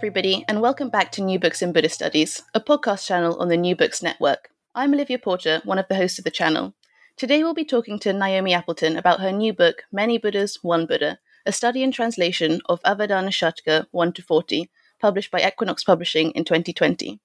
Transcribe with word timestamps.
Everybody, 0.00 0.46
and 0.48 0.62
welcome 0.62 0.88
back 0.88 1.12
to 1.12 1.20
New 1.20 1.38
Books 1.38 1.60
in 1.60 1.74
Buddhist 1.74 1.96
Studies, 1.96 2.42
a 2.54 2.60
podcast 2.60 3.06
channel 3.06 3.38
on 3.38 3.48
the 3.48 3.56
New 3.58 3.76
Books 3.76 4.02
Network. 4.02 4.48
I'm 4.74 4.94
Olivia 4.94 5.18
Porter, 5.18 5.60
one 5.66 5.78
of 5.78 5.88
the 5.88 5.94
hosts 5.94 6.18
of 6.18 6.24
the 6.24 6.30
channel. 6.30 6.72
Today, 7.18 7.44
we'll 7.44 7.52
be 7.52 7.66
talking 7.66 7.98
to 7.98 8.14
Naomi 8.14 8.54
Appleton 8.54 8.96
about 8.96 9.20
her 9.20 9.30
new 9.30 9.52
book, 9.52 9.82
Many 9.92 10.16
Buddhas, 10.16 10.60
One 10.62 10.86
Buddha, 10.86 11.18
a 11.44 11.52
study 11.52 11.82
and 11.82 11.92
translation 11.92 12.62
of 12.64 12.80
Avadana 12.80 13.28
Shataka 13.28 13.88
1 13.90 14.12
to 14.14 14.22
40, 14.22 14.70
published 14.98 15.30
by 15.30 15.46
Equinox 15.46 15.84
Publishing 15.84 16.30
in 16.30 16.46
2020. 16.46 17.20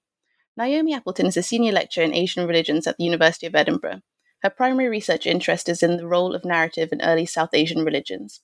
Naomi 0.57 0.93
Appleton 0.93 1.27
is 1.27 1.37
a 1.37 1.43
senior 1.43 1.71
lecturer 1.71 2.03
in 2.03 2.13
Asian 2.13 2.45
religions 2.45 2.87
at 2.87 2.97
the 2.97 3.05
University 3.05 3.47
of 3.47 3.55
Edinburgh. 3.55 4.01
Her 4.41 4.49
primary 4.49 4.89
research 4.89 5.25
interest 5.25 5.69
is 5.69 5.81
in 5.81 5.95
the 5.95 6.07
role 6.07 6.35
of 6.35 6.43
narrative 6.43 6.89
in 6.91 7.01
early 7.01 7.25
South 7.25 7.53
Asian 7.53 7.85
religions. 7.85 8.41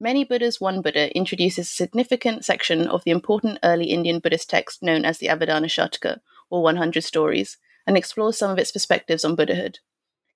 Many 0.00 0.24
Buddhas, 0.24 0.60
One 0.60 0.82
Buddha 0.82 1.16
introduces 1.16 1.68
a 1.68 1.72
significant 1.72 2.44
section 2.44 2.88
of 2.88 3.04
the 3.04 3.12
important 3.12 3.60
early 3.62 3.86
Indian 3.86 4.18
Buddhist 4.18 4.50
text 4.50 4.82
known 4.82 5.04
as 5.04 5.18
the 5.18 5.28
Avadana 5.28 5.66
Shataka, 5.66 6.18
or 6.50 6.62
100 6.64 7.04
Stories, 7.04 7.58
and 7.86 7.96
explores 7.96 8.36
some 8.36 8.50
of 8.50 8.58
its 8.58 8.72
perspectives 8.72 9.24
on 9.24 9.36
Buddhahood. 9.36 9.78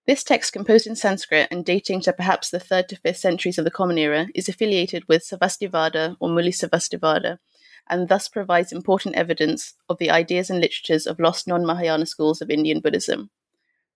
This 0.07 0.23
text, 0.23 0.53
composed 0.53 0.87
in 0.87 0.95
Sanskrit 0.95 1.49
and 1.51 1.65
dating 1.65 2.03
to 2.03 2.13
perhaps 2.13 2.51
the 2.51 2.61
3rd 2.61 2.87
to 2.89 3.01
5th 3.01 3.17
centuries 3.17 3.59
of 3.59 3.65
the 3.65 3.71
Common 3.71 3.99
Era, 3.99 4.29
is 4.33 4.49
affiliated 4.49 5.07
with 5.09 5.27
Sarvastivada 5.27 6.17
or 6.21 6.29
Mula 6.29 6.51
Sarvastivada, 6.51 7.41
and 7.91 8.09
thus 8.09 8.29
provides 8.29 8.71
important 8.71 9.17
evidence 9.17 9.75
of 9.89 9.99
the 9.99 10.11
ideas 10.11 10.51
and 10.51 10.61
literatures 10.61 11.05
of 11.05 11.19
lost 11.19 11.49
non 11.49 11.67
Mahayana 11.67 12.07
schools 12.07 12.41
of 12.41 12.49
Indian 12.49 12.79
Buddhism. 12.79 13.31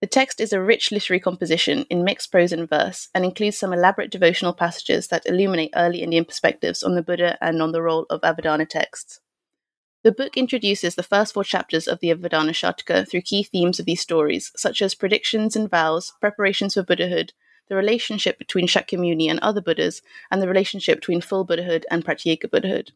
The 0.03 0.07
text 0.07 0.41
is 0.41 0.51
a 0.51 0.61
rich 0.61 0.91
literary 0.91 1.21
composition 1.21 1.85
in 1.89 2.03
mixed 2.03 2.29
prose 2.29 2.51
and 2.51 2.67
verse 2.67 3.07
and 3.15 3.23
includes 3.23 3.57
some 3.57 3.71
elaborate 3.71 4.11
devotional 4.11 4.51
passages 4.51 5.07
that 5.07 5.25
illuminate 5.25 5.71
early 5.77 6.01
Indian 6.01 6.25
perspectives 6.25 6.83
on 6.83 6.95
the 6.95 7.01
Buddha 7.01 7.37
and 7.39 7.61
on 7.61 7.71
the 7.71 7.81
role 7.81 8.05
of 8.09 8.19
Avadana 8.19 8.67
texts. 8.67 9.21
The 10.03 10.11
book 10.11 10.35
introduces 10.35 10.95
the 10.95 11.03
first 11.03 11.33
four 11.33 11.45
chapters 11.45 11.87
of 11.87 12.01
the 12.01 12.09
Avadana 12.09 12.49
Shataka 12.49 13.09
through 13.09 13.21
key 13.21 13.43
themes 13.43 13.79
of 13.79 13.85
these 13.85 14.01
stories, 14.01 14.51
such 14.57 14.81
as 14.81 14.93
predictions 14.93 15.55
and 15.55 15.69
vows, 15.69 16.11
preparations 16.19 16.73
for 16.73 16.83
Buddhahood, 16.83 17.31
the 17.69 17.75
relationship 17.77 18.37
between 18.37 18.67
Shakyamuni 18.67 19.29
and 19.29 19.39
other 19.39 19.61
Buddhas, 19.61 20.01
and 20.29 20.41
the 20.41 20.49
relationship 20.49 20.97
between 20.97 21.21
full 21.21 21.45
Buddhahood 21.45 21.85
and 21.89 22.03
Pratyeka 22.03 22.51
Buddhahood. 22.51 22.91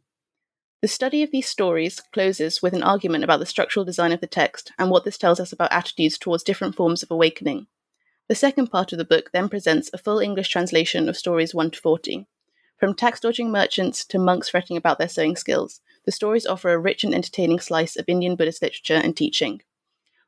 The 0.79 0.87
study 0.87 1.23
of 1.23 1.31
these 1.31 1.49
stories 1.49 1.99
closes 2.13 2.61
with 2.61 2.73
an 2.73 2.83
argument 2.83 3.23
about 3.23 3.39
the 3.39 3.47
structural 3.47 3.83
design 3.83 4.11
of 4.11 4.21
the 4.21 4.27
text 4.27 4.71
and 4.77 4.91
what 4.91 5.05
this 5.05 5.17
tells 5.17 5.39
us 5.39 5.51
about 5.51 5.71
attitudes 5.71 6.19
towards 6.19 6.43
different 6.43 6.75
forms 6.75 7.01
of 7.01 7.09
awakening. 7.09 7.65
The 8.27 8.35
second 8.35 8.67
part 8.67 8.91
of 8.91 8.99
the 8.99 9.05
book 9.05 9.31
then 9.33 9.49
presents 9.49 9.89
a 9.91 9.97
full 9.97 10.19
English 10.19 10.49
translation 10.49 11.09
of 11.09 11.17
stories 11.17 11.55
1 11.55 11.71
to 11.71 11.79
40. 11.79 12.27
From 12.77 12.93
tax 12.93 13.19
dodging 13.19 13.51
merchants 13.51 14.05
to 14.05 14.19
monks 14.19 14.49
fretting 14.49 14.77
about 14.77 14.99
their 14.99 15.09
sewing 15.09 15.35
skills, 15.35 15.81
the 16.05 16.11
stories 16.11 16.45
offer 16.45 16.71
a 16.71 16.77
rich 16.77 17.03
and 17.03 17.15
entertaining 17.15 17.59
slice 17.59 17.95
of 17.95 18.05
Indian 18.07 18.35
Buddhist 18.35 18.61
literature 18.61 19.01
and 19.03 19.17
teaching. 19.17 19.63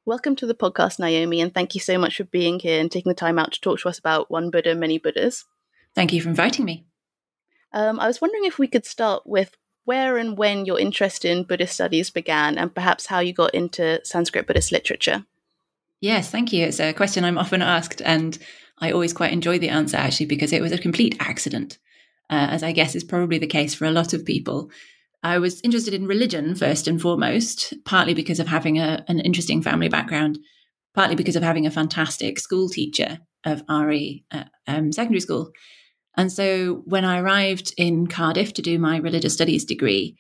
Welcome 0.04 0.36
to 0.38 0.48
the 0.48 0.56
podcast, 0.56 0.98
Naomi, 0.98 1.42
and 1.42 1.54
thank 1.54 1.76
you 1.76 1.82
so 1.82 2.00
much 2.00 2.18
for 2.18 2.24
being 2.24 2.60
here 2.60 2.82
and 2.82 2.92
taking 2.92 3.12
the 3.12 3.14
time 3.14 3.38
out 3.38 3.52
to 3.52 3.62
talk 3.62 3.82
to 3.82 3.90
us 3.90 4.00
about 4.00 4.32
One 4.32 4.50
Buddha, 4.50 4.74
Many 4.74 4.98
Buddhas. 4.98 5.46
Thank 5.94 6.12
you 6.12 6.24
for 6.24 6.30
inviting 6.30 6.66
me. 6.66 6.88
Um, 7.72 8.00
I 8.00 8.08
was 8.08 8.20
wondering 8.20 8.46
if 8.46 8.58
we 8.58 8.68
could 8.68 8.88
start 8.88 9.28
with 9.28 9.56
where 9.86 10.18
and 10.18 10.38
when 10.38 10.66
your 10.66 10.80
interest 10.80 11.26
in 11.26 11.44
Buddhist 11.44 11.74
studies 11.74 12.10
began, 12.10 12.58
and 12.58 12.74
perhaps 12.74 13.08
how 13.08 13.20
you 13.20 13.34
got 13.34 13.54
into 13.54 14.00
Sanskrit 14.04 14.48
Buddhist 14.48 14.72
literature. 14.72 15.26
Yes, 16.02 16.30
thank 16.30 16.54
you. 16.54 16.66
It's 16.66 16.80
a 16.80 16.94
question 16.94 17.24
I'm 17.24 17.38
often 17.38 17.62
asked, 17.62 18.02
and 18.02 18.38
I 18.80 18.92
always 18.92 19.14
quite 19.14 19.34
enjoy 19.34 19.60
the 19.60 19.70
answer 19.70 19.98
actually 19.98 20.28
because 20.28 20.54
it 20.54 20.62
was 20.62 20.72
a 20.72 20.78
complete 20.78 21.18
accident, 21.20 21.78
uh, 22.30 22.48
as 22.50 22.64
I 22.64 22.72
guess 22.72 22.96
is 22.96 23.04
probably 23.04 23.38
the 23.38 23.48
case 23.48 23.74
for 23.76 23.86
a 23.86 23.92
lot 23.92 24.14
of 24.14 24.26
people. 24.26 24.70
I 25.22 25.40
was 25.40 25.60
interested 25.62 25.94
in 25.94 26.08
religion 26.08 26.56
first 26.56 26.88
and 26.88 27.02
foremost, 27.02 27.74
partly 27.84 28.14
because 28.14 28.40
of 28.40 28.48
having 28.48 28.80
a, 28.80 29.04
an 29.10 29.20
interesting 29.20 29.62
family 29.62 29.90
background, 29.90 30.40
partly 30.96 31.16
because 31.16 31.36
of 31.36 31.44
having 31.44 31.66
a 31.66 31.72
fantastic 31.72 32.40
school 32.40 32.70
teacher 32.70 33.20
of 33.44 33.64
RE 33.70 34.24
at 34.32 34.50
um, 34.68 34.92
secondary 34.92 35.20
school. 35.20 35.52
And 36.18 36.32
so 36.32 36.82
when 36.86 37.06
I 37.06 37.20
arrived 37.20 37.74
in 37.78 38.08
Cardiff 38.08 38.54
to 38.54 38.62
do 38.62 38.80
my 38.80 38.98
religious 38.98 39.34
studies 39.34 39.66
degree, 39.66 40.18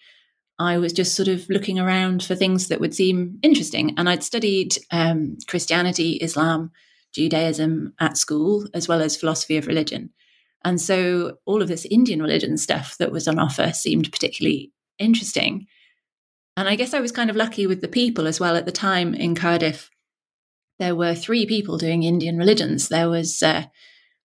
I 0.57 0.77
was 0.77 0.93
just 0.93 1.15
sort 1.15 1.29
of 1.29 1.49
looking 1.49 1.79
around 1.79 2.23
for 2.23 2.35
things 2.35 2.67
that 2.67 2.79
would 2.79 2.93
seem 2.93 3.39
interesting. 3.41 3.93
And 3.97 4.09
I'd 4.09 4.23
studied 4.23 4.77
um, 4.91 5.37
Christianity, 5.47 6.13
Islam, 6.21 6.71
Judaism 7.13 7.93
at 7.99 8.17
school, 8.17 8.67
as 8.73 8.87
well 8.87 9.01
as 9.01 9.15
philosophy 9.15 9.57
of 9.57 9.67
religion. 9.67 10.11
And 10.63 10.79
so 10.79 11.37
all 11.45 11.61
of 11.61 11.69
this 11.69 11.85
Indian 11.85 12.21
religion 12.21 12.57
stuff 12.57 12.97
that 12.97 13.11
was 13.11 13.27
on 13.27 13.39
offer 13.39 13.71
seemed 13.71 14.11
particularly 14.11 14.73
interesting. 14.99 15.67
And 16.57 16.67
I 16.67 16.75
guess 16.75 16.93
I 16.93 16.99
was 16.99 17.13
kind 17.13 17.29
of 17.29 17.37
lucky 17.37 17.65
with 17.65 17.79
the 17.79 17.87
people 17.87 18.27
as 18.27 18.39
well. 18.39 18.57
At 18.57 18.65
the 18.65 18.71
time 18.71 19.13
in 19.13 19.35
Cardiff, 19.35 19.89
there 20.77 20.95
were 20.95 21.15
three 21.15 21.45
people 21.45 21.77
doing 21.77 22.03
Indian 22.03 22.37
religions. 22.37 22.89
There 22.89 23.09
was 23.09 23.41
uh, 23.41 23.63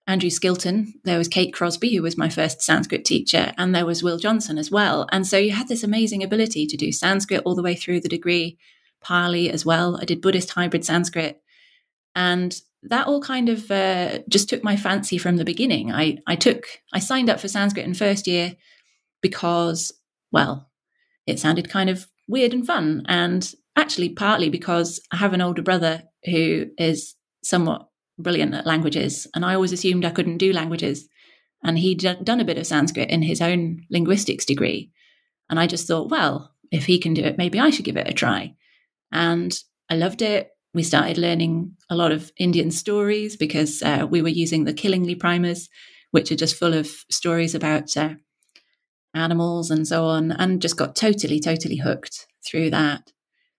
Andrew 0.07 0.29
Skilton, 0.29 0.93
there 1.05 1.17
was 1.17 1.29
Kate 1.29 1.53
Crosby, 1.53 1.95
who 1.97 2.03
was 2.03 2.19
my 2.19 2.29
first 2.29 2.61
Sanskrit 2.61 3.05
teacher, 3.07 3.53
and 3.57 3.75
there 3.75 3.87
was 3.87 4.03
Will 4.03 4.19
Johnson 4.19 4.59
as 4.59 4.71
well. 4.71 5.07
And 5.11 5.27
so 5.27 5.39
you 5.39 5.53
had 5.53 5.69
this 5.69 5.83
amazing 5.83 6.23
ability 6.23 6.67
to 6.67 6.77
do 6.77 6.93
Sanskrit 6.93 7.43
all 7.45 7.55
the 7.55 7.63
way 7.63 7.75
through 7.75 8.01
the 8.01 8.09
degree, 8.09 8.59
Pali 9.01 9.51
as 9.51 9.65
well. 9.65 9.99
I 10.01 10.05
did 10.05 10.21
Buddhist 10.21 10.51
hybrid 10.51 10.85
Sanskrit. 10.85 11.41
And 12.15 12.55
that 12.83 13.07
all 13.07 13.23
kind 13.23 13.49
of 13.49 13.71
uh, 13.71 14.19
just 14.29 14.51
took 14.51 14.63
my 14.63 14.77
fancy 14.77 15.17
from 15.17 15.37
the 15.37 15.45
beginning. 15.45 15.91
I, 15.91 16.19
I 16.27 16.37
took, 16.37 16.67
I 16.93 16.99
signed 16.99 17.31
up 17.31 17.41
for 17.41 17.49
Sanskrit 17.49 17.87
in 17.87 17.95
first 17.95 18.27
year 18.27 18.57
because, 19.23 19.91
well, 20.31 20.71
it 21.27 21.41
sounded 21.41 21.71
kind 21.71 21.89
of 21.89 22.07
weird 22.29 22.53
and 22.53 22.67
fun. 22.67 23.05
And 23.07 23.51
actually, 23.75 24.11
partly 24.11 24.51
because 24.51 25.01
I 25.11 25.17
have 25.17 25.33
an 25.33 25.41
older 25.41 25.63
brother 25.63 26.03
who 26.27 26.67
is 26.77 27.15
somewhat 27.43 27.89
brilliant 28.19 28.55
at 28.55 28.67
languages, 28.67 29.27
and 29.35 29.45
I 29.45 29.55
always 29.55 29.73
assumed 29.73 30.05
I 30.05 30.11
couldn't 30.11 30.39
do 30.39 30.53
languages. 30.53 31.09
And 31.63 31.79
he'd 31.79 32.07
done 32.23 32.41
a 32.41 32.45
bit 32.45 32.59
of 32.59 32.67
Sanskrit 32.67 33.09
in 33.09 33.23
his 33.23 33.41
own 33.41 33.87
linguistics 33.91 34.45
degree. 34.45 34.91
And 35.49 35.59
I 35.59 35.67
just 35.67 35.87
thought, 35.89 36.11
well, 36.11 36.53
if 36.71 36.85
he 36.85 36.99
can 36.99 37.15
do 37.15 37.23
it, 37.23 37.39
maybe 37.39 37.59
I 37.59 37.71
should 37.71 37.87
give 37.87 37.97
it 37.97 38.09
a 38.09 38.13
try. 38.13 38.55
And 39.11 39.59
I 39.89 39.95
loved 39.95 40.21
it. 40.21 40.51
we 40.75 40.83
started 40.83 41.17
learning 41.17 41.77
a 41.89 41.97
lot 41.97 42.13
of 42.13 42.33
Indian 42.37 42.71
stories 42.71 43.37
because 43.37 43.83
uh, 43.83 44.07
we 44.11 44.21
were 44.21 44.29
using 44.29 44.65
the 44.65 44.75
Killingley 44.75 45.15
primers, 45.15 45.71
which 46.11 46.31
are 46.33 46.37
just 46.37 46.57
full 46.57 46.75
of 46.75 46.89
stories 47.11 47.55
about 47.55 47.97
uh, 47.97 48.15
animals 49.15 49.71
and 49.71 49.87
so 49.87 50.05
on, 50.05 50.33
and 50.33 50.61
just 50.61 50.77
got 50.77 50.97
totally, 50.97 51.41
totally 51.41 51.77
hooked 51.77 52.27
through 52.45 52.71
that. 52.71 53.13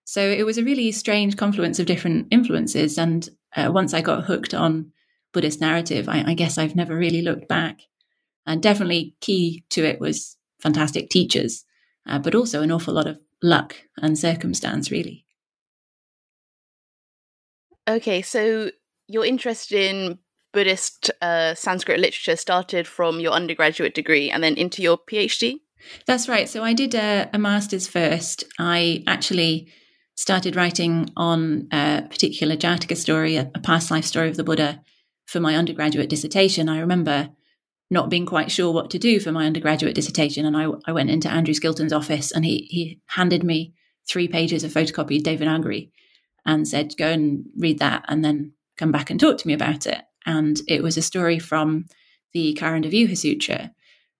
So 0.03 0.21
it 0.21 0.45
was 0.45 0.57
a 0.57 0.63
really 0.63 0.91
strange 0.91 1.37
confluence 1.37 1.79
of 1.79 1.87
different 1.87 2.27
influences. 2.29 2.97
And 2.97 3.27
uh, 3.55 3.71
once 3.71 3.93
I 3.93 4.01
got 4.01 4.25
hooked 4.25 4.53
on 4.53 4.91
Buddhist 5.33 5.61
narrative, 5.61 6.07
I, 6.09 6.23
I 6.27 6.33
guess 6.33 6.57
I've 6.57 6.75
never 6.75 6.95
really 6.95 7.21
looked 7.21 7.47
back. 7.47 7.81
And 8.45 8.61
definitely 8.61 9.15
key 9.21 9.65
to 9.71 9.83
it 9.83 9.99
was 9.99 10.37
fantastic 10.59 11.09
teachers, 11.09 11.65
uh, 12.07 12.19
but 12.19 12.35
also 12.35 12.61
an 12.61 12.71
awful 12.71 12.93
lot 12.93 13.07
of 13.07 13.19
luck 13.41 13.75
and 13.97 14.17
circumstance, 14.17 14.91
really. 14.91 15.25
Okay, 17.87 18.21
so 18.21 18.71
your 19.07 19.25
interest 19.25 19.71
in 19.71 20.19
Buddhist 20.53 21.11
uh, 21.21 21.53
Sanskrit 21.53 21.99
literature 21.99 22.35
started 22.35 22.87
from 22.87 23.19
your 23.19 23.33
undergraduate 23.33 23.93
degree 23.93 24.31
and 24.31 24.43
then 24.43 24.55
into 24.55 24.81
your 24.81 24.97
PhD? 24.97 25.55
That's 26.07 26.27
right. 26.27 26.49
So 26.49 26.63
I 26.63 26.73
did 26.73 26.95
a, 26.95 27.29
a 27.33 27.37
master's 27.37 27.87
first. 27.87 28.45
I 28.57 29.03
actually 29.05 29.67
started 30.15 30.55
writing 30.55 31.09
on 31.15 31.67
a 31.71 32.03
particular 32.09 32.55
Jataka 32.55 32.95
story, 32.97 33.35
a, 33.35 33.51
a 33.53 33.59
past 33.59 33.91
life 33.91 34.05
story 34.05 34.29
of 34.29 34.37
the 34.37 34.43
Buddha, 34.43 34.81
for 35.25 35.39
my 35.39 35.55
undergraduate 35.55 36.09
dissertation. 36.09 36.69
I 36.69 36.79
remember 36.79 37.29
not 37.91 38.09
being 38.09 38.25
quite 38.25 38.51
sure 38.51 38.73
what 38.73 38.89
to 38.91 38.99
do 38.99 39.19
for 39.19 39.31
my 39.31 39.45
undergraduate 39.45 39.95
dissertation. 39.95 40.45
And 40.45 40.57
I, 40.57 40.67
I 40.85 40.91
went 40.91 41.09
into 41.09 41.31
Andrew 41.31 41.53
Skilton's 41.53 41.93
office 41.93 42.31
and 42.31 42.43
he, 42.43 42.67
he 42.69 42.99
handed 43.07 43.43
me 43.43 43.73
three 44.07 44.27
pages 44.27 44.63
of 44.63 44.71
photocopied 44.71 45.23
Devanagari 45.23 45.91
and 46.45 46.67
said, 46.67 46.95
go 46.97 47.07
and 47.07 47.45
read 47.57 47.79
that 47.79 48.05
and 48.07 48.23
then 48.23 48.53
come 48.77 48.91
back 48.91 49.09
and 49.09 49.19
talk 49.19 49.37
to 49.37 49.47
me 49.47 49.53
about 49.53 49.85
it. 49.85 50.01
And 50.25 50.59
it 50.67 50.81
was 50.81 50.97
a 50.97 51.01
story 51.01 51.39
from 51.39 51.85
the 52.33 52.55
Karandavyuha 52.59 53.17
Sutra. 53.17 53.71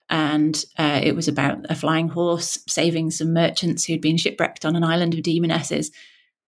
And 0.09 0.63
uh, 0.77 1.01
it 1.03 1.15
was 1.15 1.27
about 1.27 1.65
a 1.69 1.75
flying 1.75 2.09
horse 2.09 2.59
saving 2.67 3.11
some 3.11 3.33
merchants 3.33 3.85
who'd 3.85 4.01
been 4.01 4.17
shipwrecked 4.17 4.65
on 4.65 4.75
an 4.75 4.83
island 4.83 5.13
of 5.15 5.23
demonesses. 5.23 5.91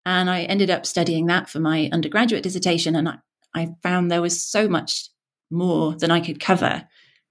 And 0.05 0.29
I 0.29 0.43
ended 0.43 0.71
up 0.71 0.87
studying 0.87 1.27
that 1.27 1.49
for 1.49 1.61
my 1.61 1.89
undergraduate 1.93 2.43
dissertation. 2.43 2.97
And 2.97 3.09
I, 3.09 3.17
I 3.55 3.69
found 3.83 4.11
there 4.11 4.23
was 4.23 4.43
so 4.43 4.69
much 4.69 5.09
more 5.51 5.95
than 5.97 6.11
I 6.11 6.21
could 6.21 6.41
cover 6.41 6.87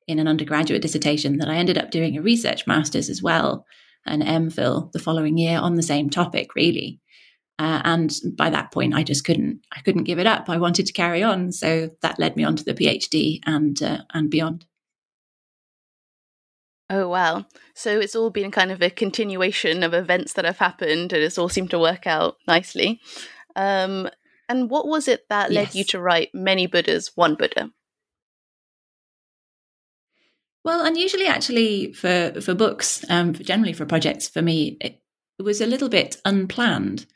in 0.07 0.19
an 0.19 0.27
undergraduate 0.27 0.81
dissertation 0.81 1.37
that 1.37 1.49
I 1.49 1.55
ended 1.55 1.77
up 1.77 1.91
doing 1.91 2.17
a 2.17 2.21
research 2.21 2.67
master's 2.67 3.09
as 3.09 3.21
well, 3.21 3.65
an 4.05 4.21
MPhil 4.21 4.91
the 4.91 4.99
following 4.99 5.37
year 5.37 5.59
on 5.59 5.75
the 5.75 5.83
same 5.83 6.09
topic, 6.09 6.55
really. 6.55 6.99
Uh, 7.59 7.81
and 7.83 8.13
by 8.35 8.49
that 8.49 8.71
point, 8.71 8.95
I 8.95 9.03
just 9.03 9.23
couldn't 9.23 9.61
I 9.71 9.81
couldn't 9.81 10.05
give 10.05 10.19
it 10.19 10.25
up. 10.25 10.49
I 10.49 10.57
wanted 10.57 10.87
to 10.87 10.93
carry 10.93 11.21
on, 11.21 11.51
so 11.51 11.91
that 12.01 12.19
led 12.19 12.35
me 12.35 12.43
on 12.43 12.55
to 12.55 12.63
the 12.63 12.73
PhD 12.73 13.39
and 13.45 13.81
uh, 13.81 13.99
and 14.13 14.29
beyond. 14.29 14.65
Oh 16.93 17.07
wow! 17.07 17.45
So 17.73 17.99
it's 17.99 18.15
all 18.15 18.29
been 18.29 18.51
kind 18.51 18.71
of 18.71 18.79
a 18.83 18.91
continuation 18.91 19.81
of 19.81 19.95
events 19.95 20.33
that 20.33 20.45
have 20.45 20.59
happened, 20.59 21.11
and 21.11 21.23
it's 21.23 21.39
all 21.39 21.49
seemed 21.49 21.71
to 21.71 21.79
work 21.79 22.05
out 22.05 22.35
nicely. 22.47 23.01
Um, 23.55 24.09
and 24.47 24.69
what 24.69 24.87
was 24.87 25.07
it 25.07 25.27
that 25.29 25.51
led 25.51 25.69
yes. 25.69 25.75
you 25.75 25.83
to 25.85 25.99
write 25.99 26.29
Many 26.35 26.67
Buddhas, 26.67 27.11
One 27.15 27.33
Buddha? 27.33 27.71
Well, 30.63 30.85
unusually, 30.85 31.25
actually, 31.25 31.93
for 31.93 32.39
for 32.41 32.53
books, 32.53 33.03
um, 33.09 33.33
generally 33.33 33.73
for 33.73 33.87
projects, 33.87 34.29
for 34.29 34.43
me, 34.43 34.77
it, 34.79 35.01
it 35.39 35.43
was 35.43 35.61
a 35.61 35.65
little 35.65 35.89
bit 35.89 36.17
unplanned. 36.25 37.07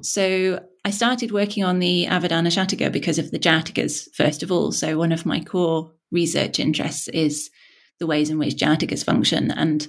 So 0.00 0.60
I 0.84 0.90
started 0.90 1.30
working 1.30 1.62
on 1.62 1.78
the 1.78 2.06
Avadana 2.06 2.48
Shataka 2.48 2.90
because 2.90 3.20
of 3.20 3.30
the 3.30 3.38
Jatakas, 3.38 4.12
first 4.12 4.42
of 4.42 4.50
all. 4.50 4.72
So 4.72 4.98
one 4.98 5.12
of 5.12 5.24
my 5.24 5.38
core 5.38 5.92
research 6.10 6.58
interests 6.58 7.06
is 7.06 7.50
the 8.00 8.06
ways 8.06 8.30
in 8.30 8.38
which 8.38 8.56
Jatakas 8.56 9.04
function. 9.04 9.50
And 9.50 9.86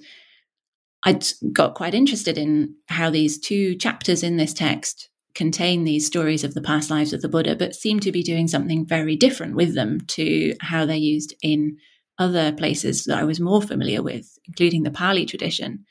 I'd 1.04 1.26
got 1.54 1.76
quite 1.76 1.94
interested 1.94 2.38
in 2.38 2.76
how 2.88 3.10
these 3.10 3.40
two 3.40 3.76
chapters 3.76 4.24
in 4.24 4.38
this 4.38 4.54
text 4.54 5.10
contain 5.36 5.84
these 5.84 6.08
stories 6.08 6.44
of 6.44 6.54
the 6.54 6.62
past 6.62 6.90
lives 6.90 7.14
of 7.14 7.22
the 7.22 7.30
Buddha, 7.30 7.56
but 7.56 7.76
seem 7.76 8.00
to 8.00 8.12
be 8.12 8.24
doing 8.24 8.48
something 8.48 8.86
very 8.86 9.16
different 9.16 9.56
with 9.56 9.76
them 9.76 10.00
to 10.08 10.56
how 10.62 10.86
they're 10.86 10.96
used 10.96 11.36
in 11.42 11.78
other 12.18 12.54
places 12.54 13.04
that 13.04 13.20
I 13.20 13.24
was 13.24 13.40
more 13.40 13.62
familiar 13.62 14.02
with, 14.02 14.38
including 14.48 14.84
the 14.84 14.92
Pali 14.92 15.26
tradition. 15.26 15.86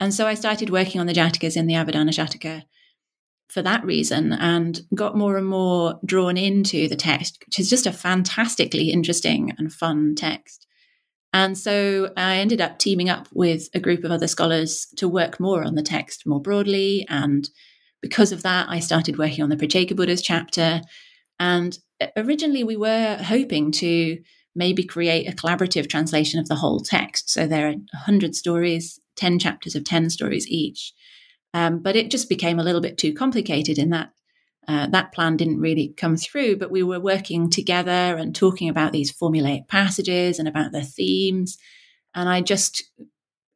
And 0.00 0.14
so 0.14 0.26
I 0.26 0.34
started 0.34 0.70
working 0.70 1.00
on 1.00 1.06
the 1.06 1.12
Jatakas 1.12 1.56
in 1.56 1.66
the 1.66 1.74
Avadana 1.74 2.08
Shataka 2.08 2.62
for 3.50 3.62
that 3.62 3.84
reason 3.84 4.32
and 4.32 4.80
got 4.94 5.16
more 5.16 5.36
and 5.36 5.46
more 5.46 6.00
drawn 6.04 6.38
into 6.38 6.88
the 6.88 6.96
text, 6.96 7.42
which 7.46 7.58
is 7.58 7.68
just 7.68 7.86
a 7.86 7.92
fantastically 7.92 8.90
interesting 8.90 9.52
and 9.58 9.72
fun 9.72 10.14
text. 10.16 10.66
And 11.32 11.56
so 11.56 12.12
I 12.16 12.36
ended 12.36 12.60
up 12.60 12.78
teaming 12.78 13.08
up 13.08 13.28
with 13.32 13.68
a 13.74 13.80
group 13.80 14.04
of 14.04 14.10
other 14.10 14.26
scholars 14.26 14.86
to 14.96 15.08
work 15.08 15.38
more 15.38 15.62
on 15.62 15.76
the 15.76 15.82
text 15.82 16.26
more 16.26 16.40
broadly. 16.40 17.06
And 17.08 17.48
because 18.02 18.32
of 18.32 18.42
that, 18.42 18.68
I 18.68 18.80
started 18.80 19.18
working 19.18 19.44
on 19.44 19.50
the 19.50 19.56
Pratyeka 19.56 19.94
Buddhas 19.94 20.22
chapter. 20.22 20.80
And 21.38 21.78
originally, 22.16 22.64
we 22.64 22.76
were 22.76 23.18
hoping 23.22 23.70
to 23.72 24.18
maybe 24.54 24.82
create 24.82 25.28
a 25.28 25.36
collaborative 25.36 25.88
translation 25.88 26.40
of 26.40 26.48
the 26.48 26.56
whole 26.56 26.80
text. 26.80 27.30
So 27.30 27.46
there 27.46 27.68
are 27.68 27.72
100 27.72 28.34
stories, 28.34 28.98
10 29.16 29.38
chapters 29.38 29.76
of 29.76 29.84
10 29.84 30.10
stories 30.10 30.48
each. 30.48 30.92
Um, 31.54 31.80
but 31.80 31.96
it 31.96 32.10
just 32.10 32.28
became 32.28 32.58
a 32.58 32.64
little 32.64 32.80
bit 32.80 32.98
too 32.98 33.12
complicated 33.12 33.78
in 33.78 33.90
that 33.90 34.10
uh, 34.68 34.86
that 34.88 35.12
plan 35.12 35.36
didn't 35.36 35.60
really 35.60 35.94
come 35.96 36.16
through. 36.16 36.56
But 36.56 36.70
we 36.70 36.82
were 36.82 37.00
working 37.00 37.50
together 37.50 37.90
and 37.90 38.34
talking 38.34 38.68
about 38.68 38.92
these 38.92 39.12
formulaic 39.12 39.68
passages 39.68 40.38
and 40.38 40.46
about 40.46 40.72
the 40.72 40.82
themes. 40.82 41.58
And 42.14 42.28
I 42.28 42.40
just 42.40 42.84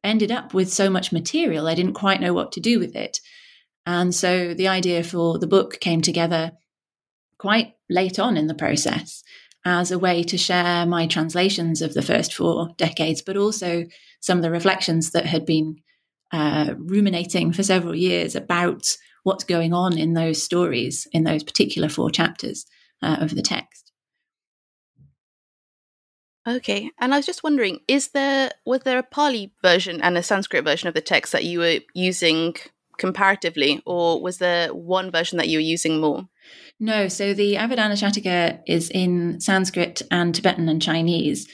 ended 0.03 0.31
up 0.31 0.53
with 0.53 0.71
so 0.71 0.89
much 0.89 1.11
material, 1.11 1.67
I 1.67 1.75
didn't 1.75 1.93
quite 1.93 2.21
know 2.21 2.33
what 2.33 2.51
to 2.53 2.59
do 2.59 2.79
with 2.79 2.95
it. 2.95 3.19
And 3.85 4.13
so 4.13 4.53
the 4.53 4.67
idea 4.67 5.03
for 5.03 5.39
the 5.39 5.47
book 5.47 5.79
came 5.79 6.01
together 6.01 6.51
quite 7.37 7.73
late 7.89 8.19
on 8.19 8.37
in 8.37 8.47
the 8.47 8.55
process 8.55 9.23
as 9.65 9.91
a 9.91 9.99
way 9.99 10.23
to 10.23 10.37
share 10.37 10.85
my 10.85 11.07
translations 11.07 11.81
of 11.81 11.93
the 11.93 12.01
first 12.01 12.33
four 12.33 12.69
decades, 12.77 13.21
but 13.21 13.35
also 13.35 13.85
some 14.21 14.37
of 14.37 14.43
the 14.43 14.51
reflections 14.51 15.11
that 15.11 15.25
had 15.25 15.45
been 15.45 15.77
uh, 16.31 16.73
ruminating 16.77 17.51
for 17.51 17.63
several 17.63 17.95
years 17.95 18.35
about 18.35 18.95
what's 19.25 19.43
going 19.43 19.73
on 19.73 19.97
in 19.97 20.13
those 20.13 20.41
stories, 20.41 21.07
in 21.11 21.23
those 21.23 21.43
particular 21.43 21.89
four 21.89 22.11
chapters 22.11 22.65
uh, 23.01 23.17
of 23.19 23.33
the 23.35 23.41
text. 23.41 23.91
Okay, 26.47 26.91
and 26.99 27.11
I 27.11 27.17
was 27.17 27.25
just 27.25 27.43
wondering, 27.43 27.79
is 27.87 28.09
there 28.09 28.51
was 28.65 28.81
there 28.81 28.99
a 28.99 29.03
Pali 29.03 29.51
version 29.63 29.99
and 29.99 30.15
a 30.15 30.21
Sanskrit 30.21 30.63
version 30.63 30.87
of 30.87 30.93
the 30.93 31.01
text 31.01 31.31
that 31.31 31.43
you 31.43 31.57
were 31.57 31.79
using 31.95 32.55
comparatively, 32.99 33.81
or 33.83 34.21
was 34.21 34.37
there 34.37 34.71
one 34.71 35.09
version 35.09 35.39
that 35.39 35.49
you 35.49 35.57
were 35.57 35.71
using 35.73 35.99
more? 35.99 36.27
No, 36.79 37.07
so 37.07 37.33
the 37.33 37.55
Avadana 37.55 37.93
Shataka 37.93 38.59
is 38.67 38.91
in 38.91 39.39
Sanskrit 39.41 40.03
and 40.11 40.35
Tibetan 40.35 40.69
and 40.69 40.79
Chinese. 40.79 41.47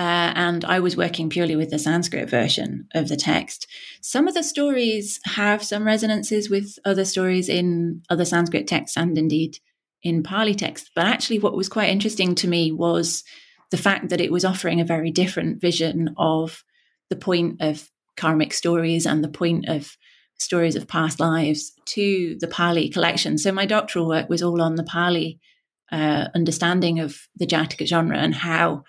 Uh, 0.00 0.32
and 0.34 0.64
I 0.64 0.80
was 0.80 0.96
working 0.96 1.28
purely 1.28 1.56
with 1.56 1.68
the 1.68 1.78
Sanskrit 1.78 2.30
version 2.30 2.88
of 2.94 3.08
the 3.08 3.18
text. 3.18 3.66
Some 4.00 4.28
of 4.28 4.32
the 4.32 4.42
stories 4.42 5.20
have 5.26 5.62
some 5.62 5.84
resonances 5.84 6.48
with 6.48 6.78
other 6.86 7.04
stories 7.04 7.50
in 7.50 8.00
other 8.08 8.24
Sanskrit 8.24 8.66
texts 8.66 8.96
and 8.96 9.18
indeed 9.18 9.58
in 10.02 10.22
Pali 10.22 10.54
texts. 10.54 10.90
But 10.94 11.04
actually, 11.04 11.38
what 11.38 11.54
was 11.54 11.68
quite 11.68 11.90
interesting 11.90 12.34
to 12.36 12.48
me 12.48 12.72
was 12.72 13.24
the 13.70 13.76
fact 13.76 14.08
that 14.08 14.22
it 14.22 14.32
was 14.32 14.42
offering 14.42 14.80
a 14.80 14.86
very 14.86 15.10
different 15.10 15.60
vision 15.60 16.14
of 16.16 16.64
the 17.10 17.16
point 17.16 17.60
of 17.60 17.90
karmic 18.16 18.54
stories 18.54 19.04
and 19.04 19.22
the 19.22 19.28
point 19.28 19.68
of 19.68 19.98
stories 20.38 20.76
of 20.76 20.88
past 20.88 21.20
lives 21.20 21.74
to 21.88 22.38
the 22.40 22.48
Pali 22.48 22.88
collection. 22.88 23.36
So 23.36 23.52
my 23.52 23.66
doctoral 23.66 24.08
work 24.08 24.30
was 24.30 24.42
all 24.42 24.62
on 24.62 24.76
the 24.76 24.82
Pali 24.82 25.40
uh, 25.92 26.28
understanding 26.34 27.00
of 27.00 27.18
the 27.36 27.46
Jataka 27.46 27.86
genre 27.86 28.16
and 28.16 28.34
how 28.34 28.84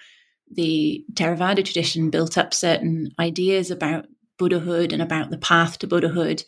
the 0.53 1.05
Theravada 1.13 1.63
tradition 1.63 2.09
built 2.09 2.37
up 2.37 2.53
certain 2.53 3.11
ideas 3.19 3.71
about 3.71 4.07
Buddhahood 4.37 4.91
and 4.91 5.01
about 5.01 5.29
the 5.29 5.37
path 5.37 5.79
to 5.79 5.87
Buddhahood 5.87 6.43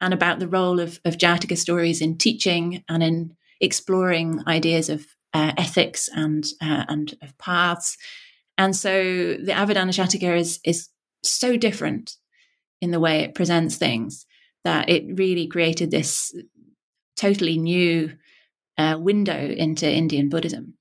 and 0.00 0.12
about 0.12 0.38
the 0.38 0.48
role 0.48 0.80
of, 0.80 1.00
of 1.04 1.16
Jataka 1.16 1.56
stories 1.56 2.00
in 2.00 2.18
teaching 2.18 2.84
and 2.88 3.02
in 3.02 3.34
exploring 3.60 4.42
ideas 4.46 4.88
of 4.88 5.06
uh, 5.32 5.52
ethics 5.56 6.08
and 6.14 6.46
uh, 6.62 6.84
and 6.88 7.14
of 7.22 7.36
paths. 7.38 7.96
And 8.58 8.74
so 8.74 8.92
the 8.92 9.52
Avadana 9.52 9.90
Shataka 9.90 10.38
is 10.38 10.60
is 10.64 10.88
so 11.22 11.56
different 11.56 12.16
in 12.80 12.90
the 12.90 13.00
way 13.00 13.20
it 13.20 13.34
presents 13.34 13.76
things 13.76 14.26
that 14.64 14.88
it 14.88 15.04
really 15.16 15.46
created 15.46 15.90
this 15.90 16.34
totally 17.16 17.58
new 17.58 18.12
uh, 18.78 18.96
window 18.98 19.38
into 19.38 19.90
Indian 19.90 20.28
Buddhism. 20.28 20.74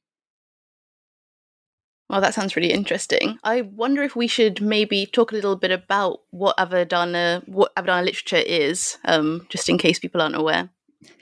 Well, 2.09 2.21
that 2.21 2.35
sounds 2.35 2.55
really 2.55 2.71
interesting. 2.71 3.39
I 3.43 3.61
wonder 3.61 4.03
if 4.03 4.15
we 4.15 4.27
should 4.27 4.61
maybe 4.61 5.07
talk 5.07 5.31
a 5.31 5.35
little 5.35 5.55
bit 5.55 5.71
about 5.71 6.19
what 6.29 6.55
Avadana, 6.57 7.47
what 7.47 7.75
Avadana 7.75 8.05
literature 8.05 8.35
is, 8.37 8.97
um, 9.05 9.47
just 9.49 9.69
in 9.69 9.79
case 9.79 9.97
people 9.97 10.21
aren't 10.21 10.35
aware. 10.35 10.69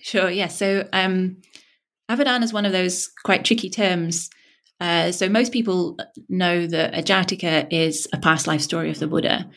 Sure. 0.02 0.30
Yeah. 0.30 0.48
So 0.48 0.88
um, 0.92 1.38
Avadana 2.10 2.44
is 2.44 2.54
one 2.54 2.66
of 2.66 2.74
those 2.74 3.10
quite 3.24 3.46
tricky 3.46 3.70
terms. 3.70 4.30
Uh, 4.80 5.13
so 5.13 5.30
most 5.30 5.54
people 5.54 5.98
know 6.28 6.68
that 6.68 6.98
a 6.98 7.02
Jataka 7.02 7.68
is 7.72 8.08
a 8.12 8.18
past 8.18 8.48
life 8.48 8.62
story 8.62 8.90
of 8.90 9.00
the 9.00 9.08
Buddha. 9.08 9.50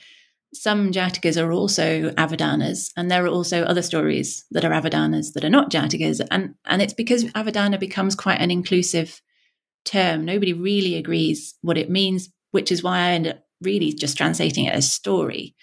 Some 0.55 0.93
Jatakas 0.93 1.43
are 1.43 1.53
also 1.53 2.11
Avadanas, 2.11 2.91
and 2.97 3.11
there 3.11 3.25
are 3.25 3.29
also 3.29 3.65
other 3.65 3.83
stories 3.83 4.45
that 4.53 4.65
are 4.65 4.71
Avadanas 4.71 5.33
that 5.33 5.45
are 5.45 5.51
not 5.51 5.71
Jatakas. 5.73 6.25
And, 6.31 6.55
and 6.67 6.81
it's 6.81 6.95
because 6.95 7.25
Avadana 7.25 7.81
becomes 7.81 8.15
quite 8.15 8.41
an 8.41 8.53
inclusive 8.53 9.21
term. 9.87 10.25
Nobody 10.25 10.53
really 10.53 10.97
agrees 10.97 11.55
what 11.63 11.79
it 11.79 11.91
means, 11.91 12.29
which 12.51 12.71
is 12.71 12.83
why 12.83 12.99
I 12.99 13.11
end 13.13 13.29
up 13.29 13.39
really 13.63 13.93
just 13.93 14.17
translating 14.17 14.67
it 14.67 14.75
as 14.75 14.93
story. 14.93 15.55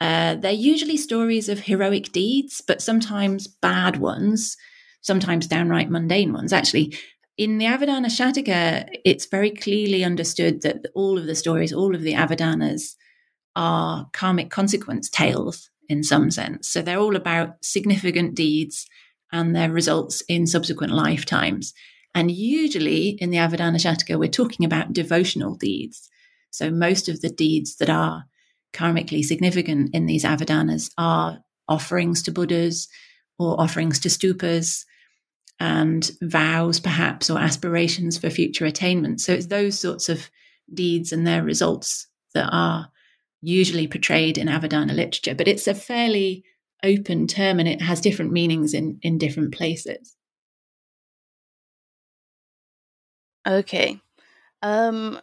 Uh, 0.00 0.34
they're 0.34 0.52
usually 0.52 0.96
stories 0.96 1.48
of 1.48 1.60
heroic 1.60 2.10
deeds, 2.10 2.62
but 2.66 2.82
sometimes 2.82 3.46
bad 3.46 3.98
ones, 3.98 4.56
sometimes 5.00 5.46
downright 5.46 5.90
mundane 5.90 6.32
ones. 6.32 6.52
Actually, 6.52 6.96
in 7.38 7.58
the 7.58 7.66
Avadana 7.66 8.06
Shataka, 8.06 8.88
it's 9.04 9.26
very 9.26 9.50
clearly 9.50 10.04
understood 10.04 10.62
that 10.62 10.86
all 10.94 11.18
of 11.18 11.26
the 11.26 11.34
stories, 11.34 11.72
all 11.72 11.94
of 11.94 12.02
the 12.02 12.14
Avadanas, 12.14 12.94
are 13.54 14.08
karmic 14.12 14.50
consequence 14.50 15.08
tales 15.08 15.70
in 15.88 16.02
some 16.02 16.30
sense. 16.30 16.68
So 16.68 16.82
they're 16.82 16.98
all 16.98 17.16
about 17.16 17.56
significant 17.62 18.34
deeds 18.34 18.86
and 19.30 19.54
their 19.54 19.70
results 19.70 20.22
in 20.28 20.46
subsequent 20.46 20.92
lifetimes. 20.92 21.74
And 22.14 22.30
usually 22.30 23.10
in 23.10 23.30
the 23.30 23.38
Avadana 23.38 23.76
Shataka, 23.76 24.18
we're 24.18 24.28
talking 24.28 24.66
about 24.66 24.92
devotional 24.92 25.54
deeds. 25.54 26.10
So 26.50 26.70
most 26.70 27.08
of 27.08 27.20
the 27.20 27.30
deeds 27.30 27.76
that 27.76 27.88
are 27.88 28.24
karmically 28.72 29.24
significant 29.24 29.94
in 29.94 30.06
these 30.06 30.24
avadanas 30.24 30.90
are 30.98 31.38
offerings 31.68 32.22
to 32.22 32.32
Buddhas 32.32 32.88
or 33.38 33.60
offerings 33.60 33.98
to 34.00 34.08
stupas 34.08 34.84
and 35.60 36.10
vows, 36.20 36.80
perhaps, 36.80 37.30
or 37.30 37.38
aspirations 37.38 38.18
for 38.18 38.30
future 38.30 38.66
attainment. 38.66 39.20
So 39.20 39.32
it's 39.32 39.46
those 39.46 39.78
sorts 39.78 40.08
of 40.08 40.30
deeds 40.72 41.12
and 41.12 41.26
their 41.26 41.42
results 41.42 42.08
that 42.34 42.48
are 42.50 42.88
usually 43.40 43.86
portrayed 43.86 44.38
in 44.38 44.48
Avadana 44.48 44.94
literature. 44.94 45.34
But 45.34 45.48
it's 45.48 45.66
a 45.66 45.74
fairly 45.74 46.44
open 46.82 47.26
term 47.26 47.58
and 47.58 47.68
it 47.68 47.80
has 47.80 48.00
different 48.00 48.32
meanings 48.32 48.74
in, 48.74 48.98
in 49.02 49.18
different 49.18 49.54
places. 49.54 50.16
Okay. 53.46 54.00
Um, 54.62 55.20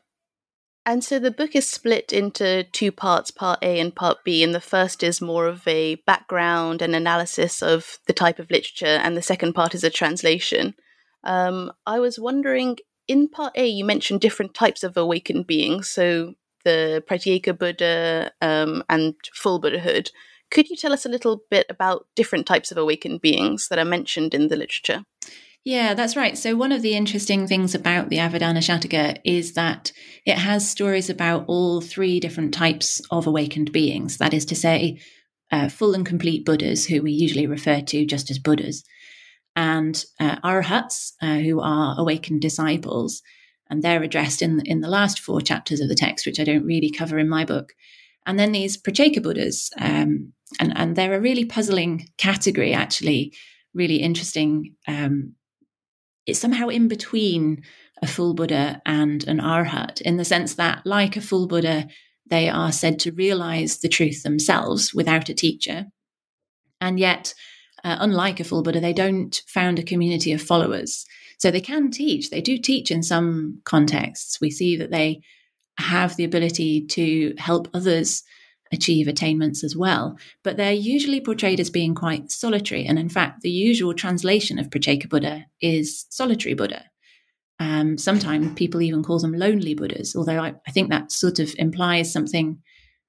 and 0.86 1.04
so 1.04 1.20
the 1.20 1.32
book 1.32 1.56
is 1.56 1.70
split 1.70 2.12
into 2.12 2.64
two 2.64 2.92
parts, 2.92 3.32
part 3.32 3.60
A 3.62 3.80
and 3.80 3.96
part 3.96 4.24
B. 4.24 4.44
And 4.44 4.56
the 4.56 4.62
first 4.62 5.04
is 5.04 5.22
more 5.22 5.46
of 5.46 5.68
a 5.68 5.96
background 6.08 6.82
and 6.82 6.96
analysis 6.96 7.62
of 7.62 8.00
the 8.08 8.14
type 8.14 8.40
of 8.40 8.50
literature, 8.50 8.86
and 8.86 9.16
the 9.16 9.22
second 9.22 9.54
part 9.54 9.76
is 9.76 9.84
a 9.84 9.90
translation. 9.90 10.74
Um, 11.24 11.72
I 11.86 12.00
was 12.00 12.18
wondering, 12.20 12.78
in 13.08 13.28
part 13.28 13.54
A, 13.56 13.68
you 13.68 13.86
mentioned 13.86 14.22
different 14.22 14.54
types 14.54 14.84
of 14.84 14.98
awakened 14.98 15.48
beings, 15.48 15.90
so 15.90 16.34
the 16.66 17.04
Pratyeka 17.08 17.58
Buddha 17.58 18.32
um, 18.42 18.84
and 18.90 19.16
full 19.34 19.60
Buddhahood. 19.60 20.12
Could 20.50 20.70
you 20.70 20.76
tell 20.76 20.94
us 20.94 21.06
a 21.06 21.10
little 21.10 21.44
bit 21.52 21.68
about 21.70 22.08
different 22.16 22.48
types 22.48 22.72
of 22.72 22.78
awakened 22.78 23.22
beings 23.22 23.68
that 23.70 23.78
are 23.80 23.86
mentioned 23.86 24.34
in 24.34 24.48
the 24.48 24.56
literature? 24.56 25.04
Yeah, 25.66 25.94
that's 25.94 26.16
right. 26.16 26.38
So, 26.38 26.56
one 26.56 26.72
of 26.72 26.82
the 26.82 26.96
interesting 26.96 27.46
things 27.46 27.75
about 27.75 28.10
the 28.10 28.18
Avadana 28.18 28.60
Shataka 28.60 29.20
is 29.25 29.54
that 29.54 29.92
it 30.25 30.38
has 30.38 30.70
stories 30.70 31.10
about 31.10 31.46
all 31.48 31.82
three 31.82 32.20
different 32.20 32.54
types 32.54 33.01
of 33.12 33.28
awakened 33.28 33.72
beings. 33.72 34.18
That 34.18 34.34
is 34.34 34.46
to 34.46 34.56
say, 34.56 35.00
uh, 35.51 35.68
full 35.68 35.94
and 35.94 36.06
complete 36.06 36.46
Buddhas, 36.46 36.86
who 36.86 37.01
we 37.01 37.12
usually 37.12 37.46
refer 37.46 37.82
to 37.82 38.06
just 38.06 38.32
as 38.32 38.39
Buddhas, 38.39 38.84
and 39.56 40.04
uh, 40.20 40.38
Arhats, 40.44 41.12
uh, 41.22 41.39
who 41.39 41.60
are 41.60 41.96
awakened 42.00 42.42
disciples. 42.42 43.22
And 43.70 43.84
they're 43.84 44.01
addressed 44.01 44.42
in, 44.42 44.62
in 44.66 44.80
the 44.80 44.89
last 44.89 45.20
four 45.20 45.42
chapters 45.42 45.80
of 45.80 45.89
the 45.89 45.96
text, 45.96 46.25
which 46.25 46.39
I 46.39 46.44
don't 46.44 46.66
really 46.66 46.89
cover 46.89 47.20
in 47.20 47.30
my 47.30 47.46
book. 47.46 47.74
And 48.25 48.39
then 48.39 48.51
these 48.51 48.82
Pratyeka 48.82 49.22
Buddhas, 49.22 49.70
um, 49.78 50.34
and, 50.60 50.75
and 50.75 50.96
they're 50.96 51.13
a 51.13 51.22
really 51.22 51.46
puzzling 51.46 52.10
category, 52.18 52.74
actually, 52.74 53.34
really 53.75 53.98
interesting 53.98 54.74
um, 54.88 55.36
it's 56.30 56.40
somehow 56.40 56.68
in 56.68 56.88
between 56.88 57.64
a 58.02 58.08
full 58.08 58.34
Buddha 58.34 58.82
and 58.86 59.28
an 59.28 59.40
arhat 59.40 60.02
in 60.02 60.18
the 60.18 60.26
sense 60.26 60.56
that, 60.56 60.86
like 60.86 61.18
a 61.18 61.22
full 61.22 61.48
Buddha, 61.48 61.88
they 62.30 62.50
are 62.50 62.72
said 62.72 63.00
to 63.00 63.12
realize 63.12 63.80
the 63.80 63.90
truth 63.90 64.24
themselves 64.24 64.94
without 64.94 65.30
a 65.30 65.34
teacher. 65.34 65.88
And 66.80 67.00
yet, 67.00 67.34
uh, 67.84 67.98
unlike 68.00 68.40
a 68.40 68.44
full 68.44 68.64
Buddha, 68.64 68.80
they 68.80 68.94
don't 68.94 69.42
found 69.48 69.80
a 69.80 69.84
community 69.84 70.32
of 70.32 70.42
followers. 70.42 71.06
So 71.38 71.52
they 71.52 71.62
can 71.62 71.92
teach. 71.92 72.30
They 72.30 72.42
do 72.42 72.58
teach 72.58 72.92
in 72.92 73.04
some 73.04 73.62
contexts. 73.64 74.40
We 74.40 74.52
see 74.52 74.76
that 74.78 74.92
they 74.92 75.22
have 75.78 76.16
the 76.16 76.26
ability 76.26 76.86
to 76.88 77.34
help 77.38 77.70
others 77.74 78.24
achieve 78.72 79.08
attainments 79.08 79.64
as 79.64 79.76
well. 79.76 80.18
But 80.44 80.58
they're 80.58 80.72
usually 80.72 81.22
portrayed 81.22 81.60
as 81.60 81.70
being 81.70 81.96
quite 81.96 82.32
solitary. 82.32 82.86
And 82.86 83.00
in 83.00 83.10
fact, 83.10 83.42
the 83.42 83.50
usual 83.50 83.94
translation 83.94 84.60
of 84.60 84.70
Pratyeka 84.70 85.10
Buddha 85.10 85.46
is 85.62 86.06
solitary 86.10 86.54
Buddha. 86.54 86.86
Um, 87.60 87.98
sometimes 87.98 88.54
people 88.54 88.82
even 88.82 89.04
call 89.04 89.20
them 89.20 89.34
lonely 89.34 89.74
Buddhas, 89.74 90.16
although 90.16 90.40
I, 90.40 90.56
I 90.68 90.72
think 90.72 90.90
that 90.90 91.12
sort 91.12 91.40
of 91.40 91.54
implies 91.58 92.12
something 92.12 92.62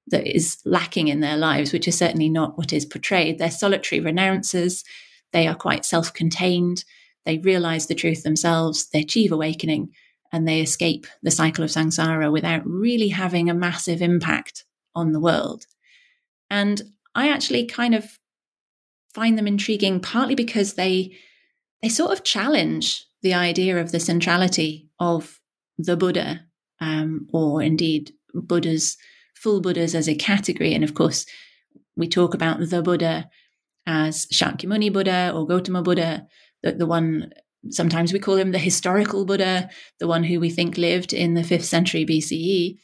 that 0.08 0.26
is 0.26 0.58
lacking 0.64 1.08
in 1.08 1.20
their 1.20 1.36
lives, 1.36 1.72
which 1.72 1.86
is 1.86 1.96
certainly 1.96 2.28
not 2.28 2.58
what 2.58 2.72
is 2.72 2.84
portrayed. 2.84 3.38
They're 3.38 3.50
solitary 3.50 4.00
renouncers, 4.00 4.82
they 5.32 5.46
are 5.46 5.54
quite 5.54 5.84
self 5.84 6.12
contained, 6.12 6.84
they 7.24 7.38
realize 7.38 7.86
the 7.86 7.94
truth 7.94 8.24
themselves, 8.24 8.88
they 8.88 9.00
achieve 9.00 9.30
awakening, 9.30 9.90
and 10.32 10.48
they 10.48 10.60
escape 10.60 11.06
the 11.22 11.30
cycle 11.30 11.62
of 11.62 11.70
samsara 11.70 12.32
without 12.32 12.66
really 12.66 13.08
having 13.08 13.48
a 13.48 13.54
massive 13.54 14.02
impact 14.02 14.64
on 14.94 15.12
the 15.12 15.20
world. 15.20 15.66
And 16.48 16.80
I 17.14 17.28
actually 17.28 17.66
kind 17.66 17.94
of 17.94 18.18
find 19.14 19.36
them 19.36 19.46
intriguing 19.46 20.00
partly 20.00 20.34
because 20.34 20.74
they 20.74 21.16
they 21.82 21.88
sort 21.88 22.12
of 22.12 22.24
challenge 22.24 23.06
the 23.22 23.34
idea 23.34 23.80
of 23.80 23.90
the 23.90 24.00
centrality 24.00 24.90
of 24.98 25.40
the 25.78 25.96
Buddha, 25.96 26.42
um, 26.80 27.26
or 27.32 27.62
indeed 27.62 28.12
Buddhas, 28.34 28.98
full 29.34 29.60
Buddhas 29.60 29.94
as 29.94 30.08
a 30.08 30.14
category. 30.14 30.74
And 30.74 30.84
of 30.84 30.94
course, 30.94 31.24
we 31.96 32.06
talk 32.06 32.34
about 32.34 32.60
the 32.60 32.82
Buddha 32.82 33.30
as 33.86 34.26
Shakyamuni 34.26 34.92
Buddha 34.92 35.32
or 35.34 35.46
Gautama 35.46 35.82
Buddha, 35.82 36.26
the, 36.62 36.72
the 36.72 36.86
one 36.86 37.32
sometimes 37.68 38.12
we 38.12 38.18
call 38.18 38.36
him 38.36 38.52
the 38.52 38.58
historical 38.58 39.24
Buddha, 39.24 39.68
the 39.98 40.06
one 40.06 40.24
who 40.24 40.40
we 40.40 40.50
think 40.50 40.78
lived 40.78 41.12
in 41.12 41.34
the 41.34 41.44
fifth 41.44 41.64
century 41.64 42.06
BCE. 42.06 42.78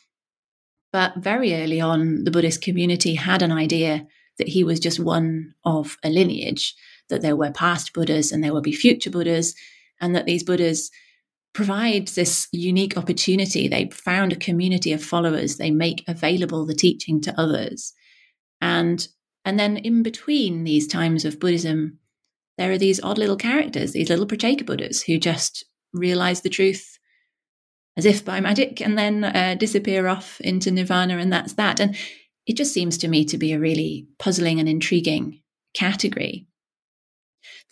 But 0.93 1.17
very 1.17 1.55
early 1.55 1.81
on, 1.81 2.25
the 2.25 2.31
Buddhist 2.31 2.63
community 2.63 3.15
had 3.15 3.43
an 3.43 3.53
idea 3.53 4.07
that 4.39 4.49
he 4.49 4.65
was 4.65 4.81
just 4.81 5.01
one 5.01 5.55
of 5.65 5.97
a 6.03 6.11
lineage, 6.11 6.75
that 7.09 7.23
there 7.23 7.37
were 7.37 7.51
past 7.51 7.93
Buddhas 7.93 8.33
and 8.33 8.43
there 8.43 8.53
will 8.53 8.63
be 8.63 8.73
future 8.73 9.11
Buddhas, 9.11 9.55
and 10.01 10.15
that 10.15 10.27
these 10.27 10.43
Buddhas 10.45 10.91
provide 11.53 12.09
this 12.09 12.49
unique 12.53 12.99
opportunity. 12.99 13.67
They 13.67 13.89
found 13.91 14.33
a 14.33 14.37
community 14.37 14.93
of 14.93 15.03
followers, 15.03 15.57
they 15.57 15.71
make 15.71 16.05
available 16.07 16.67
the 16.67 16.75
teaching 16.75 17.21
to 17.23 17.41
others. 17.41 17.93
And 18.61 19.07
and 19.45 19.61
then 19.61 19.77
in 19.77 20.03
between 20.03 20.65
these 20.65 20.89
times 20.89 21.25
of 21.25 21.39
Buddhism, 21.39 22.01
there 22.59 22.73
are 22.73 22.79
these 22.79 23.01
odd 23.03 23.17
little 23.17 23.37
characters, 23.37 23.93
these 23.93 24.09
little 24.09 24.27
Pratyeka 24.27 24.67
Buddhas 24.67 25.03
who 25.03 25.19
just 25.19 25.65
realize 25.93 26.41
the 26.41 26.51
truth 26.51 26.96
as 27.97 28.05
if 28.05 28.25
by 28.25 28.41
magic 28.41 28.81
and 28.81 28.99
then 28.99 29.25
uh, 29.25 29.57
disappear 29.59 30.07
off 30.07 30.41
into 30.41 30.71
nirvana 30.71 31.19
and 31.19 31.33
that's 31.33 31.55
that. 31.55 31.81
And 31.81 31.97
it 32.47 32.57
just 32.57 32.73
seems 32.73 32.99
to 32.99 33.09
me 33.09 33.25
to 33.27 33.39
be 33.39 33.53
a 33.53 33.59
really 33.59 34.07
puzzling 34.19 34.61
and 34.61 34.69
intriguing 34.69 35.41
category. 35.75 36.47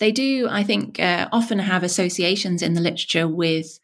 They 0.00 0.10
do 0.10 0.48
i 0.50 0.64
think 0.64 0.98
uh, 0.98 1.28
often 1.32 1.58
have 1.58 1.82
associations 1.84 2.62
in 2.62 2.74
the 2.74 2.80
literature 2.80 3.28
with 3.28 3.78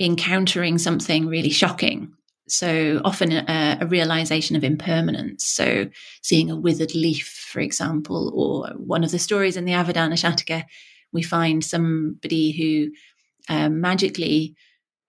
encountering 0.00 0.78
something 0.78 1.26
really 1.26 1.50
shocking. 1.50 2.12
So 2.48 3.00
often 3.04 3.30
a, 3.32 3.78
a, 3.80 3.86
realization 3.86 4.56
of 4.56 4.64
impermanence. 4.64 5.44
So 5.44 5.88
seeing 6.22 6.50
a 6.50 6.56
withered 6.56 6.94
leaf, 6.94 7.46
for 7.52 7.60
example, 7.60 8.32
or 8.34 8.74
one 8.76 9.04
of 9.04 9.12
the 9.12 9.18
stories 9.20 9.56
in 9.56 9.66
the 9.66 9.72
Avadana 9.72 10.14
Shataka, 10.14 10.64
we 11.12 11.22
find 11.22 11.62
somebody 11.62 12.50
who 12.52 13.54
uh, 13.54 13.68
magically 13.68 14.56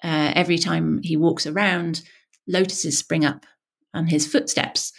uh, 0.03 0.33
every 0.35 0.57
time 0.57 0.99
he 1.03 1.17
walks 1.17 1.45
around, 1.45 2.01
lotuses 2.47 2.97
spring 2.97 3.25
up 3.25 3.45
on 3.93 4.07
his 4.07 4.27
footsteps. 4.27 4.93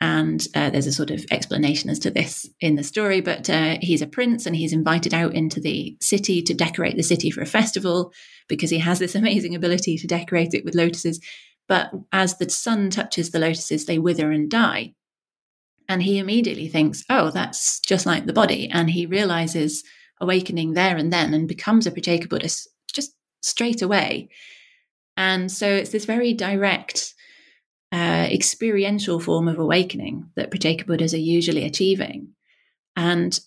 And 0.00 0.46
uh, 0.54 0.68
there's 0.70 0.86
a 0.86 0.92
sort 0.92 1.10
of 1.10 1.24
explanation 1.30 1.88
as 1.88 1.98
to 2.00 2.10
this 2.10 2.48
in 2.60 2.76
the 2.76 2.84
story, 2.84 3.22
but 3.22 3.48
uh, 3.48 3.78
he's 3.80 4.02
a 4.02 4.06
prince 4.06 4.44
and 4.44 4.54
he's 4.54 4.74
invited 4.74 5.14
out 5.14 5.34
into 5.34 5.58
the 5.58 5.96
city 6.02 6.42
to 6.42 6.52
decorate 6.52 6.96
the 6.96 7.02
city 7.02 7.30
for 7.30 7.40
a 7.40 7.46
festival 7.46 8.12
because 8.46 8.68
he 8.68 8.78
has 8.78 8.98
this 8.98 9.14
amazing 9.14 9.54
ability 9.54 9.96
to 9.96 10.06
decorate 10.06 10.52
it 10.52 10.64
with 10.64 10.74
lotuses. 10.74 11.18
But 11.66 11.90
as 12.12 12.36
the 12.36 12.50
sun 12.50 12.90
touches 12.90 13.30
the 13.30 13.38
lotuses, 13.38 13.86
they 13.86 13.98
wither 13.98 14.30
and 14.30 14.50
die. 14.50 14.94
And 15.88 16.02
he 16.02 16.18
immediately 16.18 16.68
thinks, 16.68 17.04
oh, 17.08 17.30
that's 17.30 17.80
just 17.80 18.06
like 18.06 18.26
the 18.26 18.32
body. 18.32 18.68
And 18.70 18.90
he 18.90 19.06
realizes 19.06 19.82
awakening 20.20 20.74
there 20.74 20.96
and 20.96 21.12
then 21.12 21.32
and 21.32 21.48
becomes 21.48 21.86
a 21.86 21.90
Pratyeka 21.90 22.28
Buddhist 22.28 22.68
just 22.92 23.14
straight 23.46 23.82
away. 23.82 24.28
And 25.16 25.50
so 25.50 25.68
it's 25.68 25.90
this 25.90 26.04
very 26.04 26.34
direct, 26.34 27.14
uh, 27.92 28.28
experiential 28.30 29.18
form 29.18 29.48
of 29.48 29.58
awakening 29.58 30.30
that 30.36 30.50
Pratyeka 30.50 30.86
Buddhas 30.86 31.14
are 31.14 31.18
usually 31.18 31.64
achieving. 31.64 32.32
And 32.96 33.38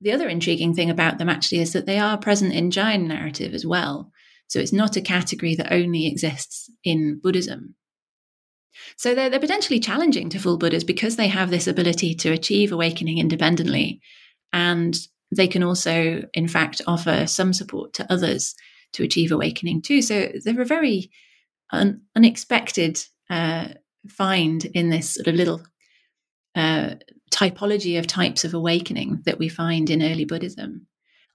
the 0.00 0.12
other 0.12 0.28
intriguing 0.28 0.74
thing 0.74 0.90
about 0.90 1.18
them 1.18 1.28
actually 1.28 1.60
is 1.60 1.72
that 1.72 1.86
they 1.86 1.98
are 1.98 2.18
present 2.18 2.52
in 2.52 2.70
Jain 2.70 3.06
narrative 3.06 3.54
as 3.54 3.64
well. 3.64 4.10
So 4.48 4.58
it's 4.58 4.72
not 4.72 4.96
a 4.96 5.02
category 5.02 5.54
that 5.54 5.72
only 5.72 6.06
exists 6.06 6.70
in 6.82 7.20
Buddhism. 7.22 7.74
So 8.96 9.14
they're, 9.14 9.28
they're 9.30 9.40
potentially 9.40 9.80
challenging 9.80 10.28
to 10.30 10.38
full 10.38 10.56
Buddhas 10.56 10.84
because 10.84 11.16
they 11.16 11.28
have 11.28 11.50
this 11.50 11.66
ability 11.66 12.14
to 12.16 12.32
achieve 12.32 12.72
awakening 12.72 13.18
independently. 13.18 14.00
And 14.52 14.96
they 15.34 15.48
can 15.48 15.62
also, 15.62 16.24
in 16.32 16.48
fact, 16.48 16.80
offer 16.86 17.26
some 17.26 17.52
support 17.52 17.92
to 17.94 18.10
others 18.12 18.54
to 18.94 19.04
achieve 19.04 19.32
awakening 19.32 19.82
too. 19.82 20.02
So 20.02 20.30
they're 20.44 20.60
a 20.60 20.66
very 20.66 21.10
un- 21.70 22.02
unexpected 22.16 23.02
uh, 23.30 23.68
find 24.08 24.64
in 24.66 24.90
this 24.90 25.14
sort 25.14 25.28
of 25.28 25.34
little 25.34 25.62
uh, 26.54 26.94
typology 27.30 27.98
of 27.98 28.06
types 28.06 28.44
of 28.44 28.54
awakening 28.54 29.22
that 29.26 29.38
we 29.38 29.48
find 29.48 29.90
in 29.90 30.02
early 30.02 30.24
Buddhism. 30.24 30.86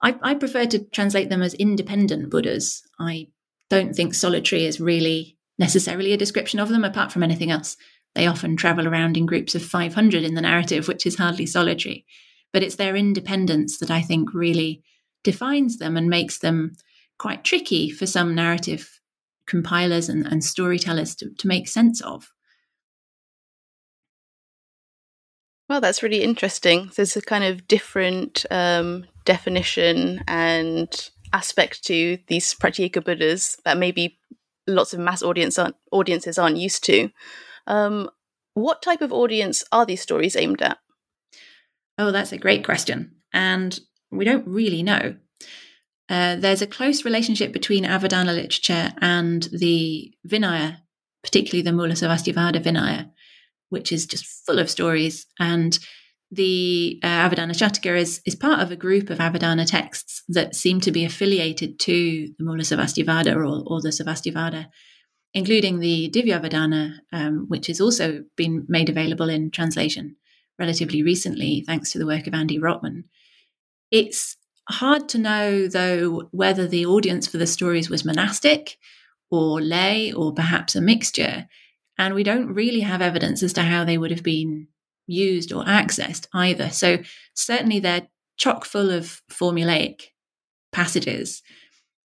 I, 0.02 0.16
I 0.22 0.34
prefer 0.34 0.66
to 0.66 0.84
translate 0.90 1.30
them 1.30 1.42
as 1.42 1.54
independent 1.54 2.30
Buddhas. 2.30 2.82
I 2.98 3.28
don't 3.70 3.94
think 3.94 4.14
solitary 4.14 4.64
is 4.64 4.80
really 4.80 5.38
necessarily 5.58 6.12
a 6.12 6.18
description 6.18 6.60
of 6.60 6.68
them, 6.68 6.84
apart 6.84 7.12
from 7.12 7.22
anything 7.22 7.50
else. 7.50 7.76
They 8.14 8.26
often 8.26 8.56
travel 8.56 8.86
around 8.86 9.16
in 9.16 9.26
groups 9.26 9.54
of 9.54 9.64
500 9.64 10.22
in 10.22 10.34
the 10.34 10.40
narrative, 10.40 10.88
which 10.88 11.06
is 11.06 11.16
hardly 11.16 11.46
solitary. 11.46 12.04
But 12.52 12.62
it's 12.62 12.76
their 12.76 12.96
independence 12.96 13.78
that 13.78 13.90
I 13.90 14.02
think 14.02 14.34
really 14.34 14.82
defines 15.24 15.78
them 15.78 15.96
and 15.96 16.08
makes 16.08 16.38
them 16.38 16.72
quite 17.18 17.44
tricky 17.44 17.90
for 17.90 18.06
some 18.06 18.34
narrative 18.34 19.00
compilers 19.46 20.08
and, 20.08 20.26
and 20.26 20.42
storytellers 20.42 21.14
to, 21.16 21.30
to 21.38 21.46
make 21.46 21.68
sense 21.68 22.00
of. 22.00 22.30
Well, 25.68 25.80
that's 25.80 26.02
really 26.02 26.22
interesting. 26.22 26.90
There's 26.94 27.16
a 27.16 27.22
kind 27.22 27.44
of 27.44 27.66
different 27.66 28.44
um, 28.50 29.06
definition 29.24 30.22
and 30.28 31.10
aspect 31.32 31.84
to 31.84 32.18
these 32.28 32.54
Pratyeka 32.54 33.04
Buddhas 33.04 33.56
that 33.64 33.78
maybe 33.78 34.18
lots 34.66 34.92
of 34.92 35.00
mass 35.00 35.22
audience 35.22 35.58
aren't, 35.58 35.76
audiences 35.90 36.38
aren't 36.38 36.58
used 36.58 36.84
to. 36.84 37.10
Um, 37.66 38.10
what 38.52 38.82
type 38.82 39.00
of 39.00 39.12
audience 39.12 39.64
are 39.72 39.86
these 39.86 40.02
stories 40.02 40.36
aimed 40.36 40.62
at? 40.62 40.78
Oh, 41.98 42.10
that's 42.10 42.32
a 42.32 42.38
great 42.38 42.64
question. 42.64 43.16
And 43.32 43.78
we 44.10 44.24
don't 44.24 44.46
really 44.46 44.82
know. 44.82 45.16
Uh, 46.08 46.36
there's 46.36 46.62
a 46.62 46.66
close 46.66 47.04
relationship 47.04 47.52
between 47.52 47.84
Avadana 47.84 48.34
literature 48.34 48.92
and 49.00 49.44
the 49.52 50.12
Vinaya, 50.28 50.78
particularly 51.22 51.62
the 51.62 51.72
Mula 51.72 51.94
Sarvastivada 51.94 52.62
Vinaya, 52.62 53.10
which 53.70 53.90
is 53.90 54.06
just 54.06 54.26
full 54.46 54.58
of 54.58 54.70
stories. 54.70 55.26
And 55.40 55.78
the 56.30 57.00
uh, 57.02 57.28
Avadana 57.28 57.52
Shataka 57.52 57.96
is, 57.96 58.20
is 58.26 58.34
part 58.34 58.60
of 58.60 58.70
a 58.70 58.76
group 58.76 59.08
of 59.08 59.18
Avadana 59.18 59.66
texts 59.66 60.22
that 60.28 60.54
seem 60.54 60.80
to 60.80 60.92
be 60.92 61.04
affiliated 61.04 61.78
to 61.80 62.28
the 62.38 62.44
Mula 62.44 62.64
Sarvastivada 62.64 63.34
or, 63.34 63.44
or 63.44 63.80
the 63.80 63.88
Sarvastivada, 63.88 64.66
including 65.32 65.80
the 65.80 66.10
Divyavadana, 66.10 66.98
um, 67.12 67.46
which 67.48 67.68
has 67.68 67.80
also 67.80 68.24
been 68.36 68.66
made 68.68 68.88
available 68.88 69.28
in 69.28 69.50
translation 69.50 70.16
relatively 70.58 71.02
recently, 71.02 71.64
thanks 71.66 71.90
to 71.92 71.98
the 71.98 72.06
work 72.06 72.26
of 72.26 72.34
Andy 72.34 72.58
Rotman. 72.58 73.04
It's 73.90 74.36
hard 74.68 75.08
to 75.10 75.18
know, 75.18 75.68
though, 75.68 76.28
whether 76.32 76.66
the 76.66 76.86
audience 76.86 77.26
for 77.26 77.38
the 77.38 77.46
stories 77.46 77.90
was 77.90 78.04
monastic 78.04 78.78
or 79.30 79.60
lay 79.60 80.12
or 80.12 80.32
perhaps 80.32 80.76
a 80.76 80.80
mixture. 80.80 81.48
And 81.98 82.14
we 82.14 82.22
don't 82.22 82.54
really 82.54 82.80
have 82.80 83.02
evidence 83.02 83.42
as 83.42 83.52
to 83.54 83.62
how 83.62 83.84
they 83.84 83.98
would 83.98 84.10
have 84.10 84.22
been 84.22 84.68
used 85.06 85.52
or 85.52 85.64
accessed 85.64 86.26
either. 86.32 86.70
So 86.70 86.98
certainly 87.34 87.80
they're 87.80 88.08
chock 88.36 88.64
full 88.64 88.90
of 88.90 89.22
formulaic 89.30 90.02
passages. 90.72 91.42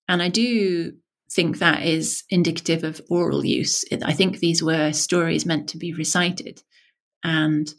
And 0.07 0.21
I 0.21 0.29
do 0.29 0.93
think 1.31 1.59
that 1.59 1.83
is 1.83 2.23
indicative 2.29 2.83
of 2.83 3.01
oral 3.09 3.45
use. 3.45 3.85
I 4.03 4.13
think 4.13 4.39
these 4.39 4.61
were 4.61 4.91
stories 4.91 5.45
meant 5.45 5.69
to 5.69 5.77
be 5.77 5.93
recited 5.93 6.61
and 7.23 7.71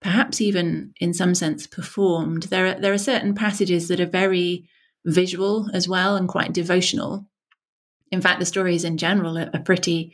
perhaps 0.00 0.40
even 0.40 0.94
in 1.00 1.12
some 1.12 1.34
sense 1.34 1.66
performed. 1.66 2.44
There 2.44 2.66
are, 2.66 2.80
there 2.80 2.92
are 2.92 2.98
certain 2.98 3.34
passages 3.34 3.88
that 3.88 4.00
are 4.00 4.06
very 4.06 4.68
visual 5.04 5.68
as 5.72 5.88
well 5.88 6.16
and 6.16 6.28
quite 6.28 6.52
devotional. 6.52 7.26
In 8.10 8.20
fact, 8.20 8.40
the 8.40 8.46
stories 8.46 8.84
in 8.84 8.96
general 8.96 9.38
are, 9.38 9.50
are 9.52 9.60
pretty 9.60 10.12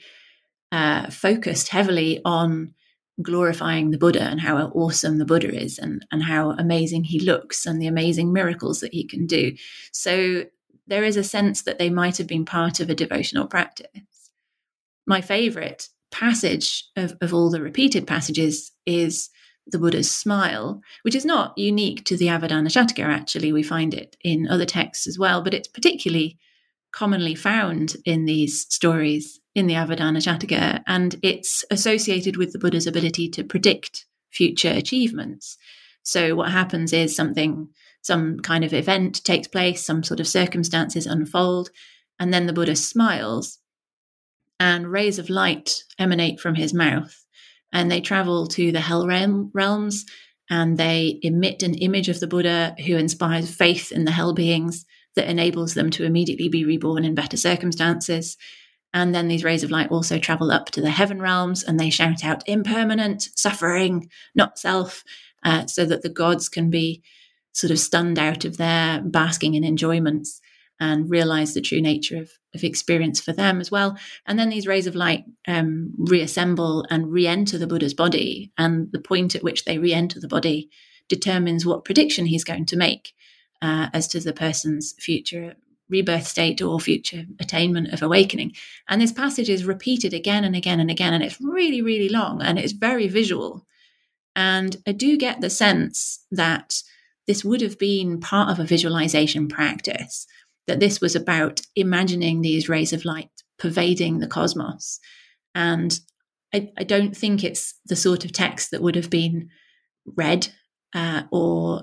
uh, 0.73 1.11
focused 1.11 1.69
heavily 1.69 2.21
on 2.25 2.75
glorifying 3.23 3.91
the 3.91 3.99
Buddha 3.99 4.23
and 4.23 4.41
how 4.41 4.59
awesome 4.75 5.19
the 5.19 5.25
Buddha 5.25 5.55
is 5.55 5.79
and, 5.79 6.05
and 6.13 6.23
how 6.23 6.51
amazing 6.51 7.05
he 7.05 7.19
looks 7.19 7.65
and 7.65 7.81
the 7.81 7.87
amazing 7.87 8.33
miracles 8.33 8.81
that 8.81 8.93
he 8.93 9.05
can 9.05 9.27
do. 9.27 9.55
So 9.93 10.45
there 10.87 11.05
is 11.05 11.17
a 11.17 11.25
sense 11.25 11.63
that 11.63 11.79
they 11.79 11.91
might 11.91 12.19
have 12.19 12.27
been 12.27 12.45
part 12.45 12.81
of 12.81 12.91
a 12.91 12.95
devotional 12.95 13.47
practice. 13.47 13.89
My 15.07 15.21
favorite 15.21 15.89
passage 16.11 16.85
of, 16.97 17.17
of 17.21 17.33
all 17.33 17.51
the 17.51 17.63
repeated 17.63 18.07
passages 18.07 18.73
is 18.85 19.31
the 19.67 19.79
Buddha's 19.79 20.11
smile, 20.11 20.81
which 21.03 21.15
is 21.15 21.25
not 21.25 21.57
unique 21.59 22.05
to 22.05 22.17
the 22.17 22.27
Avadana 22.27 22.69
Shataka, 22.69 23.05
actually. 23.05 23.53
We 23.53 23.63
find 23.63 23.93
it 23.93 24.17
in 24.23 24.49
other 24.49 24.65
texts 24.65 25.07
as 25.07 25.19
well, 25.19 25.43
but 25.43 25.55
it's 25.55 25.69
particularly 25.69 26.39
commonly 26.93 27.35
found 27.35 27.97
in 28.05 28.25
these 28.25 28.67
stories 28.71 29.41
in 29.55 29.67
the 29.67 29.75
Avadana 29.75 30.19
Shataka, 30.19 30.83
and 30.87 31.17
it's 31.23 31.65
associated 31.71 32.37
with 32.37 32.53
the 32.53 32.59
Buddha's 32.59 32.87
ability 32.87 33.29
to 33.31 33.45
predict 33.45 34.07
future 34.31 34.71
achievements. 34.71 35.57
So, 36.03 36.35
what 36.35 36.53
happens 36.53 36.93
is 36.93 37.17
something, 37.17 37.69
some 38.03 38.39
kind 38.41 38.65
of 38.65 38.73
event 38.73 39.25
takes 39.25 39.49
place, 39.49 39.85
some 39.85 40.03
sort 40.05 40.21
of 40.21 40.29
circumstances 40.29 41.07
unfold, 41.07 41.71
and 42.21 42.33
then 42.33 42.47
the 42.47 42.53
Buddha 42.53 42.77
smiles, 42.77 43.59
and 44.61 44.91
rays 44.91 45.19
of 45.19 45.29
light 45.29 45.83
emanate 45.99 46.41
from 46.41 46.55
his 46.55 46.73
mouth 46.73 47.26
and 47.77 47.91
they 47.91 48.01
travel 48.01 48.47
to 48.47 48.73
the 48.73 48.81
hell 48.81 49.07
realm, 49.07 49.51
realms 49.53 50.07
and 50.49 50.79
they 50.79 51.19
emit 51.23 51.63
an 51.63 51.75
image 51.75 52.09
of 52.09 52.21
the 52.21 52.27
Buddha 52.27 52.75
who 52.87 52.97
inspires 52.97 53.55
faith 53.55 53.93
in 53.93 54.07
the 54.07 54.13
hell 54.13 54.33
beings 54.33 54.87
that 55.15 55.29
enables 55.29 55.75
them 55.75 55.91
to 55.91 56.05
immediately 56.05 56.49
be 56.49 56.65
reborn 56.65 57.05
in 57.05 57.15
better 57.15 57.37
circumstances. 57.37 58.39
And 58.95 59.15
then 59.15 59.29
these 59.29 59.45
rays 59.45 59.63
of 59.63 59.71
light 59.71 59.91
also 59.91 60.19
travel 60.19 60.51
up 60.51 60.71
to 60.71 60.81
the 60.81 60.89
heaven 60.89 61.21
realms 61.21 61.65
and 61.65 61.79
they 61.79 61.91
shout 61.91 62.25
out 62.25 62.49
impermanent, 62.49 63.29
suffering, 63.35 64.09
not 64.35 64.59
self, 64.59 65.05
uh, 65.45 65.67
so 65.67 65.85
that 65.85 66.01
the 66.01 66.09
gods 66.09 66.49
can 66.49 66.71
be 66.71 67.03
sort 67.53 67.71
of 67.71 67.79
stunned 67.79 68.19
out 68.19 68.47
of 68.47 68.57
their 68.57 69.03
basking 69.03 69.53
in 69.53 69.65
enjoyments 69.65 70.41
and 70.79 71.11
realize 71.11 71.55
the 71.55 71.61
true 71.61 71.81
nature 71.81 72.19
of, 72.19 72.31
of 72.55 72.63
experience 72.63 73.21
for 73.21 73.33
them 73.33 73.61
as 73.61 73.71
well. 73.71 73.97
And 74.27 74.39
then 74.39 74.51
these 74.51 74.67
rays 74.67 74.87
of 74.87 74.95
light 74.95 75.25
um, 75.49 75.95
reassemble 75.97 76.87
and 76.91 77.11
re 77.11 77.27
enter 77.27 77.59
the 77.59 77.67
Buddha's 77.67 77.95
body. 77.95 78.53
And 78.59 78.91
the 78.93 79.01
point 79.01 79.35
at 79.35 79.43
which 79.43 79.65
they 79.65 79.79
re 79.79 79.93
enter 79.93 80.21
the 80.21 80.29
body 80.29 80.71
determines 81.09 81.65
what 81.65 81.85
prediction 81.85 82.27
he's 82.27 82.45
going 82.45 82.67
to 82.67 82.77
make 82.77 83.15
uh, 83.63 83.89
as 83.93 84.09
to 84.09 84.21
the 84.21 84.33
person's 84.33 84.95
future 84.99 85.55
rebirth 85.89 86.27
state 86.27 86.61
or 86.61 86.81
future 86.81 87.25
attainment 87.41 87.93
of 87.93 88.03
awakening. 88.03 88.53
And 88.89 89.01
this 89.01 89.13
passage 89.13 89.49
is 89.49 89.65
repeated 89.65 90.13
again 90.13 90.45
and 90.45 90.57
again 90.57 90.81
and 90.81 90.91
again. 90.91 91.15
And 91.15 91.23
it's 91.23 91.41
really, 91.41 91.81
really 91.81 92.09
long 92.09 92.43
and 92.43 92.59
it's 92.59 92.73
very 92.73 93.09
visual. 93.09 93.65
And 94.35 94.77
I 94.87 94.93
do 94.93 95.17
get 95.17 95.41
the 95.41 95.51
sense 95.51 96.25
that 96.31 96.83
this 97.27 97.45
would 97.45 97.61
have 97.61 97.79
been 97.79 98.21
part 98.21 98.51
of 98.51 98.59
a 98.59 98.65
visualization 98.65 99.49
practice 99.49 100.27
that 100.67 100.81
this 100.81 101.01
was 101.01 101.15
about 101.15 101.61
imagining 101.75 102.41
these 102.41 102.69
rays 102.69 102.93
of 102.93 103.05
light 103.05 103.31
pervading 103.59 104.19
the 104.19 104.27
cosmos. 104.27 105.01
And 105.55 105.99
I, 106.55 106.71
I 106.77 106.85
don't 106.85 107.17
think 107.17 107.43
it's 107.43 107.75
the 107.87 107.97
sort 107.97 108.25
of 108.25 108.33
text 108.33 108.71
that 108.71 108.83
would 108.83 108.97
have 108.97 109.11
been 109.11 109.49
read 110.05 110.49
uh, 110.95 111.23
or, 111.31 111.83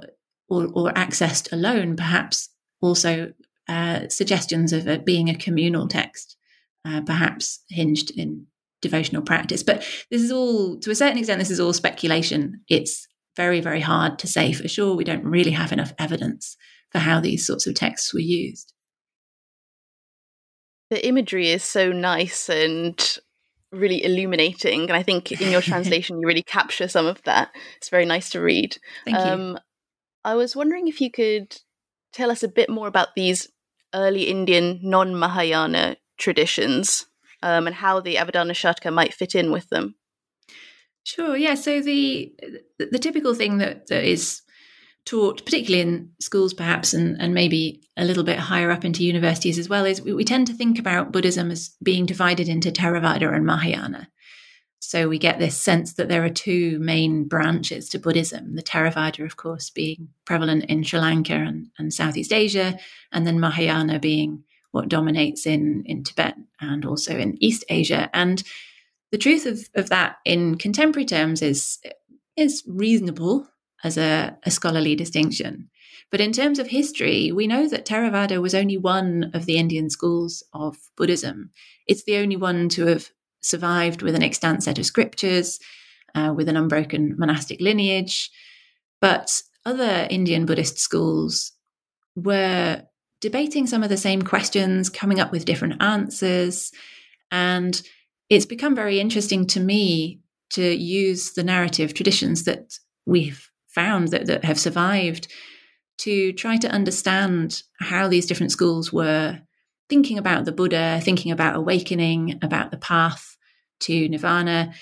or, 0.50 0.68
or 0.74 0.92
accessed 0.94 1.52
alone. 1.52 1.96
Perhaps 1.96 2.50
also 2.82 3.34
uh, 3.68 4.08
suggestions 4.10 4.74
of 4.74 4.88
it 4.88 5.06
being 5.06 5.30
a 5.30 5.36
communal 5.36 5.88
text, 5.88 6.38
uh, 6.86 7.02
perhaps 7.02 7.64
hinged 7.70 8.12
in 8.12 8.46
devotional 8.82 9.22
practice. 9.22 9.64
But 9.64 9.86
this 10.12 10.22
is 10.22 10.32
all, 10.32 10.78
to 10.80 10.92
a 10.92 10.96
certain 10.96 11.18
extent, 11.18 11.40
this 11.40 11.52
is 11.52 11.60
all 11.60 11.74
speculation. 11.74 12.62
It's 12.70 13.08
very, 13.36 13.62
very 13.62 13.80
hard 13.80 14.20
to 14.20 14.28
say 14.28 14.54
for 14.54 14.68
sure. 14.68 14.96
We 14.96 15.06
don't 15.06 15.24
really 15.24 15.52
have 15.52 15.72
enough 15.72 15.94
evidence 15.98 16.56
for 16.94 17.00
how 17.00 17.20
these 17.20 17.46
sorts 17.46 17.68
of 17.68 17.76
texts 17.76 18.14
were 18.14 18.22
used 18.22 18.74
the 20.94 21.08
imagery 21.08 21.50
is 21.50 21.64
so 21.64 21.92
nice 21.92 22.50
and 22.50 23.18
really 23.72 24.04
illuminating. 24.04 24.84
And 24.84 24.94
I 24.94 25.02
think 25.02 25.32
in 25.32 25.52
your 25.52 25.62
translation, 25.72 26.20
you 26.20 26.28
really 26.28 26.44
capture 26.44 26.88
some 26.88 27.08
of 27.08 27.22
that. 27.24 27.50
It's 27.78 27.90
very 27.90 28.06
nice 28.06 28.30
to 28.32 28.42
read. 28.42 28.78
Thank 29.06 29.18
um, 29.18 29.42
you. 29.42 29.58
I 30.24 30.36
was 30.36 30.56
wondering 30.56 30.88
if 30.88 31.02
you 31.02 31.10
could 31.10 31.58
tell 32.14 32.30
us 32.30 32.44
a 32.44 32.48
bit 32.48 32.70
more 32.70 32.88
about 32.88 33.16
these 33.16 33.50
early 33.94 34.24
Indian 34.24 34.80
non 34.84 35.18
Mahayana 35.18 35.98
traditions 36.18 37.08
um, 37.42 37.66
and 37.66 37.76
how 37.76 38.00
the 38.00 38.16
Avadana 38.16 38.52
Shataka 38.52 38.94
might 38.94 39.16
fit 39.16 39.34
in 39.34 39.52
with 39.52 39.68
them. 39.70 39.96
Sure. 41.04 41.36
Yeah. 41.36 41.56
So 41.56 41.82
the 41.82 42.32
the 42.78 43.00
typical 43.00 43.34
thing 43.34 43.58
that, 43.58 43.88
that 43.88 44.06
is 44.06 44.42
taught, 45.06 45.44
particularly 45.44 45.82
in 45.82 46.12
schools, 46.20 46.54
perhaps, 46.54 46.94
and, 46.94 47.20
and 47.22 47.34
maybe 47.34 47.82
a 47.98 48.06
little 48.06 48.24
bit 48.24 48.40
higher 48.40 48.72
up 48.72 48.86
into 48.86 49.04
universities 49.04 49.60
as 49.60 49.68
well, 49.68 49.86
is 49.86 50.02
we, 50.02 50.14
we 50.14 50.24
tend 50.24 50.48
to 50.48 50.54
think 50.54 50.80
about 50.80 51.12
Buddhism 51.12 51.52
as 51.52 51.76
being 51.84 52.06
divided 52.06 52.48
into 52.48 52.72
Theravada 52.72 53.34
and 53.34 53.46
Mahayana. 53.46 54.10
So 54.80 55.08
we 55.08 55.18
get 55.18 55.40
this 55.40 55.58
sense 55.58 55.94
that 55.94 56.10
there 56.10 56.24
are 56.24 56.30
two 56.30 56.78
main 56.80 57.28
branches 57.28 57.90
to 57.90 58.00
Buddhism 58.00 58.56
the 58.56 58.64
Theravada, 58.64 59.26
of 59.26 59.38
course, 59.38 59.70
being 59.70 60.10
prevalent 60.26 60.66
in 60.66 60.84
Sri 60.84 61.00
Lanka 61.00 61.34
and, 61.34 61.68
and 61.78 61.94
Southeast 61.94 62.34
Asia, 62.34 62.78
and 63.12 63.26
then 63.26 63.40
Mahayana 63.40 64.00
being 64.00 64.44
what 64.72 64.90
dominates 64.90 65.46
in, 65.46 65.84
in 65.86 66.04
Tibet 66.04 66.36
and 66.60 66.86
also 66.86 67.18
in 67.18 67.42
East 67.44 67.64
Asia. 67.70 68.10
And 68.14 68.44
the 69.12 69.18
truth 69.18 69.46
of, 69.46 69.70
of 69.76 69.90
that 69.90 70.18
in 70.26 70.58
contemporary 70.58 71.06
terms 71.06 71.42
is, 71.42 71.80
is 72.36 72.64
reasonable 72.68 73.48
as 73.84 73.98
a, 73.98 74.38
a 74.44 74.52
scholarly 74.52 74.96
distinction. 74.96 75.70
But 76.12 76.22
in 76.22 76.32
terms 76.32 76.60
of 76.60 76.68
history, 76.68 77.32
we 77.32 77.48
know 77.48 77.68
that 77.68 77.86
Theravada 77.86 78.42
was 78.42 78.54
only 78.54 78.78
one 78.78 79.32
of 79.34 79.46
the 79.46 79.58
Indian 79.58 79.90
schools 79.90 80.44
of 80.54 80.78
Buddhism. 80.96 81.50
It's 81.88 82.04
the 82.04 82.18
only 82.18 82.36
one 82.36 82.70
to 82.70 82.86
have 82.86 83.10
survived 83.42 84.02
with 84.02 84.16
an 84.16 84.24
extant 84.24 84.64
set 84.64 84.78
of 84.78 84.86
scriptures, 84.86 85.60
uh, 86.16 86.34
with 86.36 86.48
an 86.50 86.58
unbroken 86.58 87.16
monastic 87.18 87.60
lineage. 87.60 88.30
But 89.02 89.42
other 89.66 90.08
Indian 90.10 90.46
Buddhist 90.46 90.78
schools 90.80 91.52
were 92.16 92.84
debating 93.22 93.66
some 93.68 93.84
of 93.84 93.90
the 93.90 93.98
same 93.98 94.22
questions, 94.22 94.90
coming 94.90 95.20
up 95.20 95.32
with 95.32 95.46
different 95.46 95.82
answers. 95.82 96.72
And 97.32 97.82
it's 98.30 98.46
become 98.46 98.76
very 98.76 99.00
interesting 99.00 99.48
to 99.48 99.60
me 99.60 100.22
to 100.52 100.62
use 100.62 101.32
the 101.32 101.44
narrative 101.44 101.94
traditions 101.94 102.44
that 102.44 102.78
we've 103.06 103.50
found 103.74 104.10
that, 104.10 104.26
that 104.28 104.46
have 104.46 104.60
survived 104.60 105.28
to 106.00 106.34
try 106.34 106.58
to 106.58 106.72
understand 106.72 107.64
how 107.80 108.08
these 108.08 108.26
different 108.26 108.52
schools 108.52 108.92
were 108.92 109.40
thinking 109.90 110.18
about 110.18 110.46
the 110.46 110.52
Buddha, 110.52 111.00
thinking 111.04 111.32
about 111.32 111.56
awakening, 111.56 112.40
about 112.42 112.72
the 112.72 112.78
path 112.78 113.38
to 113.82 114.10
nirvana, 114.10 114.74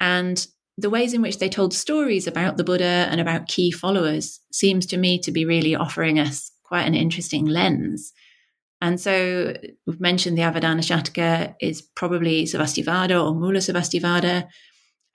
and 0.00 0.46
the 0.78 0.90
ways 0.90 1.14
in 1.14 1.22
which 1.22 1.38
they 1.38 1.48
told 1.48 1.72
stories 1.72 2.26
about 2.26 2.56
the 2.56 2.64
Buddha 2.64 3.06
and 3.10 3.20
about 3.20 3.48
key 3.48 3.70
followers 3.70 4.40
seems 4.52 4.86
to 4.86 4.96
me 4.96 5.18
to 5.20 5.32
be 5.32 5.44
really 5.44 5.74
offering 5.74 6.18
us 6.18 6.50
quite 6.64 6.86
an 6.86 6.94
interesting 6.94 7.46
lens. 7.46 8.12
And 8.80 9.00
so 9.00 9.54
we've 9.86 10.00
mentioned 10.00 10.36
the 10.36 10.42
Avadana 10.42 10.80
Shataka 10.80 11.54
is 11.60 11.80
probably 11.80 12.44
Sarvastivada 12.44 13.24
or 13.24 13.34
Mula 13.34 13.60
Sarvastivada, 13.60 14.48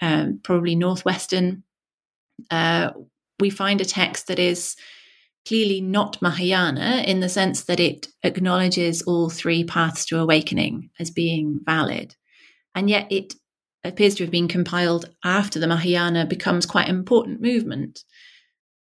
um, 0.01 0.39
probably 0.43 0.75
Northwestern. 0.75 1.63
Uh, 2.49 2.91
we 3.41 3.49
find 3.49 3.81
a 3.81 3.85
text 3.85 4.27
that 4.27 4.39
is 4.39 4.75
clearly 5.47 5.81
not 5.81 6.21
Mahayana 6.21 7.03
in 7.05 7.19
the 7.19 7.29
sense 7.29 7.63
that 7.63 7.79
it 7.79 8.07
acknowledges 8.23 9.01
all 9.01 9.29
three 9.29 9.63
paths 9.63 10.05
to 10.05 10.19
awakening 10.19 10.89
as 10.99 11.09
being 11.09 11.59
valid. 11.65 12.15
And 12.75 12.89
yet 12.89 13.11
it 13.11 13.33
appears 13.83 14.15
to 14.15 14.23
have 14.23 14.31
been 14.31 14.47
compiled 14.47 15.09
after 15.23 15.59
the 15.59 15.67
Mahayana 15.67 16.25
becomes 16.25 16.65
quite 16.65 16.87
an 16.87 16.95
important 16.95 17.41
movement. 17.41 18.03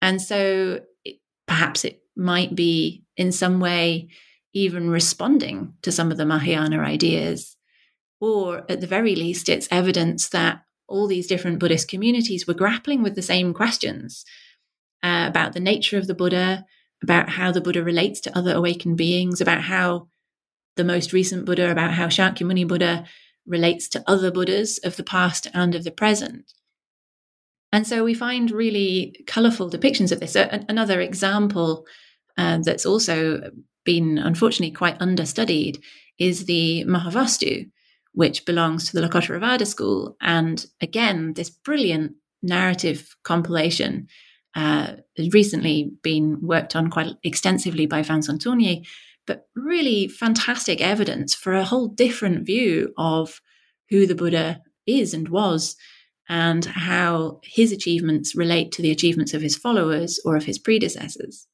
And 0.02 0.22
so 0.22 0.82
it, 1.06 1.18
perhaps 1.48 1.86
it 1.86 2.02
might 2.16 2.56
be 2.56 3.04
in 3.16 3.32
some 3.32 3.60
way 3.60 4.10
even 4.54 4.90
responding 4.90 5.74
to 5.84 5.92
some 5.92 6.12
of 6.12 6.18
the 6.18 6.26
Mahayana 6.26 6.80
ideas. 6.80 7.56
Or 8.20 8.66
at 8.70 8.82
the 8.82 8.88
very 8.88 9.16
least, 9.16 9.48
it's 9.48 9.70
evidence 9.72 10.30
that 10.30 10.64
all 10.88 11.08
these 11.08 11.28
different 11.28 11.60
Buddhist 11.60 11.88
communities 11.88 12.46
were 12.46 12.54
grappling 12.54 13.02
with 13.02 13.16
the 13.16 13.22
same 13.22 13.54
questions 13.54 14.26
uh, 15.04 15.26
about 15.28 15.54
the 15.54 15.60
nature 15.60 15.98
of 15.98 16.08
the 16.08 16.14
Buddha, 16.14 16.66
about 17.02 17.30
how 17.30 17.52
the 17.52 17.62
Buddha 17.62 17.84
relates 17.84 18.20
to 18.22 18.38
other 18.38 18.54
awakened 18.54 18.98
beings, 18.98 19.42
about 19.42 19.62
how 19.62 20.08
the 20.76 20.84
most 20.84 21.14
recent 21.14 21.46
Buddha, 21.46 21.72
about 21.72 21.94
how 21.94 22.08
Shakyamuni 22.08 22.68
Buddha 22.68 23.06
relates 23.46 23.88
to 23.90 24.04
other 24.08 24.32
Buddhas 24.32 24.78
of 24.80 24.96
the 24.96 25.04
past 25.04 25.48
and 25.54 25.76
of 25.76 25.84
the 25.84 25.92
present. 25.92 26.54
And 27.72 27.86
so 27.86 28.04
we 28.04 28.14
find 28.14 28.52
really 28.52 29.24
colorful 29.28 29.70
depictions 29.70 30.12
of 30.12 30.20
this. 30.20 30.36
another 30.36 31.02
example 31.02 31.86
uh, 32.38 32.60
that's 32.64 32.86
also 32.86 33.52
been 33.86 34.18
unfortunately 34.18 34.72
quite 34.72 35.02
understudied 35.02 35.82
is 36.18 36.46
the 36.46 36.84
Mahavastu, 36.86 37.70
which 38.14 38.46
belongs 38.46 38.90
to 38.90 39.00
the 39.00 39.08
Lokottaravada 39.08 39.68
school. 39.68 40.18
And 40.22 40.66
again, 40.82 41.34
this 41.34 41.50
brilliant 41.50 42.14
narrative 42.42 43.16
compilation 43.24 44.08
uh, 44.56 44.94
recently 45.32 45.92
been 46.02 46.40
worked 46.42 46.76
on 46.76 46.90
quite 46.90 47.16
extensively 47.24 47.86
by 47.86 48.02
Vincent 48.02 48.42
Tournier, 48.42 48.82
but 49.28 49.48
really 49.56 50.08
fantastic 50.08 50.82
evidence 50.82 51.36
for 51.36 51.54
a 51.54 51.64
whole 51.64 51.88
different 51.88 52.46
view 52.46 52.94
of 52.98 53.42
who 53.90 54.08
the 54.08 54.16
Buddha 54.16 54.62
is 54.88 55.14
and 55.14 55.30
was, 55.30 55.76
and 56.28 56.66
how 56.66 57.40
his 57.44 57.72
achievements 57.72 58.36
relate 58.36 58.72
to 58.72 58.82
the 58.82 58.92
achievements 58.92 59.34
of 59.34 59.42
his 59.42 59.56
followers 59.56 60.20
or 60.26 60.36
of 60.36 60.46
his 60.46 60.60
predecessors. 60.60 61.48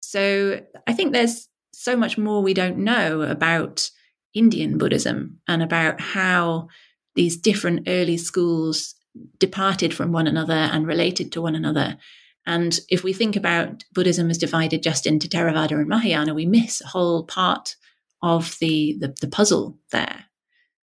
So 0.00 0.60
I 0.86 0.92
think 0.92 1.12
there's 1.12 1.48
so 1.72 1.96
much 1.96 2.16
more 2.16 2.42
we 2.42 2.54
don't 2.54 2.78
know 2.78 3.22
about 3.22 3.90
Indian 4.34 4.78
Buddhism 4.78 5.40
and 5.48 5.62
about 5.62 6.00
how 6.00 6.68
these 7.14 7.36
different 7.36 7.88
early 7.88 8.16
schools 8.16 8.94
departed 9.38 9.94
from 9.94 10.12
one 10.12 10.26
another 10.26 10.52
and 10.52 10.86
related 10.86 11.32
to 11.32 11.42
one 11.42 11.54
another 11.54 11.96
and 12.46 12.78
if 12.90 13.02
we 13.02 13.12
think 13.12 13.36
about 13.36 13.84
Buddhism 13.92 14.30
as 14.30 14.38
divided 14.38 14.82
just 14.82 15.06
into 15.06 15.28
Theravada 15.28 15.72
and 15.72 15.88
Mahayana, 15.88 16.34
we 16.34 16.46
miss 16.46 16.80
a 16.80 16.88
whole 16.88 17.24
part 17.24 17.76
of 18.22 18.56
the, 18.60 18.96
the, 19.00 19.14
the 19.20 19.28
puzzle 19.28 19.78
there. 19.92 20.26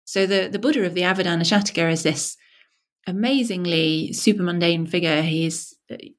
So 0.05 0.25
the, 0.25 0.49
the 0.51 0.59
Buddha 0.59 0.85
of 0.85 0.93
the 0.93 1.01
Avadana 1.01 1.41
Shataka 1.41 1.91
is 1.91 2.03
this 2.03 2.37
amazingly 3.07 4.09
supramundane 4.13 4.87
figure. 4.87 5.21
He's, 5.21 5.73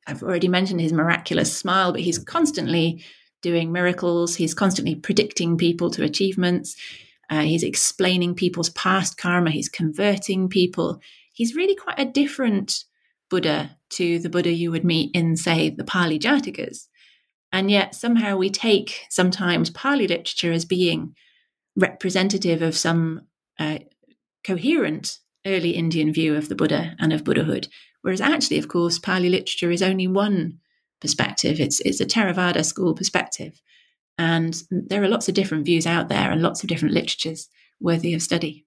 I've 0.06 0.22
already 0.22 0.48
mentioned 0.48 0.80
his 0.80 0.92
miraculous 0.92 1.56
smile, 1.56 1.92
but 1.92 2.00
he's 2.00 2.18
constantly 2.18 3.04
doing 3.40 3.70
miracles. 3.70 4.34
He's 4.34 4.54
constantly 4.54 4.96
predicting 4.96 5.56
people 5.56 5.90
to 5.92 6.02
achievements. 6.02 6.76
Uh, 7.30 7.42
he's 7.42 7.62
explaining 7.62 8.34
people's 8.34 8.70
past 8.70 9.18
karma. 9.18 9.50
He's 9.50 9.68
converting 9.68 10.48
people. 10.48 11.00
He's 11.32 11.54
really 11.54 11.76
quite 11.76 11.98
a 11.98 12.04
different 12.04 12.84
Buddha 13.30 13.77
to 13.90 14.18
the 14.18 14.28
Buddha 14.28 14.52
you 14.52 14.70
would 14.70 14.84
meet 14.84 15.10
in, 15.14 15.36
say, 15.36 15.70
the 15.70 15.84
Pali 15.84 16.18
Jatakas. 16.18 16.86
And 17.52 17.70
yet 17.70 17.94
somehow 17.94 18.36
we 18.36 18.50
take 18.50 19.06
sometimes 19.08 19.70
Pali 19.70 20.06
literature 20.06 20.52
as 20.52 20.64
being 20.64 21.14
representative 21.76 22.60
of 22.60 22.76
some 22.76 23.22
uh, 23.58 23.78
coherent 24.44 25.18
early 25.46 25.70
Indian 25.70 26.12
view 26.12 26.36
of 26.36 26.48
the 26.48 26.54
Buddha 26.54 26.94
and 26.98 27.12
of 27.12 27.24
Buddhahood. 27.24 27.68
Whereas 28.02 28.20
actually, 28.20 28.58
of 28.58 28.68
course, 28.68 28.98
Pali 28.98 29.28
literature 29.28 29.70
is 29.70 29.82
only 29.82 30.06
one 30.06 30.58
perspective. 31.00 31.60
It's, 31.60 31.80
it's 31.80 32.00
a 32.00 32.06
Theravada 32.06 32.64
school 32.64 32.94
perspective. 32.94 33.60
And 34.18 34.60
there 34.70 35.02
are 35.02 35.08
lots 35.08 35.28
of 35.28 35.34
different 35.34 35.64
views 35.64 35.86
out 35.86 36.08
there 36.08 36.30
and 36.30 36.42
lots 36.42 36.62
of 36.62 36.68
different 36.68 36.94
literatures 36.94 37.48
worthy 37.80 38.14
of 38.14 38.22
study. 38.22 38.66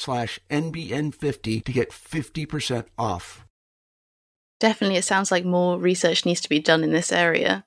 slash 0.00 0.40
NBN50 0.50 1.64
to 1.64 1.72
get 1.72 1.90
50% 1.90 2.86
off. 2.98 3.46
Definitely, 4.58 4.96
it 4.96 5.04
sounds 5.04 5.30
like 5.30 5.44
more 5.44 5.78
research 5.78 6.26
needs 6.26 6.40
to 6.42 6.48
be 6.48 6.58
done 6.58 6.82
in 6.82 6.92
this 6.92 7.12
area. 7.12 7.64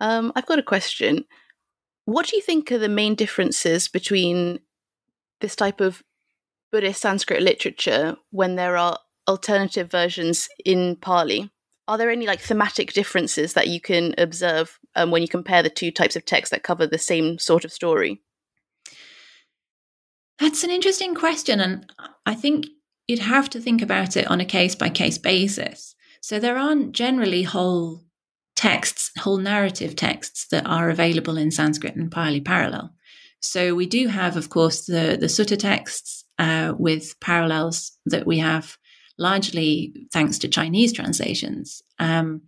Um, 0.00 0.32
I've 0.36 0.46
got 0.46 0.58
a 0.58 0.62
question. 0.62 1.24
What 2.04 2.26
do 2.26 2.36
you 2.36 2.42
think 2.42 2.70
are 2.70 2.78
the 2.78 2.88
main 2.88 3.14
differences 3.14 3.88
between 3.88 4.60
this 5.40 5.56
type 5.56 5.80
of 5.80 6.02
Buddhist 6.70 7.00
Sanskrit 7.00 7.42
literature 7.42 8.16
when 8.30 8.56
there 8.56 8.76
are 8.76 8.98
alternative 9.26 9.90
versions 9.90 10.48
in 10.64 10.96
Pali? 10.96 11.50
Are 11.86 11.98
there 11.98 12.10
any 12.10 12.26
like 12.26 12.40
thematic 12.40 12.92
differences 12.92 13.54
that 13.54 13.68
you 13.68 13.80
can 13.80 14.14
observe 14.18 14.78
um, 14.94 15.10
when 15.10 15.22
you 15.22 15.28
compare 15.28 15.62
the 15.62 15.70
two 15.70 15.90
types 15.90 16.16
of 16.16 16.24
texts 16.24 16.50
that 16.50 16.62
cover 16.62 16.86
the 16.86 16.98
same 16.98 17.38
sort 17.38 17.64
of 17.64 17.72
story? 17.72 18.20
That's 20.38 20.64
an 20.64 20.70
interesting 20.70 21.14
question. 21.14 21.60
And 21.60 21.92
I 22.26 22.34
think 22.34 22.66
you'd 23.06 23.18
have 23.20 23.50
to 23.50 23.60
think 23.60 23.82
about 23.82 24.16
it 24.16 24.30
on 24.30 24.40
a 24.40 24.44
case 24.44 24.74
by 24.74 24.88
case 24.88 25.18
basis. 25.18 25.94
So 26.20 26.38
there 26.38 26.58
aren't 26.58 26.92
generally 26.92 27.42
whole 27.42 28.04
texts, 28.54 29.10
whole 29.18 29.38
narrative 29.38 29.96
texts 29.96 30.46
that 30.50 30.66
are 30.66 30.90
available 30.90 31.36
in 31.36 31.50
Sanskrit 31.50 31.96
and 31.96 32.10
Pali 32.10 32.40
parallel. 32.40 32.92
So 33.40 33.74
we 33.74 33.86
do 33.86 34.08
have, 34.08 34.36
of 34.36 34.50
course, 34.50 34.86
the, 34.86 35.16
the 35.18 35.26
sutta 35.26 35.58
texts 35.58 36.24
uh, 36.38 36.74
with 36.76 37.18
parallels 37.20 37.92
that 38.06 38.26
we 38.26 38.38
have 38.38 38.76
largely 39.16 40.06
thanks 40.12 40.38
to 40.38 40.48
Chinese 40.48 40.92
translations. 40.92 41.82
Um, 41.98 42.42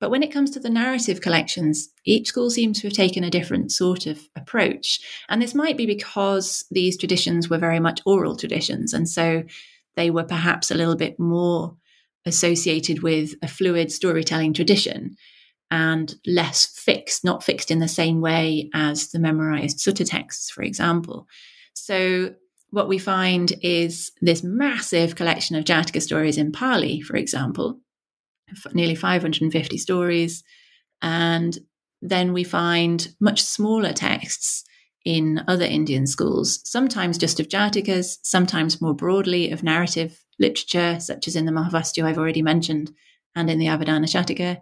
but 0.00 0.10
when 0.10 0.22
it 0.22 0.32
comes 0.32 0.50
to 0.50 0.60
the 0.60 0.70
narrative 0.70 1.20
collections, 1.20 1.88
each 2.04 2.28
school 2.28 2.50
seems 2.50 2.80
to 2.80 2.88
have 2.88 2.94
taken 2.94 3.24
a 3.24 3.30
different 3.30 3.72
sort 3.72 4.06
of 4.06 4.20
approach. 4.36 5.00
And 5.28 5.40
this 5.40 5.54
might 5.54 5.76
be 5.76 5.86
because 5.86 6.64
these 6.70 6.98
traditions 6.98 7.48
were 7.48 7.58
very 7.58 7.80
much 7.80 8.00
oral 8.04 8.36
traditions. 8.36 8.92
And 8.92 9.08
so 9.08 9.44
they 9.96 10.10
were 10.10 10.24
perhaps 10.24 10.70
a 10.70 10.74
little 10.74 10.96
bit 10.96 11.18
more 11.18 11.76
associated 12.26 13.02
with 13.02 13.34
a 13.42 13.48
fluid 13.48 13.92
storytelling 13.92 14.52
tradition 14.52 15.16
and 15.70 16.14
less 16.26 16.66
fixed, 16.66 17.24
not 17.24 17.42
fixed 17.42 17.70
in 17.70 17.78
the 17.78 17.88
same 17.88 18.20
way 18.20 18.70
as 18.74 19.08
the 19.08 19.18
memorized 19.18 19.78
sutta 19.78 20.08
texts, 20.08 20.50
for 20.50 20.62
example. 20.62 21.26
So 21.74 22.34
what 22.70 22.88
we 22.88 22.98
find 22.98 23.52
is 23.62 24.12
this 24.20 24.42
massive 24.42 25.14
collection 25.14 25.56
of 25.56 25.64
Jataka 25.64 26.02
stories 26.02 26.38
in 26.38 26.52
Pali, 26.52 27.00
for 27.00 27.16
example, 27.16 27.80
nearly 28.72 28.94
550 28.94 29.78
stories. 29.78 30.44
And 31.02 31.58
then 32.02 32.32
we 32.32 32.44
find 32.44 33.14
much 33.20 33.42
smaller 33.42 33.92
texts 33.92 34.64
in 35.04 35.42
other 35.48 35.64
Indian 35.64 36.06
schools, 36.06 36.60
sometimes 36.64 37.18
just 37.18 37.38
of 37.38 37.48
Jatakas, 37.48 38.18
sometimes 38.22 38.80
more 38.80 38.94
broadly 38.94 39.50
of 39.50 39.62
narrative 39.62 40.24
literature, 40.38 40.98
such 40.98 41.28
as 41.28 41.36
in 41.36 41.44
the 41.44 41.52
Mahavastu 41.52 42.04
I've 42.04 42.18
already 42.18 42.42
mentioned, 42.42 42.90
and 43.36 43.50
in 43.50 43.58
the 43.58 43.66
Avadana 43.66 44.04
Shataka. 44.04 44.60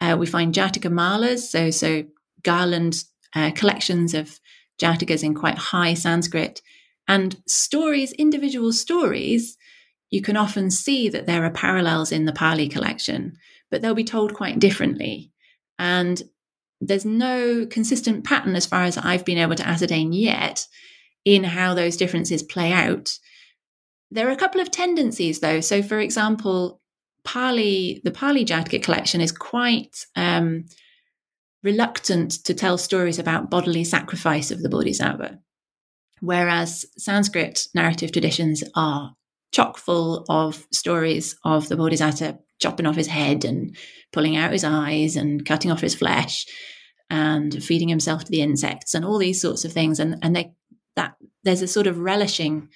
Uh, 0.00 0.16
we 0.18 0.26
find 0.26 0.54
Jataka 0.54 0.90
malas, 0.90 1.40
so, 1.40 1.70
so 1.70 2.04
garland 2.42 3.04
uh, 3.34 3.50
collections 3.52 4.14
of 4.14 4.40
Jatakas 4.80 5.22
in 5.22 5.34
quite 5.34 5.58
high 5.58 5.94
Sanskrit, 5.94 6.60
and 7.06 7.40
stories, 7.46 8.12
individual 8.12 8.72
stories 8.72 9.57
you 10.10 10.22
can 10.22 10.36
often 10.36 10.70
see 10.70 11.08
that 11.08 11.26
there 11.26 11.44
are 11.44 11.50
parallels 11.50 12.12
in 12.12 12.24
the 12.24 12.32
Pali 12.32 12.68
collection, 12.68 13.36
but 13.70 13.82
they'll 13.82 13.94
be 13.94 14.04
told 14.04 14.34
quite 14.34 14.58
differently. 14.58 15.30
And 15.78 16.22
there's 16.80 17.04
no 17.04 17.66
consistent 17.66 18.24
pattern, 18.24 18.56
as 18.56 18.66
far 18.66 18.84
as 18.84 18.96
I've 18.96 19.24
been 19.24 19.38
able 19.38 19.56
to 19.56 19.68
ascertain 19.68 20.12
yet, 20.12 20.66
in 21.24 21.44
how 21.44 21.74
those 21.74 21.96
differences 21.96 22.42
play 22.42 22.72
out. 22.72 23.18
There 24.10 24.28
are 24.28 24.32
a 24.32 24.36
couple 24.36 24.60
of 24.60 24.70
tendencies, 24.70 25.40
though. 25.40 25.60
So, 25.60 25.82
for 25.82 25.98
example, 25.98 26.80
Pali, 27.24 28.00
the 28.04 28.10
Pali 28.10 28.44
Jataka 28.44 28.82
collection 28.82 29.20
is 29.20 29.32
quite 29.32 30.06
um, 30.16 30.64
reluctant 31.62 32.44
to 32.44 32.54
tell 32.54 32.78
stories 32.78 33.18
about 33.18 33.50
bodily 33.50 33.84
sacrifice 33.84 34.50
of 34.50 34.62
the 34.62 34.70
Bodhisattva, 34.70 35.38
whereas 36.20 36.86
Sanskrit 36.96 37.66
narrative 37.74 38.12
traditions 38.12 38.64
are 38.74 39.14
chock 39.52 39.78
full 39.78 40.24
of 40.28 40.66
stories 40.72 41.36
of 41.44 41.68
the 41.68 41.76
Bodhisattva 41.76 42.38
chopping 42.60 42.86
off 42.86 42.96
his 42.96 43.06
head 43.06 43.44
and 43.44 43.76
pulling 44.12 44.36
out 44.36 44.52
his 44.52 44.64
eyes 44.64 45.16
and 45.16 45.46
cutting 45.46 45.70
off 45.70 45.80
his 45.80 45.94
flesh 45.94 46.46
and 47.10 47.62
feeding 47.62 47.88
himself 47.88 48.24
to 48.24 48.30
the 48.30 48.42
insects 48.42 48.94
and 48.94 49.04
all 49.04 49.18
these 49.18 49.40
sorts 49.40 49.64
of 49.64 49.72
things. 49.72 49.98
And 49.98 50.16
and 50.22 50.34
they, 50.34 50.52
that 50.96 51.14
there's 51.44 51.62
a 51.62 51.68
sort 51.68 51.86
of 51.86 51.98
relishing 51.98 52.68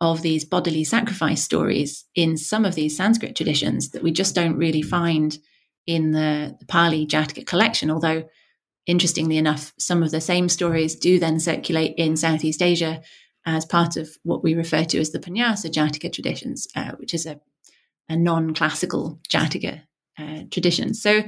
of 0.00 0.22
these 0.22 0.44
bodily 0.44 0.82
sacrifice 0.82 1.42
stories 1.42 2.06
in 2.16 2.36
some 2.36 2.64
of 2.64 2.74
these 2.74 2.96
Sanskrit 2.96 3.36
traditions 3.36 3.90
that 3.90 4.02
we 4.02 4.10
just 4.10 4.34
don't 4.34 4.56
really 4.56 4.82
find 4.82 5.38
in 5.86 6.10
the, 6.10 6.56
the 6.58 6.66
Pali 6.66 7.06
Jataka 7.06 7.46
collection. 7.46 7.88
Although, 7.88 8.24
interestingly 8.84 9.38
enough, 9.38 9.72
some 9.78 10.02
of 10.02 10.10
the 10.10 10.20
same 10.20 10.48
stories 10.48 10.96
do 10.96 11.20
then 11.20 11.38
circulate 11.38 11.94
in 11.96 12.16
Southeast 12.16 12.62
Asia 12.62 13.00
as 13.44 13.64
part 13.64 13.96
of 13.96 14.08
what 14.22 14.42
we 14.42 14.54
refer 14.54 14.84
to 14.84 14.98
as 14.98 15.10
the 15.10 15.18
Panyasa 15.18 15.70
Jataka 15.70 16.12
traditions, 16.12 16.68
uh, 16.76 16.92
which 16.92 17.14
is 17.14 17.26
a, 17.26 17.40
a 18.08 18.16
non-classical 18.16 19.20
Jataka 19.28 19.82
uh, 20.18 20.42
tradition. 20.50 20.94
So 20.94 21.22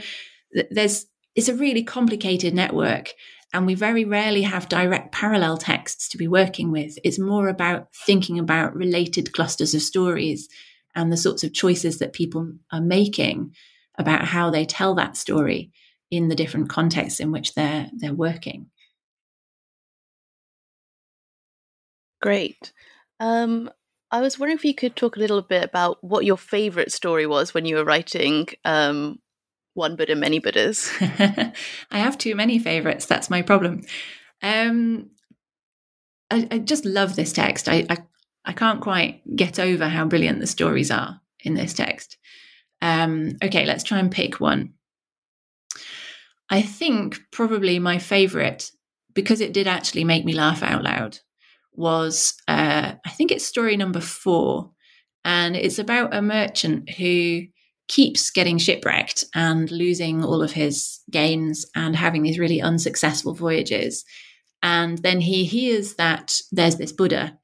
th- 0.54 0.68
there's 0.70 1.06
it's 1.34 1.48
a 1.48 1.54
really 1.54 1.82
complicated 1.82 2.54
network, 2.54 3.12
and 3.52 3.66
we 3.66 3.74
very 3.74 4.04
rarely 4.04 4.42
have 4.42 4.68
direct 4.68 5.12
parallel 5.12 5.56
texts 5.56 6.08
to 6.10 6.18
be 6.18 6.28
working 6.28 6.70
with. 6.70 6.96
It's 7.02 7.18
more 7.18 7.48
about 7.48 7.88
thinking 8.06 8.38
about 8.38 8.76
related 8.76 9.32
clusters 9.32 9.74
of 9.74 9.82
stories 9.82 10.48
and 10.94 11.10
the 11.10 11.16
sorts 11.16 11.42
of 11.42 11.52
choices 11.52 11.98
that 11.98 12.12
people 12.12 12.52
are 12.70 12.80
making 12.80 13.52
about 13.98 14.24
how 14.26 14.50
they 14.50 14.64
tell 14.64 14.94
that 14.94 15.16
story 15.16 15.72
in 16.10 16.28
the 16.28 16.34
different 16.36 16.68
contexts 16.68 17.18
in 17.18 17.32
which 17.32 17.54
they're 17.54 17.90
they're 17.96 18.14
working. 18.14 18.70
Great. 22.24 22.72
Um, 23.20 23.68
I 24.10 24.22
was 24.22 24.38
wondering 24.38 24.56
if 24.56 24.64
you 24.64 24.74
could 24.74 24.96
talk 24.96 25.16
a 25.16 25.18
little 25.18 25.42
bit 25.42 25.62
about 25.62 26.02
what 26.02 26.24
your 26.24 26.38
favorite 26.38 26.90
story 26.90 27.26
was 27.26 27.52
when 27.52 27.66
you 27.66 27.76
were 27.76 27.84
writing 27.84 28.46
um, 28.64 29.18
One 29.74 29.94
Buddha, 29.94 30.16
Many 30.16 30.38
Buddhas. 30.38 30.90
I 31.00 31.52
have 31.98 32.16
too 32.16 32.34
many 32.34 32.58
favorites. 32.58 33.04
That's 33.04 33.28
my 33.28 33.42
problem. 33.42 33.82
Um, 34.42 35.10
I, 36.30 36.48
I, 36.50 36.58
just 36.60 36.86
love 36.86 37.14
this 37.14 37.34
text. 37.34 37.68
I, 37.68 37.84
I, 37.90 37.98
I 38.46 38.54
can't 38.54 38.80
quite 38.80 39.20
get 39.36 39.58
over 39.58 39.86
how 39.86 40.06
brilliant 40.06 40.40
the 40.40 40.46
stories 40.46 40.90
are 40.90 41.20
in 41.40 41.52
this 41.52 41.74
text. 41.74 42.16
Um, 42.80 43.32
okay, 43.44 43.66
let's 43.66 43.84
try 43.84 43.98
and 43.98 44.10
pick 44.10 44.40
one. 44.40 44.72
I 46.48 46.62
think 46.62 47.20
probably 47.32 47.78
my 47.78 47.98
favorite, 47.98 48.70
because 49.12 49.42
it 49.42 49.52
did 49.52 49.66
actually 49.66 50.04
make 50.04 50.24
me 50.24 50.32
laugh 50.32 50.62
out 50.62 50.82
loud, 50.82 51.18
was 51.74 52.34
uh, 52.48 52.92
I 53.04 53.10
think 53.10 53.30
it's 53.30 53.44
story 53.44 53.76
number 53.76 54.00
four, 54.00 54.70
and 55.24 55.56
it's 55.56 55.78
about 55.78 56.14
a 56.14 56.22
merchant 56.22 56.90
who 56.90 57.42
keeps 57.88 58.30
getting 58.30 58.58
shipwrecked 58.58 59.24
and 59.34 59.70
losing 59.70 60.24
all 60.24 60.42
of 60.42 60.52
his 60.52 61.00
gains 61.10 61.66
and 61.74 61.94
having 61.94 62.22
these 62.22 62.38
really 62.38 62.62
unsuccessful 62.62 63.34
voyages. 63.34 64.04
And 64.62 64.96
then 64.98 65.20
he 65.20 65.44
hears 65.44 65.94
that 65.96 66.40
there's 66.50 66.76
this 66.76 66.92
Buddha, 66.92 67.38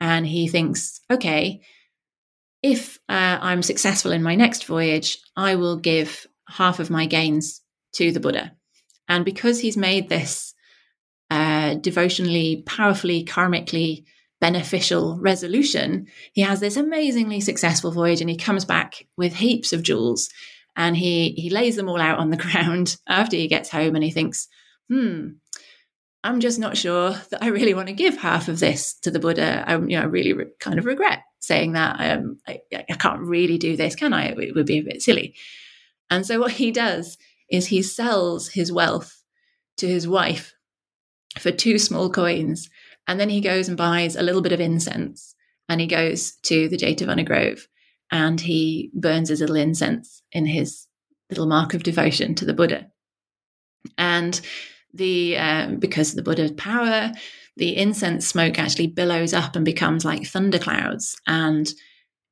and 0.00 0.26
he 0.26 0.48
thinks, 0.48 1.00
okay, 1.10 1.62
if 2.62 2.98
uh, 3.08 3.38
I'm 3.40 3.62
successful 3.62 4.12
in 4.12 4.22
my 4.22 4.34
next 4.34 4.64
voyage, 4.66 5.18
I 5.36 5.54
will 5.54 5.76
give 5.76 6.26
half 6.48 6.80
of 6.80 6.90
my 6.90 7.06
gains 7.06 7.62
to 7.94 8.12
the 8.12 8.20
Buddha. 8.20 8.52
And 9.08 9.24
because 9.24 9.60
he's 9.60 9.76
made 9.76 10.08
this 10.08 10.54
uh, 11.30 11.74
devotionally, 11.74 12.62
powerfully, 12.66 13.24
karmically 13.24 14.04
beneficial 14.40 15.18
resolution, 15.20 16.06
he 16.32 16.42
has 16.42 16.60
this 16.60 16.76
amazingly 16.76 17.40
successful 17.40 17.90
voyage 17.90 18.20
and 18.20 18.30
he 18.30 18.36
comes 18.36 18.64
back 18.64 19.06
with 19.16 19.34
heaps 19.34 19.72
of 19.72 19.82
jewels 19.82 20.30
and 20.76 20.96
he 20.96 21.32
he 21.32 21.50
lays 21.50 21.76
them 21.76 21.88
all 21.88 22.00
out 22.00 22.18
on 22.18 22.30
the 22.30 22.36
ground 22.44 22.96
after 23.08 23.36
he 23.36 23.48
gets 23.48 23.68
home 23.68 23.94
and 23.94 24.04
he 24.04 24.10
thinks, 24.10 24.48
hmm, 24.88 25.28
I'm 26.24 26.40
just 26.40 26.58
not 26.58 26.76
sure 26.76 27.10
that 27.30 27.42
I 27.42 27.48
really 27.48 27.74
want 27.74 27.88
to 27.88 27.94
give 27.94 28.16
half 28.16 28.48
of 28.48 28.58
this 28.58 28.94
to 29.00 29.10
the 29.10 29.20
Buddha. 29.20 29.64
I, 29.66 29.74
you 29.74 29.96
know, 29.96 30.02
I 30.02 30.04
really 30.04 30.32
re- 30.32 30.46
kind 30.60 30.78
of 30.78 30.84
regret 30.84 31.20
saying 31.40 31.72
that. 31.72 31.96
Um, 32.00 32.38
I, 32.46 32.60
I, 32.72 32.94
can't 32.94 33.20
really 33.20 33.58
do 33.58 33.76
this, 33.76 33.94
can 33.94 34.12
I? 34.12 34.26
It 34.26 34.54
would 34.54 34.66
be 34.66 34.78
a 34.78 34.84
bit 34.84 35.02
silly. 35.02 35.34
And 36.10 36.26
so 36.26 36.40
what 36.40 36.52
he 36.52 36.70
does 36.72 37.18
is 37.50 37.66
he 37.66 37.82
sells 37.82 38.48
his 38.48 38.72
wealth 38.72 39.22
to 39.76 39.86
his 39.86 40.08
wife 40.08 40.54
for 41.38 41.50
two 41.50 41.78
small 41.78 42.10
coins, 42.10 42.68
and 43.06 43.18
then 43.18 43.28
he 43.28 43.40
goes 43.40 43.68
and 43.68 43.76
buys 43.76 44.16
a 44.16 44.22
little 44.22 44.42
bit 44.42 44.52
of 44.52 44.60
incense, 44.60 45.34
and 45.68 45.80
he 45.80 45.86
goes 45.86 46.32
to 46.42 46.68
the 46.68 46.76
Jetavana 46.76 47.24
Grove, 47.24 47.68
and 48.10 48.40
he 48.40 48.90
burns 48.94 49.28
his 49.28 49.40
little 49.40 49.56
incense 49.56 50.22
in 50.32 50.46
his 50.46 50.86
little 51.30 51.46
mark 51.46 51.74
of 51.74 51.82
devotion 51.82 52.34
to 52.36 52.44
the 52.44 52.54
Buddha. 52.54 52.90
And 53.96 54.40
the 54.92 55.36
um, 55.36 55.76
because 55.78 56.10
of 56.10 56.16
the 56.16 56.22
Buddha's 56.22 56.52
power, 56.52 57.12
the 57.56 57.76
incense 57.76 58.26
smoke 58.26 58.58
actually 58.58 58.88
billows 58.88 59.34
up 59.34 59.56
and 59.56 59.64
becomes 59.64 60.04
like 60.04 60.26
thunderclouds, 60.26 61.16
and 61.26 61.68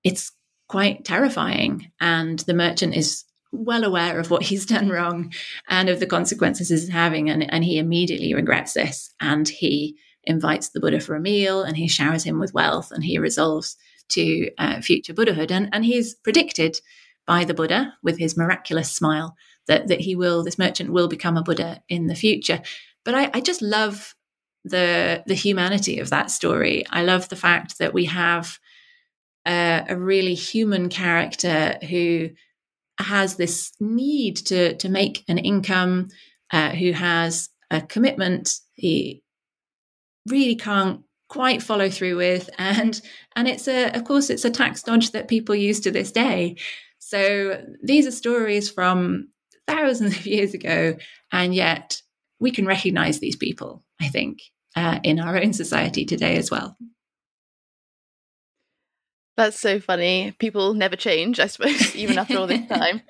it's 0.05 0.33
quite 0.69 1.05
terrifying. 1.05 1.91
And 2.01 2.39
the 2.41 2.55
merchant 2.55 2.95
is 2.97 3.25
well 3.57 3.85
aware 3.85 4.19
of 4.19 4.31
what 4.31 4.43
he's 4.43 4.67
done 4.67 4.89
wrong 4.89 5.33
and 5.69 5.89
of 5.89 6.01
the 6.01 6.07
consequences 6.07 6.69
he's 6.69 6.89
having, 6.89 7.31
and, 7.31 7.51
and 7.53 7.65
he 7.65 7.79
immediately 7.79 8.35
regrets 8.35 8.75
this, 8.75 9.13
and 9.21 9.49
he 9.49 9.97
invites 10.25 10.71
the 10.71 10.81
Buddha 10.81 11.01
for 11.01 11.15
a 11.15 11.21
meal, 11.21 11.63
and 11.63 11.77
he 11.77 11.89
showers 11.89 12.25
him 12.25 12.39
with 12.39 12.55
wealth, 12.55 12.91
and 12.91 13.05
he 13.05 13.19
resolves 13.19 13.77
to 14.11 14.51
uh, 14.59 14.81
future 14.81 15.15
Buddhahood, 15.15 15.51
and 15.51 15.69
and 15.73 15.85
he's 15.85 16.15
predicted 16.15 16.77
by 17.27 17.45
the 17.45 17.55
Buddha 17.55 17.95
with 18.03 18.19
his 18.19 18.37
miraculous 18.37 18.93
smile 18.93 19.37
that 19.67 19.89
that 19.89 20.01
he 20.01 20.15
will 20.15 20.45
this 20.45 20.59
merchant 20.59 20.93
will 20.93 21.09
become 21.09 21.37
a 21.37 21.43
Buddha 21.43 21.83
in 21.89 22.07
the 22.07 22.15
future. 22.15 22.63
But 23.05 23.15
I, 23.15 23.31
I 23.35 23.41
just 23.41 23.63
love 23.63 24.15
the 24.65 25.23
the 25.27 25.35
humanity 25.35 25.99
of 25.99 26.11
that 26.11 26.31
story. 26.31 26.85
I 26.91 27.03
love 27.03 27.29
the 27.29 27.37
fact 27.37 27.79
that 27.79 27.95
we 27.95 28.07
have 28.07 28.59
a, 29.47 29.85
a 29.89 29.97
really 29.97 30.35
human 30.35 30.89
character 30.89 31.79
who 31.89 32.31
has 32.99 33.37
this 33.37 33.73
need 33.81 34.37
to 34.37 34.77
to 34.77 34.89
make 34.89 35.25
an 35.29 35.39
income, 35.39 36.09
uh, 36.51 36.71
who 36.71 36.93
has 36.93 37.51
a 37.71 37.81
commitment 37.81 38.55
he 38.75 39.23
really 40.29 40.57
can't 40.57 41.01
quite 41.29 41.63
follow 41.63 41.91
through 41.91 42.17
with, 42.17 42.49
and 42.59 43.01
and 43.35 43.49
it's 43.49 43.69
a 43.69 43.91
of 43.93 44.05
course 44.05 44.31
it's 44.31 44.45
a 44.45 44.51
tax 44.51 44.83
dodge 44.83 45.13
that 45.13 45.29
people 45.29 45.55
use 45.55 45.81
to 45.81 45.91
this 45.91 46.13
day. 46.13 46.57
So 46.99 47.63
these 47.83 48.07
are 48.07 48.13
stories 48.13 48.71
from 48.71 49.29
thousands 49.67 50.17
of 50.17 50.27
years 50.27 50.55
ago, 50.55 50.97
and 51.33 51.55
yet 51.55 52.01
we 52.41 52.51
can 52.51 52.67
recognize 52.67 53.19
these 53.19 53.37
people, 53.37 53.83
I 54.01 54.09
think, 54.09 54.41
uh, 54.75 55.01
in 55.03 55.21
our 55.21 55.37
own 55.37 55.53
society 55.53 56.05
today 56.05 56.37
as 56.37 56.51
well. 56.51 56.77
That's 59.37 59.61
so 59.61 59.81
funny. 59.81 60.33
People 60.39 60.75
never 60.75 60.97
change, 60.97 61.39
I 61.41 61.47
suppose, 61.47 61.95
even 61.97 62.19
after 62.19 62.39
all 62.39 62.47
this 62.47 62.67
time. 62.69 63.03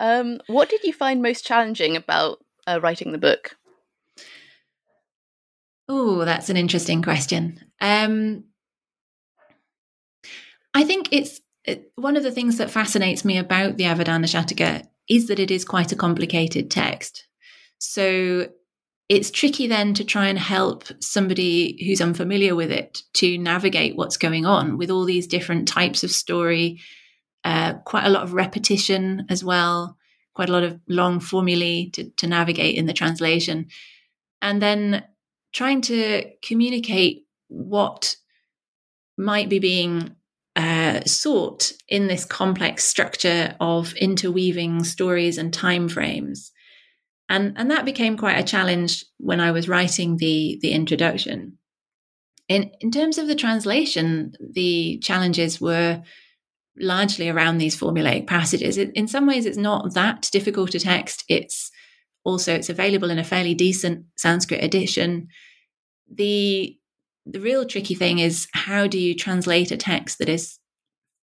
Um, 0.00 0.40
what 0.46 0.68
did 0.68 0.82
you 0.84 0.92
find 0.92 1.22
most 1.22 1.44
challenging 1.44 1.96
about 1.96 2.38
uh, 2.66 2.80
writing 2.82 3.12
the 3.12 3.18
book? 3.18 3.56
Oh, 5.88 6.24
that's 6.24 6.48
an 6.48 6.56
interesting 6.56 7.02
question. 7.02 7.60
Um, 7.80 8.44
I 10.74 10.84
think 10.84 11.08
it's 11.12 11.40
it, 11.64 11.92
one 11.96 12.16
of 12.16 12.22
the 12.22 12.32
things 12.32 12.58
that 12.58 12.70
fascinates 12.70 13.24
me 13.24 13.36
about 13.36 13.76
the 13.76 13.84
Avadana 13.84 14.24
Shataka 14.24 14.86
is 15.08 15.28
that 15.28 15.38
it 15.38 15.50
is 15.50 15.64
quite 15.64 15.92
a 15.92 15.96
complicated 15.96 16.70
text. 16.70 17.26
So 17.78 18.48
it's 19.12 19.30
tricky 19.30 19.66
then 19.66 19.92
to 19.92 20.04
try 20.04 20.28
and 20.28 20.38
help 20.38 20.84
somebody 21.00 21.84
who's 21.84 22.00
unfamiliar 22.00 22.54
with 22.54 22.72
it 22.72 23.02
to 23.12 23.36
navigate 23.36 23.94
what's 23.94 24.16
going 24.16 24.46
on 24.46 24.78
with 24.78 24.90
all 24.90 25.04
these 25.04 25.26
different 25.26 25.68
types 25.68 26.02
of 26.02 26.10
story, 26.10 26.80
uh, 27.44 27.74
quite 27.84 28.06
a 28.06 28.08
lot 28.08 28.22
of 28.22 28.32
repetition 28.32 29.26
as 29.28 29.44
well, 29.44 29.98
quite 30.32 30.48
a 30.48 30.52
lot 30.52 30.62
of 30.62 30.80
long 30.88 31.20
formulae 31.20 31.90
to, 31.90 32.08
to 32.08 32.26
navigate 32.26 32.74
in 32.74 32.86
the 32.86 32.94
translation. 32.94 33.66
And 34.40 34.62
then 34.62 35.04
trying 35.52 35.82
to 35.82 36.24
communicate 36.40 37.26
what 37.48 38.16
might 39.18 39.50
be 39.50 39.58
being 39.58 40.16
uh, 40.56 41.02
sought 41.04 41.70
in 41.86 42.06
this 42.06 42.24
complex 42.24 42.84
structure 42.84 43.54
of 43.60 43.92
interweaving 43.96 44.84
stories 44.84 45.36
and 45.36 45.52
time 45.52 45.90
frames. 45.90 46.50
And, 47.28 47.54
and 47.56 47.70
that 47.70 47.84
became 47.84 48.16
quite 48.16 48.38
a 48.38 48.44
challenge 48.44 49.04
when 49.18 49.40
I 49.40 49.52
was 49.52 49.68
writing 49.68 50.16
the, 50.16 50.58
the 50.60 50.72
introduction. 50.72 51.58
In, 52.48 52.70
in 52.80 52.90
terms 52.90 53.16
of 53.18 53.28
the 53.28 53.34
translation, 53.34 54.34
the 54.38 54.98
challenges 54.98 55.60
were 55.60 56.02
largely 56.78 57.28
around 57.28 57.58
these 57.58 57.78
formulaic 57.78 58.26
passages. 58.26 58.76
It, 58.78 58.90
in 58.94 59.06
some 59.06 59.26
ways, 59.26 59.46
it's 59.46 59.58
not 59.58 59.94
that 59.94 60.28
difficult 60.32 60.74
a 60.74 60.80
text. 60.80 61.24
It's 61.28 61.70
also 62.24 62.54
it's 62.54 62.70
available 62.70 63.10
in 63.10 63.18
a 63.18 63.24
fairly 63.24 63.54
decent 63.54 64.06
Sanskrit 64.16 64.62
edition. 64.62 65.28
The 66.12 66.76
the 67.24 67.40
real 67.40 67.64
tricky 67.64 67.94
thing 67.94 68.18
is 68.18 68.48
how 68.52 68.86
do 68.86 68.98
you 68.98 69.14
translate 69.14 69.70
a 69.70 69.76
text 69.76 70.18
that 70.18 70.28
is 70.28 70.58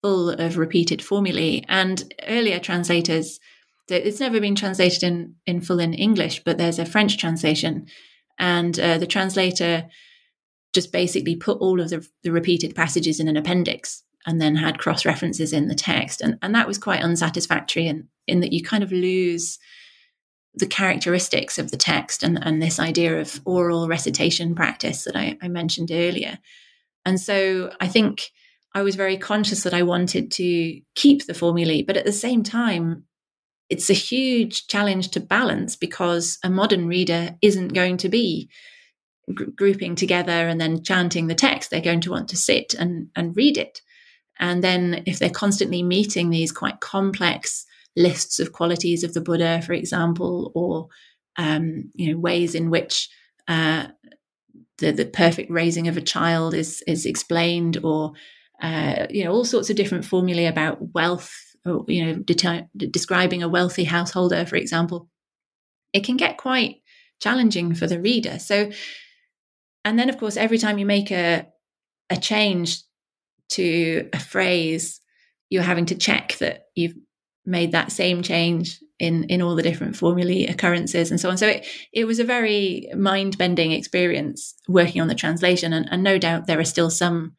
full 0.02 0.30
of 0.30 0.58
repeated 0.58 1.02
formulae? 1.02 1.64
And 1.70 2.14
earlier 2.28 2.60
translators, 2.60 3.40
it's 3.88 4.20
never 4.20 4.40
been 4.40 4.56
translated 4.56 5.04
in, 5.04 5.36
in 5.46 5.62
full 5.62 5.80
in 5.80 5.94
English, 5.94 6.44
but 6.44 6.58
there's 6.58 6.80
a 6.80 6.86
French 6.86 7.18
translation. 7.18 7.88
And 8.40 8.80
uh, 8.80 8.98
the 8.98 9.08
translator 9.08 9.88
just 10.74 10.92
basically 10.92 11.36
put 11.36 11.60
all 11.60 11.80
of 11.80 11.90
the, 11.90 12.08
the 12.24 12.32
repeated 12.32 12.76
passages 12.76 13.20
in 13.20 13.28
an 13.28 13.38
appendix 13.38 14.04
and 14.26 14.42
then 14.42 14.56
had 14.56 14.80
cross 14.80 15.06
references 15.06 15.54
in 15.54 15.68
the 15.68 15.76
text. 15.76 16.22
And, 16.22 16.38
and 16.42 16.54
that 16.56 16.68
was 16.68 16.78
quite 16.78 17.02
unsatisfactory 17.02 17.88
in, 17.88 18.08
in 18.28 18.40
that 18.42 18.52
you 18.52 18.64
kind 18.64 18.84
of 18.84 18.92
lose 18.92 19.60
the 20.56 20.68
characteristics 20.68 21.60
of 21.60 21.72
the 21.72 21.78
text 21.78 22.24
and, 22.24 22.40
and 22.42 22.62
this 22.62 22.80
idea 22.80 23.20
of 23.20 23.42
oral 23.46 23.88
recitation 23.88 24.56
practice 24.56 25.04
that 25.04 25.16
I, 25.16 25.38
I 25.42 25.48
mentioned 25.48 25.92
earlier. 25.92 26.40
And 27.06 27.20
so 27.20 27.72
I 27.80 27.88
think 27.88 28.32
I 28.74 28.82
was 28.82 28.96
very 28.96 29.18
conscious 29.18 29.64
that 29.64 29.74
I 29.74 29.84
wanted 29.84 30.32
to 30.32 30.82
keep 30.96 31.26
the 31.26 31.34
formulae, 31.34 31.84
but 31.84 31.98
at 31.98 32.06
the 32.06 32.12
same 32.12 32.44
time, 32.44 33.04
it's 33.70 33.90
a 33.90 33.94
huge 33.94 34.68
challenge 34.68 35.10
to 35.12 35.20
balance 35.20 35.76
because 35.76 36.38
a 36.44 36.50
modern 36.50 36.88
reader 36.88 37.36
isn't 37.42 37.70
going 37.70 37.98
to 37.98 38.10
be 38.10 38.50
gr- 39.34 39.46
grouping 39.56 39.96
together 39.96 40.48
and 40.48 40.62
then 40.62 40.84
chanting 40.84 41.28
the 41.28 41.36
text. 41.36 41.70
They're 41.70 41.82
going 41.82 42.02
to 42.02 42.12
want 42.12 42.30
to 42.30 42.38
sit 42.38 42.74
and, 42.74 43.10
and 43.16 43.36
read 43.36 43.58
it. 43.58 43.82
And 44.40 44.64
then 44.64 45.04
if 45.06 45.20
they're 45.20 45.30
constantly 45.30 45.82
meeting 45.82 46.30
these 46.30 46.52
quite 46.52 46.80
complex 46.80 47.66
lists 47.96 48.40
of 48.40 48.52
qualities 48.52 49.04
of 49.04 49.14
the 49.14 49.22
Buddha, 49.22 49.62
for 49.62 49.74
example, 49.74 50.52
or 50.54 50.88
um, 51.38 51.92
you 51.94 52.12
know 52.12 52.20
ways 52.20 52.56
in 52.56 52.70
which 52.70 53.10
uh, 53.48 53.88
the 54.78 54.92
the 54.92 55.06
perfect 55.06 55.50
raising 55.50 55.88
of 55.88 55.98
a 55.98 56.02
child 56.02 56.54
is 56.54 56.84
is 56.88 57.06
explained, 57.06 57.78
or 57.84 58.14
uh, 58.62 59.08
you 59.10 59.24
know 59.24 59.32
all 59.32 59.46
sorts 59.46 59.70
of 59.70 59.76
different 59.76 60.06
formulae 60.06 60.46
about 60.46 60.94
wealth, 60.94 61.34
you 61.88 62.06
know 62.06 62.16
de- 62.16 62.70
describing 62.92 63.44
a 63.44 63.50
wealthy 63.50 63.84
householder, 63.84 64.46
for 64.46 64.56
example. 64.56 65.10
It 65.94 66.04
can 66.04 66.18
get 66.18 66.38
quite 66.38 66.82
challenging 67.22 67.74
for 67.74 67.88
the 67.88 68.00
reader. 68.00 68.40
So, 68.40 68.72
and 69.84 69.98
then 69.98 70.10
of 70.10 70.18
course, 70.18 70.38
every 70.38 70.58
time 70.58 70.78
you 70.78 70.86
make 70.86 71.12
a 71.12 71.48
a 72.10 72.18
change 72.18 72.82
to 73.50 74.10
a 74.14 74.20
phrase, 74.20 75.00
you're 75.50 75.64
having 75.64 75.86
to 75.88 75.96
check 75.96 76.38
that 76.40 76.66
you've 76.76 76.96
made 77.46 77.72
that 77.72 77.92
same 77.92 78.22
change 78.22 78.80
in 79.00 79.26
in 79.26 79.42
all 79.42 79.56
the 79.56 79.64
different 79.64 79.96
formulae 79.96 80.46
occurrences 80.46 81.12
and 81.12 81.20
so 81.20 81.30
on 81.30 81.38
so 81.38 81.48
it 81.48 81.68
it 81.94 82.06
was 82.06 82.20
a 82.20 82.24
very 82.24 82.90
mind 82.96 83.38
bending 83.38 83.72
experience 83.72 84.56
working 84.68 85.02
on 85.02 85.08
the 85.08 85.16
translation 85.16 85.74
and, 85.74 85.88
and, 85.92 86.02
no 86.02 86.18
doubt 86.18 86.48
there 86.48 86.60
are 86.60 86.66
still 86.66 86.90
some 86.90 87.34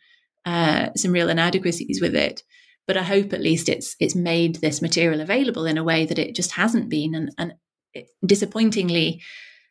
uh, 0.44 0.90
some 0.94 1.12
real 1.12 1.28
inadequacies 1.28 2.00
with 2.00 2.14
it 2.14 2.42
but 2.86 2.96
i 2.96 3.02
hope 3.02 3.32
at 3.32 3.40
least 3.40 3.68
it's 3.68 3.96
it's 4.00 4.14
made 4.14 4.56
this 4.56 4.82
material 4.82 5.20
available 5.20 5.66
in 5.66 5.78
a 5.78 5.84
way 5.84 6.06
that 6.06 6.18
it 6.18 6.34
just 6.34 6.52
hasn't 6.52 6.88
been 6.88 7.14
and 7.14 7.30
and 7.38 7.54
it, 7.94 8.08
disappointingly 8.24 9.20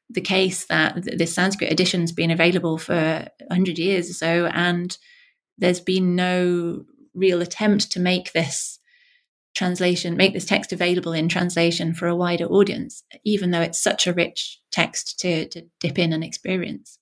the 0.10 0.22
case 0.22 0.66
that 0.66 1.04
this 1.18 1.34
sanskrit 1.34 1.72
edition's 1.72 2.12
been 2.12 2.32
available 2.32 2.78
for 2.78 3.28
100 3.48 3.80
years 3.80 4.10
or 4.10 4.14
so 4.14 4.46
and 4.48 4.98
there's 5.58 5.80
been 5.80 6.16
no 6.16 6.84
real 7.14 7.42
attempt 7.42 7.92
to 7.92 8.00
make 8.00 8.34
this 8.34 8.80
translation, 9.56 10.18
make 10.18 10.34
this 10.34 10.46
text 10.46 10.74
available 10.74 11.14
in 11.14 11.30
translation 11.30 11.94
for 11.94 12.08
a 12.08 12.16
wider 12.16 12.46
audience, 12.46 13.04
even 13.24 13.52
though 13.52 13.62
it's 13.62 13.82
such 13.82 14.06
a 14.06 14.14
rich 14.14 14.60
text 14.72 15.18
to, 15.20 15.48
to 15.48 15.64
dip 15.80 15.98
in 15.98 16.14
and 16.14 16.24
experience. 16.24 17.00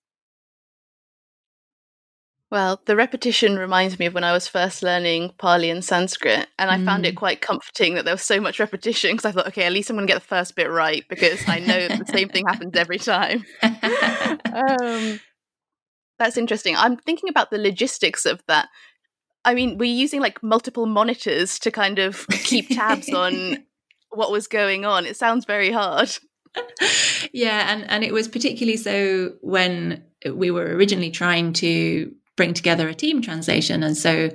Well, 2.53 2.79
the 2.85 2.95
repetition 2.95 3.57
reminds 3.57 3.97
me 3.97 4.05
of 4.05 4.13
when 4.13 4.23
I 4.23 4.31
was 4.31 4.47
first 4.47 4.83
learning 4.83 5.33
Pali 5.39 5.71
and 5.71 5.83
Sanskrit, 5.83 6.47
and 6.59 6.69
I 6.69 6.77
mm. 6.77 6.85
found 6.85 7.03
it 7.03 7.15
mm. 7.15 7.17
quite 7.17 7.41
comforting 7.41 7.95
that 7.95 8.05
there 8.05 8.13
was 8.13 8.21
so 8.21 8.39
much 8.39 8.59
repetition 8.59 9.09
because 9.09 9.25
I 9.25 9.31
thought, 9.31 9.47
okay, 9.47 9.63
at 9.63 9.71
least 9.71 9.89
I'm 9.89 9.95
going 9.95 10.05
to 10.05 10.13
get 10.13 10.21
the 10.21 10.27
first 10.27 10.55
bit 10.55 10.69
right 10.69 11.03
because 11.09 11.41
I 11.49 11.57
know 11.57 11.87
the 11.87 12.05
same 12.05 12.29
thing 12.29 12.45
happens 12.45 12.75
every 12.75 12.99
time. 12.99 13.43
um, 13.63 15.19
that's 16.19 16.37
interesting. 16.37 16.75
I'm 16.75 16.95
thinking 16.95 17.27
about 17.27 17.49
the 17.49 17.57
logistics 17.57 18.23
of 18.23 18.43
that. 18.47 18.69
I 19.43 19.55
mean, 19.55 19.79
we're 19.79 19.85
using 19.85 20.21
like 20.21 20.43
multiple 20.43 20.85
monitors 20.85 21.57
to 21.57 21.71
kind 21.71 21.97
of 21.97 22.27
keep 22.27 22.69
tabs 22.69 23.11
on 23.11 23.65
what 24.11 24.31
was 24.31 24.45
going 24.45 24.85
on. 24.85 25.07
It 25.07 25.17
sounds 25.17 25.45
very 25.45 25.71
hard. 25.71 26.15
yeah, 27.33 27.73
and 27.73 27.89
and 27.89 28.03
it 28.03 28.13
was 28.13 28.27
particularly 28.27 28.77
so 28.77 29.33
when 29.41 30.03
we 30.31 30.51
were 30.51 30.67
originally 30.75 31.09
trying 31.09 31.53
to 31.53 32.13
bring 32.35 32.53
together 32.53 32.87
a 32.87 32.95
team 32.95 33.21
translation. 33.21 33.83
And 33.83 33.97
so 33.97 34.29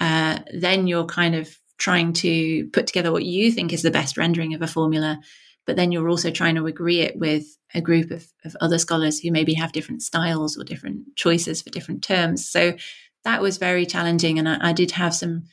uh, 0.00 0.38
then 0.52 0.86
you're 0.86 1.06
kind 1.06 1.34
of 1.34 1.56
trying 1.78 2.12
to 2.12 2.68
put 2.72 2.86
together 2.86 3.12
what 3.12 3.24
you 3.24 3.52
think 3.52 3.72
is 3.72 3.82
the 3.82 3.90
best 3.90 4.16
rendering 4.16 4.54
of 4.54 4.62
a 4.62 4.66
formula, 4.66 5.20
but 5.66 5.76
then 5.76 5.92
you're 5.92 6.08
also 6.08 6.30
trying 6.30 6.54
to 6.54 6.66
agree 6.66 7.00
it 7.00 7.18
with 7.18 7.44
a 7.74 7.80
group 7.80 8.10
of, 8.10 8.26
of 8.44 8.56
other 8.60 8.78
scholars 8.78 9.18
who 9.18 9.30
maybe 9.30 9.54
have 9.54 9.72
different 9.72 10.02
styles 10.02 10.56
or 10.56 10.64
different 10.64 11.16
choices 11.16 11.60
for 11.60 11.70
different 11.70 12.02
terms. 12.02 12.48
So 12.48 12.76
that 13.24 13.42
was 13.42 13.58
very 13.58 13.84
challenging. 13.84 14.38
And 14.38 14.48
I, 14.48 14.70
I 14.70 14.72
did 14.72 14.92
have 14.92 15.14
some 15.14 15.44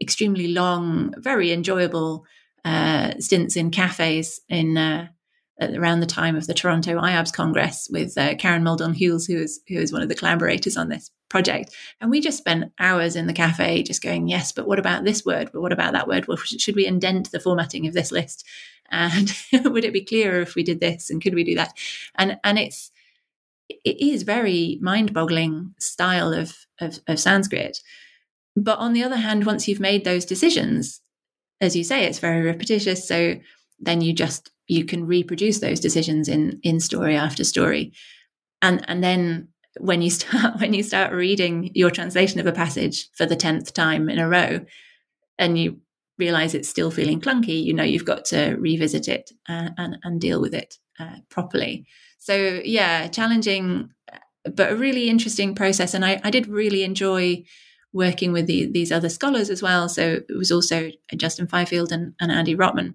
extremely 0.00 0.48
long, 0.48 1.14
very 1.18 1.52
enjoyable 1.52 2.24
uh, 2.64 3.12
stints 3.18 3.56
in 3.56 3.70
cafes 3.70 4.40
in 4.48 4.76
uh, 4.76 5.08
around 5.60 6.00
the 6.00 6.06
time 6.06 6.36
of 6.36 6.46
the 6.46 6.54
Toronto 6.54 7.00
IABS 7.00 7.32
Congress 7.32 7.88
with 7.90 8.16
uh, 8.16 8.34
Karen 8.36 8.62
Muldoon-Hules, 8.62 9.26
who 9.26 9.38
is 9.38 9.60
who 9.68 9.76
is 9.76 9.92
one 9.92 10.02
of 10.02 10.08
the 10.08 10.14
collaborators 10.14 10.76
on 10.76 10.88
this 10.88 11.10
project. 11.28 11.74
And 12.00 12.10
we 12.10 12.20
just 12.20 12.38
spent 12.38 12.72
hours 12.78 13.16
in 13.16 13.26
the 13.26 13.32
cafe 13.32 13.82
just 13.82 14.02
going, 14.02 14.28
yes, 14.28 14.52
but 14.52 14.66
what 14.66 14.78
about 14.78 15.04
this 15.04 15.24
word? 15.24 15.50
But 15.52 15.60
what 15.60 15.72
about 15.72 15.92
that 15.92 16.08
word? 16.08 16.26
Well, 16.26 16.38
should 16.38 16.76
we 16.76 16.86
indent 16.86 17.30
the 17.30 17.40
formatting 17.40 17.86
of 17.86 17.92
this 17.92 18.10
list? 18.10 18.46
And 18.90 19.34
would 19.64 19.84
it 19.84 19.92
be 19.92 20.04
clearer 20.04 20.40
if 20.40 20.54
we 20.54 20.62
did 20.62 20.80
this? 20.80 21.10
And 21.10 21.22
could 21.22 21.34
we 21.34 21.44
do 21.44 21.56
that? 21.56 21.74
And 22.14 22.38
and 22.44 22.58
it's 22.58 22.90
it 23.68 24.00
is 24.00 24.22
very 24.22 24.78
mind-boggling 24.80 25.74
style 25.78 26.32
of, 26.32 26.56
of, 26.80 27.00
of 27.06 27.20
Sanskrit. 27.20 27.80
But 28.56 28.78
on 28.78 28.94
the 28.94 29.04
other 29.04 29.16
hand, 29.16 29.44
once 29.44 29.68
you've 29.68 29.78
made 29.78 30.04
those 30.04 30.24
decisions, 30.24 31.02
as 31.60 31.76
you 31.76 31.84
say, 31.84 32.04
it's 32.04 32.18
very 32.18 32.40
repetitious. 32.40 33.06
So 33.06 33.38
then 33.78 34.00
you 34.00 34.14
just 34.14 34.50
you 34.68 34.84
can 34.84 35.06
reproduce 35.06 35.58
those 35.58 35.80
decisions 35.80 36.28
in 36.28 36.60
in 36.62 36.78
story 36.78 37.16
after 37.16 37.42
story. 37.42 37.92
And 38.62 38.84
and 38.88 39.02
then 39.02 39.48
when 39.80 40.02
you 40.02 40.10
start 40.18 40.60
when 40.60 40.74
you 40.74 40.82
start 40.82 41.12
reading 41.12 41.70
your 41.74 41.90
translation 41.90 42.38
of 42.38 42.46
a 42.46 42.52
passage 42.52 43.08
for 43.14 43.26
the 43.26 43.36
10th 43.36 43.72
time 43.72 44.08
in 44.08 44.18
a 44.18 44.28
row 44.28 44.60
and 45.38 45.58
you 45.58 45.80
realize 46.18 46.52
it's 46.52 46.68
still 46.68 46.90
feeling 46.90 47.20
clunky 47.20 47.62
you 47.62 47.72
know 47.72 47.84
you've 47.84 48.04
got 48.04 48.24
to 48.24 48.56
revisit 48.56 49.08
it 49.08 49.30
uh, 49.48 49.70
and 49.78 49.98
and 50.02 50.20
deal 50.20 50.40
with 50.40 50.54
it 50.54 50.76
uh, 51.00 51.16
properly. 51.28 51.86
So 52.18 52.60
yeah 52.64 53.08
challenging 53.08 53.90
but 54.44 54.72
a 54.72 54.76
really 54.76 55.08
interesting 55.08 55.54
process. 55.54 55.94
And 55.94 56.04
i, 56.04 56.20
I 56.24 56.30
did 56.30 56.46
really 56.46 56.82
enjoy 56.84 57.44
working 57.92 58.32
with 58.32 58.46
the, 58.46 58.70
these 58.70 58.92
other 58.92 59.08
scholars 59.08 59.48
as 59.48 59.62
well. 59.62 59.88
So 59.88 60.20
it 60.28 60.36
was 60.36 60.52
also 60.52 60.90
justin 61.16 61.46
fifield 61.46 61.90
and, 61.92 62.14
and 62.20 62.30
andy 62.30 62.54
rotman 62.54 62.94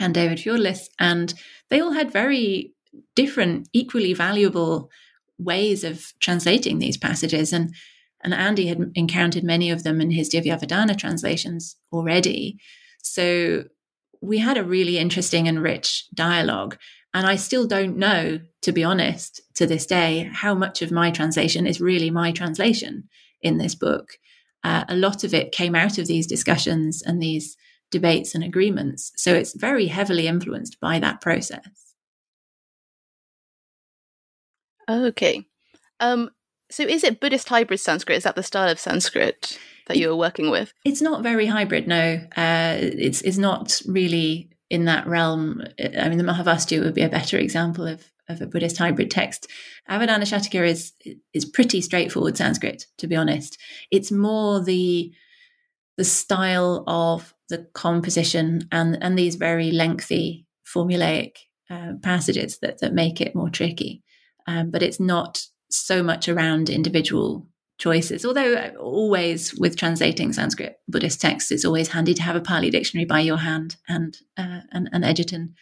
and 0.00 0.14
David 0.14 0.38
Fiordalis. 0.38 0.88
And 0.98 1.34
they 1.70 1.80
all 1.80 1.92
had 1.92 2.10
very 2.10 2.72
different, 3.14 3.68
equally 3.72 4.14
valuable 4.14 4.90
ways 5.38 5.84
of 5.84 6.12
translating 6.20 6.78
these 6.78 6.96
passages. 6.96 7.52
And, 7.52 7.74
and 8.22 8.34
Andy 8.34 8.66
had 8.66 8.92
encountered 8.94 9.44
many 9.44 9.70
of 9.70 9.82
them 9.82 10.00
in 10.00 10.10
his 10.10 10.32
Divyavadana 10.32 10.96
translations 10.96 11.76
already. 11.92 12.58
So 13.02 13.64
we 14.20 14.38
had 14.38 14.56
a 14.56 14.64
really 14.64 14.98
interesting 14.98 15.48
and 15.48 15.62
rich 15.62 16.06
dialogue. 16.14 16.78
And 17.12 17.26
I 17.26 17.36
still 17.36 17.66
don't 17.66 17.96
know, 17.96 18.40
to 18.62 18.72
be 18.72 18.82
honest, 18.82 19.40
to 19.54 19.66
this 19.66 19.86
day, 19.86 20.30
how 20.32 20.54
much 20.54 20.82
of 20.82 20.90
my 20.90 21.10
translation 21.10 21.66
is 21.66 21.80
really 21.80 22.10
my 22.10 22.32
translation 22.32 23.08
in 23.40 23.58
this 23.58 23.74
book. 23.74 24.18
Uh, 24.64 24.84
a 24.88 24.96
lot 24.96 25.22
of 25.22 25.34
it 25.34 25.52
came 25.52 25.74
out 25.74 25.98
of 25.98 26.06
these 26.06 26.26
discussions 26.26 27.02
and 27.02 27.22
these 27.22 27.56
debates 27.94 28.34
and 28.34 28.42
agreements. 28.42 29.12
So 29.16 29.32
it's 29.32 29.54
very 29.54 29.86
heavily 29.86 30.26
influenced 30.26 30.80
by 30.80 30.98
that 30.98 31.20
process. 31.20 31.94
Okay. 34.90 35.46
Um, 36.00 36.30
so 36.70 36.82
is 36.82 37.04
it 37.04 37.20
Buddhist 37.20 37.48
hybrid 37.48 37.78
Sanskrit? 37.78 38.18
Is 38.18 38.24
that 38.24 38.34
the 38.34 38.42
style 38.42 38.68
of 38.68 38.80
Sanskrit 38.80 39.58
that 39.86 39.96
you 39.96 40.10
are 40.10 40.16
working 40.16 40.50
with? 40.50 40.74
It's 40.84 41.00
not 41.00 41.22
very 41.22 41.46
hybrid, 41.46 41.86
no. 41.86 42.20
Uh, 42.36 42.76
it's, 42.80 43.22
it's 43.22 43.38
not 43.38 43.80
really 43.86 44.50
in 44.70 44.86
that 44.86 45.06
realm. 45.06 45.62
I 45.78 46.08
mean, 46.08 46.18
the 46.18 46.24
Mahavastu 46.24 46.82
would 46.82 46.94
be 46.94 47.02
a 47.02 47.08
better 47.08 47.38
example 47.38 47.86
of, 47.86 48.10
of 48.28 48.40
a 48.40 48.46
Buddhist 48.46 48.78
hybrid 48.78 49.10
text. 49.10 49.46
Avadana 49.88 50.24
Shataka 50.24 50.66
is, 50.66 50.92
is 51.32 51.44
pretty 51.44 51.80
straightforward 51.80 52.36
Sanskrit, 52.36 52.86
to 52.98 53.06
be 53.06 53.14
honest. 53.14 53.56
It's 53.92 54.10
more 54.10 54.62
the 54.64 55.12
the 55.96 56.04
style 56.04 56.84
of 56.86 57.34
the 57.48 57.66
composition 57.74 58.68
and 58.72 58.98
and 59.02 59.18
these 59.18 59.36
very 59.36 59.70
lengthy 59.70 60.46
formulaic 60.66 61.36
uh, 61.70 61.92
passages 62.02 62.58
that 62.60 62.78
that 62.78 62.94
make 62.94 63.20
it 63.20 63.34
more 63.34 63.50
tricky. 63.50 64.02
Um, 64.46 64.70
but 64.70 64.82
it's 64.82 65.00
not 65.00 65.46
so 65.70 66.02
much 66.02 66.28
around 66.28 66.68
individual 66.68 67.46
choices. 67.78 68.24
Although 68.24 68.54
uh, 68.54 68.70
always 68.78 69.54
with 69.58 69.76
translating 69.76 70.32
Sanskrit 70.32 70.76
Buddhist 70.88 71.20
texts, 71.20 71.50
it's 71.50 71.64
always 71.64 71.88
handy 71.88 72.14
to 72.14 72.22
have 72.22 72.36
a 72.36 72.40
Pali 72.40 72.70
dictionary 72.70 73.04
by 73.04 73.20
your 73.20 73.38
hand 73.38 73.76
and 73.88 74.16
uh, 74.36 74.60
an, 74.72 74.88
an 74.92 75.04
Edgerton 75.04 75.54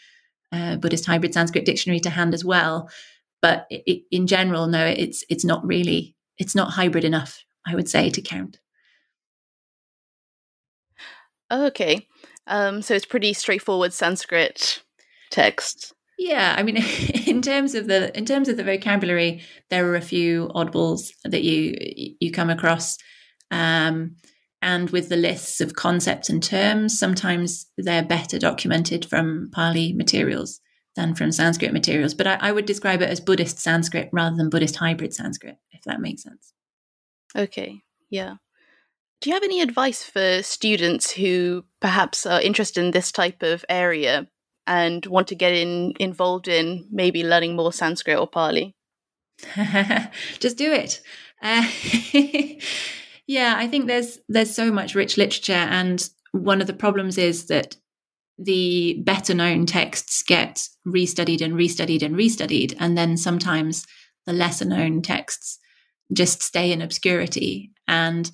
uh, 0.52 0.76
Buddhist 0.76 1.06
hybrid 1.06 1.32
Sanskrit 1.34 1.64
dictionary 1.64 2.00
to 2.00 2.10
hand 2.10 2.34
as 2.34 2.44
well. 2.44 2.90
But 3.40 3.66
it, 3.70 3.82
it, 3.86 4.02
in 4.10 4.26
general, 4.26 4.66
no, 4.66 4.84
it's 4.84 5.24
it's 5.28 5.44
not 5.44 5.66
really 5.66 6.16
it's 6.38 6.54
not 6.54 6.72
hybrid 6.72 7.04
enough. 7.04 7.44
I 7.66 7.74
would 7.74 7.88
say 7.88 8.10
to 8.10 8.20
count. 8.20 8.58
Oh, 11.52 11.66
okay. 11.66 12.08
Um, 12.46 12.80
so 12.80 12.94
it's 12.94 13.04
pretty 13.04 13.34
straightforward 13.34 13.92
Sanskrit 13.92 14.82
text. 15.30 15.92
Yeah, 16.18 16.54
I 16.56 16.62
mean, 16.62 16.76
in 17.26 17.42
terms 17.42 17.74
of 17.74 17.86
the 17.86 18.16
in 18.16 18.24
terms 18.24 18.48
of 18.48 18.56
the 18.56 18.64
vocabulary, 18.64 19.42
there 19.68 19.86
are 19.86 19.94
a 19.94 20.00
few 20.00 20.48
oddballs 20.54 21.10
that 21.24 21.42
you 21.42 21.76
you 22.20 22.32
come 22.32 22.48
across, 22.48 22.96
um, 23.50 24.16
and 24.62 24.88
with 24.90 25.10
the 25.10 25.16
lists 25.16 25.60
of 25.60 25.74
concepts 25.74 26.30
and 26.30 26.42
terms, 26.42 26.98
sometimes 26.98 27.66
they're 27.76 28.02
better 28.02 28.38
documented 28.38 29.04
from 29.04 29.50
Pali 29.52 29.92
materials 29.92 30.58
than 30.96 31.14
from 31.14 31.32
Sanskrit 31.32 31.74
materials. 31.74 32.14
But 32.14 32.26
I, 32.26 32.38
I 32.40 32.52
would 32.52 32.66
describe 32.66 33.02
it 33.02 33.10
as 33.10 33.20
Buddhist 33.20 33.58
Sanskrit 33.58 34.08
rather 34.10 34.36
than 34.36 34.48
Buddhist 34.48 34.76
hybrid 34.76 35.12
Sanskrit, 35.12 35.56
if 35.72 35.82
that 35.84 36.00
makes 36.00 36.22
sense. 36.22 36.54
Okay, 37.36 37.82
yeah. 38.08 38.36
Do 39.22 39.30
you 39.30 39.34
have 39.34 39.44
any 39.44 39.60
advice 39.60 40.02
for 40.02 40.42
students 40.42 41.12
who 41.12 41.64
perhaps 41.80 42.26
are 42.26 42.40
interested 42.40 42.84
in 42.84 42.90
this 42.90 43.12
type 43.12 43.44
of 43.44 43.64
area 43.68 44.26
and 44.66 45.06
want 45.06 45.28
to 45.28 45.36
get 45.36 45.52
in 45.52 45.92
involved 46.00 46.48
in 46.48 46.88
maybe 46.90 47.22
learning 47.22 47.54
more 47.54 47.72
Sanskrit 47.72 48.18
or 48.18 48.26
Pali? 48.26 48.74
Just 50.40 50.58
do 50.58 50.72
it. 50.72 51.00
Uh, 51.40 51.68
yeah, 53.28 53.54
I 53.56 53.68
think 53.68 53.86
there's 53.86 54.18
there's 54.28 54.52
so 54.52 54.72
much 54.72 54.96
rich 54.96 55.16
literature, 55.16 55.52
and 55.52 56.08
one 56.32 56.60
of 56.60 56.66
the 56.66 56.72
problems 56.72 57.16
is 57.16 57.46
that 57.46 57.76
the 58.38 59.00
better 59.04 59.34
known 59.34 59.66
texts 59.66 60.24
get 60.24 60.66
restudied 60.84 61.42
and 61.42 61.54
restudied 61.54 62.02
and 62.02 62.16
restudied, 62.16 62.74
and 62.80 62.98
then 62.98 63.16
sometimes 63.16 63.86
the 64.26 64.32
lesser 64.32 64.64
known 64.64 65.00
texts 65.00 65.60
just 66.12 66.42
stay 66.42 66.72
in 66.72 66.82
obscurity. 66.82 67.70
And 67.86 68.28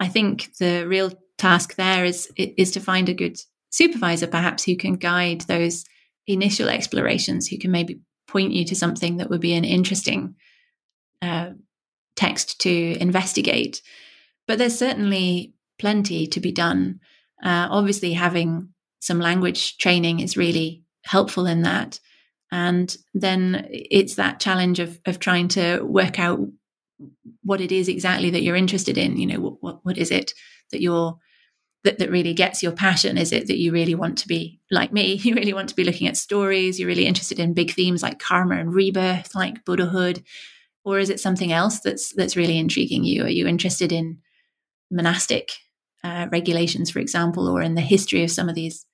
I 0.00 0.08
think 0.08 0.56
the 0.56 0.88
real 0.88 1.12
task 1.38 1.76
there 1.76 2.04
is 2.04 2.32
is 2.36 2.72
to 2.72 2.80
find 2.80 3.08
a 3.08 3.14
good 3.14 3.38
supervisor, 3.70 4.26
perhaps 4.26 4.64
who 4.64 4.76
can 4.76 4.94
guide 4.94 5.42
those 5.42 5.84
initial 6.26 6.68
explorations, 6.68 7.46
who 7.46 7.58
can 7.58 7.70
maybe 7.70 8.00
point 8.26 8.52
you 8.52 8.64
to 8.64 8.74
something 8.74 9.18
that 9.18 9.28
would 9.30 9.40
be 9.40 9.52
an 9.52 9.64
interesting 9.64 10.34
uh, 11.22 11.50
text 12.16 12.60
to 12.62 12.96
investigate. 13.00 13.82
But 14.48 14.58
there's 14.58 14.78
certainly 14.78 15.54
plenty 15.78 16.26
to 16.28 16.40
be 16.40 16.52
done. 16.52 17.00
Uh, 17.42 17.68
obviously, 17.70 18.14
having 18.14 18.70
some 19.00 19.20
language 19.20 19.76
training 19.78 20.20
is 20.20 20.36
really 20.36 20.82
helpful 21.04 21.46
in 21.46 21.62
that. 21.62 22.00
And 22.52 22.94
then 23.14 23.66
it's 23.70 24.16
that 24.16 24.40
challenge 24.40 24.80
of 24.80 24.98
of 25.06 25.18
trying 25.18 25.48
to 25.48 25.82
work 25.82 26.18
out 26.18 26.40
what 27.42 27.60
it 27.60 27.72
is 27.72 27.88
exactly 27.88 28.30
that 28.30 28.42
you're 28.42 28.56
interested 28.56 28.98
in. 28.98 29.16
You 29.16 29.26
know, 29.26 29.40
what 29.40 29.62
what, 29.62 29.84
what 29.84 29.98
is 29.98 30.10
it 30.10 30.32
that 30.70 30.80
you're 30.80 31.18
that, 31.84 31.98
that 31.98 32.10
really 32.10 32.34
gets 32.34 32.62
your 32.62 32.72
passion? 32.72 33.16
Is 33.16 33.32
it 33.32 33.46
that 33.46 33.58
you 33.58 33.72
really 33.72 33.94
want 33.94 34.18
to 34.18 34.28
be 34.28 34.60
like 34.70 34.92
me? 34.92 35.16
You 35.22 35.34
really 35.34 35.54
want 35.54 35.68
to 35.70 35.76
be 35.76 35.84
looking 35.84 36.06
at 36.08 36.16
stories. 36.16 36.78
You're 36.78 36.88
really 36.88 37.06
interested 37.06 37.38
in 37.38 37.54
big 37.54 37.72
themes 37.72 38.02
like 38.02 38.18
karma 38.18 38.56
and 38.56 38.74
rebirth, 38.74 39.34
like 39.34 39.64
Buddhahood. 39.64 40.22
or 40.84 40.98
is 40.98 41.10
it 41.10 41.20
something 41.20 41.52
else 41.52 41.80
that's 41.80 42.12
that's 42.14 42.36
really 42.36 42.58
intriguing 42.58 43.04
you? 43.04 43.24
Are 43.24 43.28
you 43.28 43.46
interested 43.46 43.92
in 43.92 44.18
monastic 44.90 45.52
uh, 46.02 46.26
regulations, 46.32 46.90
for 46.90 46.98
example, 46.98 47.48
or 47.48 47.62
in 47.62 47.74
the 47.74 47.80
history 47.80 48.24
of 48.24 48.30
some 48.30 48.48
of 48.48 48.54
these 48.54 48.86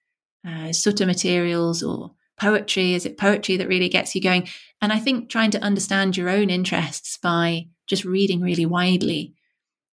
uh, 0.46 0.70
sutta 0.70 1.06
materials 1.06 1.82
or 1.82 2.12
poetry? 2.38 2.94
Is 2.94 3.06
it 3.06 3.18
poetry 3.18 3.56
that 3.56 3.68
really 3.68 3.88
gets 3.88 4.14
you 4.14 4.20
going? 4.20 4.48
And 4.80 4.92
I 4.92 4.98
think 4.98 5.30
trying 5.30 5.50
to 5.52 5.62
understand 5.62 6.16
your 6.16 6.28
own 6.28 6.50
interests 6.50 7.18
by 7.18 7.68
just 7.86 8.04
reading 8.04 8.40
really 8.40 8.66
widely 8.66 9.34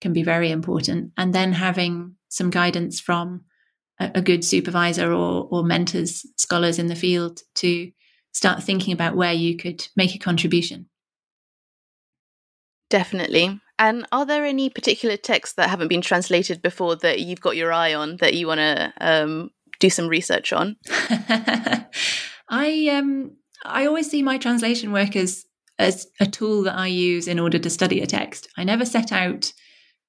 can 0.01 0.13
be 0.13 0.23
very 0.23 0.51
important. 0.51 1.11
And 1.17 1.33
then 1.33 1.53
having 1.53 2.15
some 2.29 2.49
guidance 2.49 2.99
from 2.99 3.45
a, 3.99 4.11
a 4.15 4.21
good 4.21 4.43
supervisor 4.43 5.11
or, 5.11 5.47
or 5.49 5.63
mentors, 5.63 6.25
scholars 6.37 6.79
in 6.79 6.87
the 6.87 6.95
field 6.95 7.41
to 7.55 7.91
start 8.33 8.63
thinking 8.63 8.93
about 8.93 9.15
where 9.15 9.33
you 9.33 9.55
could 9.55 9.87
make 9.95 10.15
a 10.15 10.19
contribution. 10.19 10.87
Definitely. 12.89 13.59
And 13.79 14.05
are 14.11 14.25
there 14.25 14.45
any 14.45 14.69
particular 14.69 15.17
texts 15.17 15.55
that 15.55 15.69
haven't 15.69 15.87
been 15.87 16.01
translated 16.01 16.61
before 16.61 16.95
that 16.97 17.19
you've 17.19 17.41
got 17.41 17.55
your 17.55 17.73
eye 17.73 17.93
on 17.93 18.17
that 18.17 18.35
you 18.35 18.47
want 18.47 18.59
to 18.59 18.93
um, 19.01 19.49
do 19.79 19.89
some 19.89 20.07
research 20.07 20.53
on? 20.53 20.77
I 22.49 22.89
um 22.89 23.31
I 23.65 23.85
always 23.85 24.09
see 24.11 24.21
my 24.21 24.37
translation 24.37 24.91
work 24.91 25.15
as 25.15 25.45
as 25.79 26.07
a 26.19 26.25
tool 26.25 26.63
that 26.63 26.77
I 26.77 26.87
use 26.87 27.27
in 27.27 27.39
order 27.39 27.59
to 27.59 27.69
study 27.69 28.01
a 28.01 28.07
text. 28.07 28.47
I 28.57 28.63
never 28.63 28.85
set 28.85 29.11
out 29.11 29.51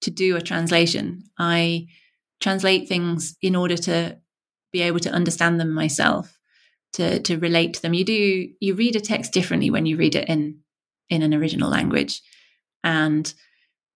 to 0.02 0.10
do 0.10 0.36
a 0.36 0.42
translation. 0.42 1.24
I 1.38 1.86
translate 2.40 2.88
things 2.88 3.36
in 3.40 3.56
order 3.56 3.76
to 3.76 4.18
be 4.72 4.82
able 4.82 5.00
to 5.00 5.10
understand 5.10 5.58
them 5.58 5.70
myself, 5.72 6.36
to 6.94 7.20
to 7.20 7.38
relate 7.38 7.74
to 7.74 7.82
them. 7.82 7.94
You 7.94 8.04
do 8.04 8.48
you 8.60 8.74
read 8.74 8.96
a 8.96 9.00
text 9.00 9.32
differently 9.32 9.70
when 9.70 9.86
you 9.86 9.96
read 9.96 10.14
it 10.14 10.28
in 10.28 10.60
in 11.08 11.22
an 11.22 11.34
original 11.34 11.70
language, 11.70 12.22
and 12.82 13.32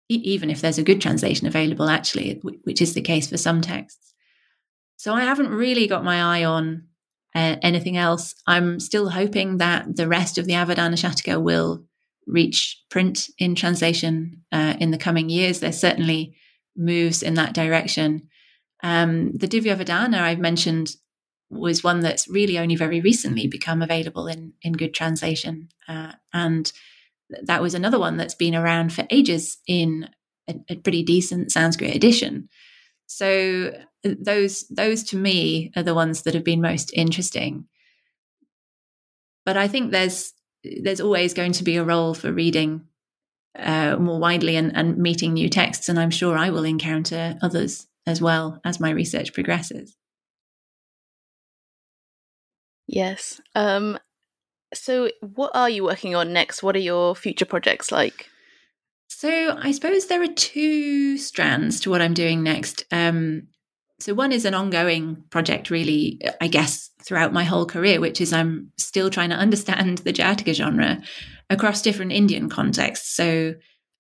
even 0.09 0.49
if 0.49 0.63
there's 0.63 0.79
a 0.79 0.85
good 0.85 1.01
translation 1.01 1.47
available, 1.47 1.89
actually, 1.91 2.41
which 2.65 2.81
is 2.81 2.95
the 2.95 3.03
case 3.03 3.29
for 3.29 3.37
some 3.37 3.61
texts. 3.61 4.15
So 4.97 5.13
I 5.13 5.21
haven't 5.21 5.51
really 5.51 5.87
got 5.87 6.05
my 6.05 6.39
eye 6.39 6.45
on 6.45 6.89
uh, 7.35 7.57
anything 7.63 7.97
else. 7.97 8.35
I'm 8.47 8.81
still 8.81 9.11
hoping 9.11 9.59
that 9.59 9.97
the 9.97 10.09
rest 10.09 10.39
of 10.39 10.47
the 10.47 10.55
Avadana 10.55 10.95
Shataka 10.95 11.41
will 11.43 11.85
reach 12.27 12.83
print 12.91 13.29
in 13.39 13.55
translation 13.55 14.45
uh, 14.53 14.75
in 14.79 14.91
the 14.91 14.99
coming 14.99 15.29
years. 15.31 15.61
There's 15.61 15.79
certainly 15.79 16.37
moves 16.77 17.23
in 17.23 17.35
that 17.35 17.55
direction. 17.55 18.29
Um, 18.83 19.33
the 19.33 19.49
Divyavadana 19.49 20.21
I've 20.21 20.39
mentioned 20.39 20.95
was 21.51 21.83
one 21.83 22.01
that's 22.01 22.29
really 22.29 22.59
only 22.59 22.77
very 22.77 23.01
recently 23.01 23.47
become 23.47 23.83
available 23.83 24.27
in 24.27 24.53
in 24.63 24.75
good 24.75 24.95
translation, 24.95 25.69
uh, 25.89 26.13
and 26.33 26.71
that 27.45 27.63
was 27.63 27.75
another 27.75 27.99
one 27.99 28.17
that's 28.17 28.35
been 28.35 28.55
around 28.55 28.93
for 28.93 29.07
ages 29.11 29.59
in 29.67 30.09
a, 30.49 30.55
a 30.71 30.77
pretty 30.77 31.03
decent 31.03 31.51
Sanskrit 31.51 31.97
edition. 31.97 32.49
So 33.09 33.73
those 34.05 34.69
those 34.69 35.03
to 35.05 35.17
me 35.17 35.73
are 35.75 35.83
the 35.83 35.95
ones 35.95 36.23
that 36.23 36.35
have 36.35 36.45
been 36.45 36.61
most 36.61 36.93
interesting. 36.93 37.67
But 39.45 39.57
I 39.57 39.67
think 39.67 39.91
there's 39.91 40.35
there's 40.63 41.01
always 41.01 41.33
going 41.35 41.53
to 41.53 41.65
be 41.65 41.77
a 41.77 41.85
role 41.85 42.13
for 42.13 42.31
reading 42.31 42.85
uh, 43.59 43.97
more 43.97 44.21
widely 44.21 44.57
and, 44.57 44.77
and 44.77 44.99
meeting 44.99 45.33
new 45.33 45.49
texts, 45.49 45.89
and 45.89 45.99
I'm 45.99 46.11
sure 46.11 46.37
I 46.37 46.51
will 46.51 46.65
encounter 46.65 47.39
others 47.41 47.87
as 48.07 48.21
well 48.21 48.61
as 48.65 48.79
my 48.79 48.91
research 48.91 49.33
progresses. 49.33 49.97
Yes. 52.87 53.41
Um, 53.55 53.99
so, 54.75 55.11
what 55.21 55.53
are 55.55 55.71
you 55.71 55.85
working 55.85 56.15
on 56.15 56.35
next? 56.35 56.63
What 56.63 56.77
are 56.77 56.81
your 56.81 57.15
future 57.17 57.47
projects 57.47 57.91
like? 57.91 58.29
So, 59.09 59.57
I 59.59 59.73
suppose 59.73 60.07
there 60.07 60.23
are 60.23 60.27
two 60.27 61.17
strands 61.17 61.81
to 61.81 61.91
what 61.91 62.03
I'm 62.03 62.15
doing 62.15 62.43
next. 62.43 62.85
Um, 62.93 63.49
so, 64.01 64.15
one 64.15 64.33
is 64.33 64.45
an 64.45 64.55
ongoing 64.55 65.25
project, 65.31 65.71
really, 65.71 66.21
I 66.41 66.49
guess, 66.49 66.91
throughout 67.03 67.33
my 67.33 67.43
whole 67.45 67.67
career, 67.67 68.01
which 68.01 68.21
is 68.21 68.33
I'm 68.33 68.71
still 68.77 69.11
trying 69.11 69.31
to 69.31 69.37
understand 69.37 69.99
the 69.99 70.13
Jataka 70.13 70.55
genre 70.55 71.01
across 71.51 71.83
different 71.83 72.13
Indian 72.13 72.49
contexts. 72.49 73.17
So, 73.17 73.55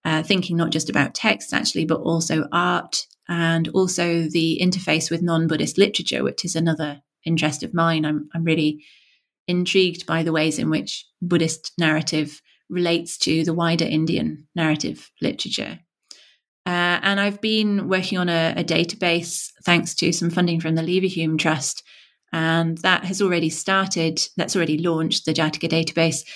uh, 0.04 0.22
thinking 0.22 0.56
not 0.56 0.70
just 0.70 0.90
about 0.90 1.14
text, 1.14 1.52
actually, 1.52 1.86
but 1.86 2.00
also 2.00 2.46
art 2.52 3.06
and 3.28 3.68
also 3.68 4.28
the 4.28 4.58
interface 4.62 5.10
with 5.10 5.22
non 5.22 5.46
Buddhist 5.46 5.78
literature, 5.78 6.22
which 6.22 6.44
is 6.44 6.54
another 6.54 7.00
interest 7.24 7.62
of 7.62 7.74
mine. 7.74 8.04
I'm, 8.04 8.28
I'm 8.34 8.44
really 8.44 8.84
intrigued 9.46 10.06
by 10.06 10.22
the 10.22 10.32
ways 10.32 10.58
in 10.58 10.70
which 10.70 11.06
Buddhist 11.22 11.72
narrative 11.78 12.40
relates 12.68 13.18
to 13.18 13.44
the 13.44 13.54
wider 13.54 13.84
Indian 13.84 14.46
narrative 14.54 15.10
literature. 15.20 15.80
Uh, 16.66 17.00
and 17.02 17.18
I've 17.18 17.40
been 17.40 17.88
working 17.88 18.18
on 18.18 18.28
a, 18.28 18.52
a, 18.56 18.64
database 18.64 19.50
thanks 19.64 19.94
to 19.96 20.12
some 20.12 20.28
funding 20.28 20.60
from 20.60 20.74
the 20.74 20.82
Leverhulme 20.82 21.38
Trust. 21.38 21.82
And 22.30 22.76
that 22.78 23.04
has 23.04 23.22
already 23.22 23.48
started, 23.48 24.20
that's 24.36 24.54
already 24.54 24.76
launched 24.76 25.24
the 25.24 25.32
Jataka 25.32 25.70
database. 25.70 26.26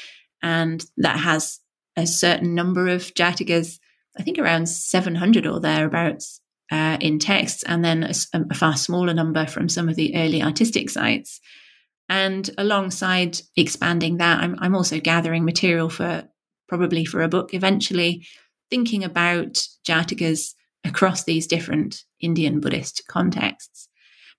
And 0.43 0.83
that 0.97 1.19
has 1.19 1.61
a 1.97 2.07
certain 2.07 2.55
number 2.55 2.89
of 2.89 3.13
Jatakas, 3.13 3.79
I 4.19 4.23
think 4.23 4.39
around 4.39 4.71
700 4.71 5.47
or 5.47 5.61
thereabouts 5.61 6.41
uh, 6.71 6.97
in 7.01 7.19
texts, 7.19 7.63
and 7.65 7.85
then 7.85 8.03
a, 8.03 8.15
a 8.35 8.55
far 8.55 8.77
smaller 8.77 9.13
number 9.13 9.47
from 9.47 9.69
some 9.69 9.89
of 9.89 9.97
the 9.97 10.17
early 10.17 10.43
artistic 10.43 10.89
sites. 10.89 11.41
And 12.13 12.51
alongside 12.59 13.41
expanding 13.57 14.19
that, 14.19 14.41
I'm, 14.41 14.55
I'm 14.59 14.75
also 14.75 15.01
gathering 15.01 15.47
material 15.47 15.89
for 15.89 16.29
probably 16.69 17.07
for 17.07 17.23
a 17.23 17.29
book 17.29 17.55
eventually, 17.55 18.27
thinking 18.69 19.03
about 19.03 19.67
Jatakas 19.89 20.53
across 20.85 21.25
these 21.25 21.47
different 21.47 22.05
Indian 22.21 22.61
Buddhist 22.61 23.05
contexts. 23.09 23.89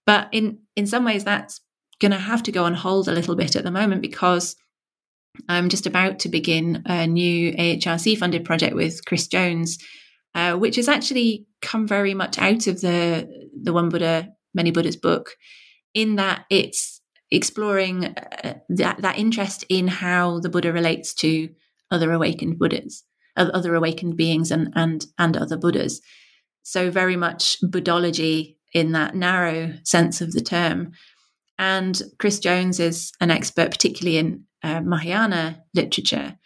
But 0.06 0.30
in, 0.32 0.60
in 0.76 0.86
some 0.86 1.04
ways, 1.04 1.24
that's 1.24 1.62
going 2.00 2.12
to 2.12 2.20
have 2.20 2.44
to 2.44 2.52
go 2.52 2.66
on 2.66 2.76
hold 2.76 3.08
a 3.08 3.12
little 3.12 3.36
bit 3.36 3.56
at 3.56 3.64
the 3.64 3.72
moment 3.72 4.04
because 4.04 4.56
I'm 5.50 5.68
just 5.68 5.88
about 5.88 6.20
to 6.20 6.30
begin 6.30 6.84
a 6.86 7.08
new 7.08 7.54
AHRC 7.54 8.20
funded 8.20 8.46
project 8.46 8.76
with 8.76 9.04
Chris 9.04 9.26
Jones, 9.26 9.80
uh, 10.36 10.54
which 10.58 10.76
has 10.76 10.88
actually 10.88 11.48
come 11.64 11.88
very 11.88 12.14
much 12.14 12.38
out 12.38 12.68
of 12.68 12.82
the 12.82 13.50
the 13.60 13.74
One 13.74 13.90
Buddha, 13.90 14.30
Many 14.54 14.70
Buddhas 14.70 14.96
book, 14.96 15.32
in 15.96 16.18
that 16.18 16.46
it's 16.52 17.02
exploring 17.34 18.06
uh, 18.06 18.60
that, 18.70 19.02
that 19.02 19.18
interest 19.18 19.66
in 19.68 19.88
how 19.88 20.40
the 20.40 20.50
Buddha 20.50 20.72
relates 20.72 21.14
to 21.16 21.50
other 21.92 22.12
awakened 22.12 22.60
Buddhas, 22.60 23.04
other 23.36 23.76
awakened 23.76 24.16
beings, 24.16 24.52
and 24.52 24.72
and 24.76 25.06
and 25.18 25.36
other 25.36 25.58
Buddhas. 25.58 26.02
So 26.64 26.90
very 26.92 27.16
much 27.16 27.58
Buddhology 27.64 28.56
in 28.74 28.94
that 28.94 29.16
narrow 29.16 29.74
sense 29.84 30.22
of 30.22 30.32
the 30.32 30.42
term. 30.42 30.92
And 31.60 32.02
Chris 32.18 32.40
Jones 32.40 32.80
is 32.80 33.12
an 33.20 33.30
expert, 33.30 33.70
particularly 33.72 34.18
in 34.18 34.46
uh, 34.64 34.82
Mahayana 34.82 35.62
literature, 35.74 36.38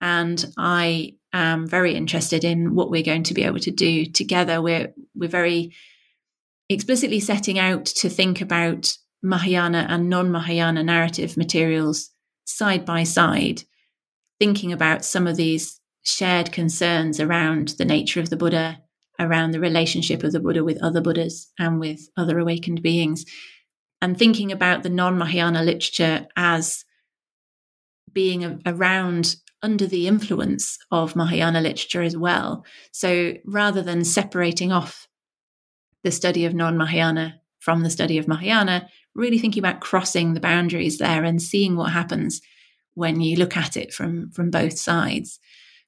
and 0.00 0.44
I 0.56 1.14
am 1.32 1.66
very 1.66 1.94
interested 1.94 2.44
in 2.44 2.74
what 2.74 2.90
we're 2.90 3.02
going 3.02 3.24
to 3.24 3.34
be 3.34 3.44
able 3.44 3.60
to 3.60 3.70
do 3.70 4.06
together. 4.06 4.62
We're 4.62 4.92
we're 5.14 5.28
very 5.28 5.74
explicitly 6.68 7.20
setting 7.20 7.58
out 7.58 7.84
to 7.84 8.08
think 8.08 8.40
about 8.40 8.96
Mahayana 9.26 9.86
and 9.88 10.08
non 10.08 10.30
Mahayana 10.30 10.84
narrative 10.84 11.36
materials 11.36 12.10
side 12.44 12.84
by 12.84 13.02
side, 13.02 13.64
thinking 14.38 14.72
about 14.72 15.04
some 15.04 15.26
of 15.26 15.36
these 15.36 15.80
shared 16.02 16.52
concerns 16.52 17.18
around 17.18 17.70
the 17.70 17.84
nature 17.84 18.20
of 18.20 18.30
the 18.30 18.36
Buddha, 18.36 18.78
around 19.18 19.50
the 19.50 19.60
relationship 19.60 20.22
of 20.22 20.30
the 20.30 20.38
Buddha 20.38 20.62
with 20.62 20.80
other 20.80 21.00
Buddhas 21.00 21.50
and 21.58 21.80
with 21.80 22.08
other 22.16 22.38
awakened 22.38 22.82
beings, 22.82 23.24
and 24.00 24.16
thinking 24.16 24.52
about 24.52 24.84
the 24.84 24.88
non 24.88 25.18
Mahayana 25.18 25.62
literature 25.62 26.28
as 26.36 26.84
being 28.12 28.44
a, 28.44 28.58
around 28.64 29.36
under 29.60 29.86
the 29.86 30.06
influence 30.06 30.78
of 30.92 31.16
Mahayana 31.16 31.60
literature 31.60 32.02
as 32.02 32.16
well. 32.16 32.64
So 32.92 33.34
rather 33.44 33.82
than 33.82 34.04
separating 34.04 34.70
off 34.70 35.08
the 36.04 36.12
study 36.12 36.44
of 36.44 36.54
non 36.54 36.78
Mahayana 36.78 37.40
from 37.58 37.82
the 37.82 37.90
study 37.90 38.18
of 38.18 38.28
Mahayana, 38.28 38.88
really 39.16 39.38
thinking 39.38 39.60
about 39.60 39.80
crossing 39.80 40.34
the 40.34 40.40
boundaries 40.40 40.98
there 40.98 41.24
and 41.24 41.40
seeing 41.40 41.76
what 41.76 41.92
happens 41.92 42.40
when 42.94 43.20
you 43.20 43.36
look 43.36 43.56
at 43.56 43.76
it 43.76 43.92
from 43.92 44.30
from 44.30 44.50
both 44.50 44.78
sides. 44.78 45.38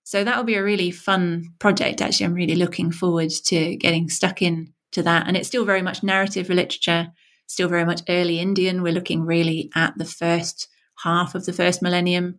So 0.05 0.25
that 0.25 0.37
will 0.37 0.45
be 0.45 0.55
a 0.55 0.65
really 0.65 0.91
fun 0.91 1.53
project. 1.59 2.01
Actually, 2.01 2.27
I'm 2.27 2.35
really 2.35 2.57
looking 2.57 2.91
forward 2.91 3.31
to 3.45 3.77
getting 3.77 4.09
stuck 4.09 4.41
in 4.41 4.73
to 4.93 5.03
that. 5.03 5.27
And 5.27 5.37
it's 5.37 5.49
still 5.49 5.67
very 5.67 5.83
much 5.83 6.03
narrative 6.03 6.49
literature, 6.49 7.09
still 7.47 7.69
very 7.69 7.85
much 7.85 8.01
early 8.09 8.41
Indian. 8.41 8.83
We're 8.83 8.95
looking 8.95 9.27
really 9.27 9.71
at 9.75 9.97
the 9.99 10.07
first 10.07 10.69
half 11.03 11.35
of 11.35 11.45
the 11.45 11.53
first 11.53 11.83
millennium 11.83 12.39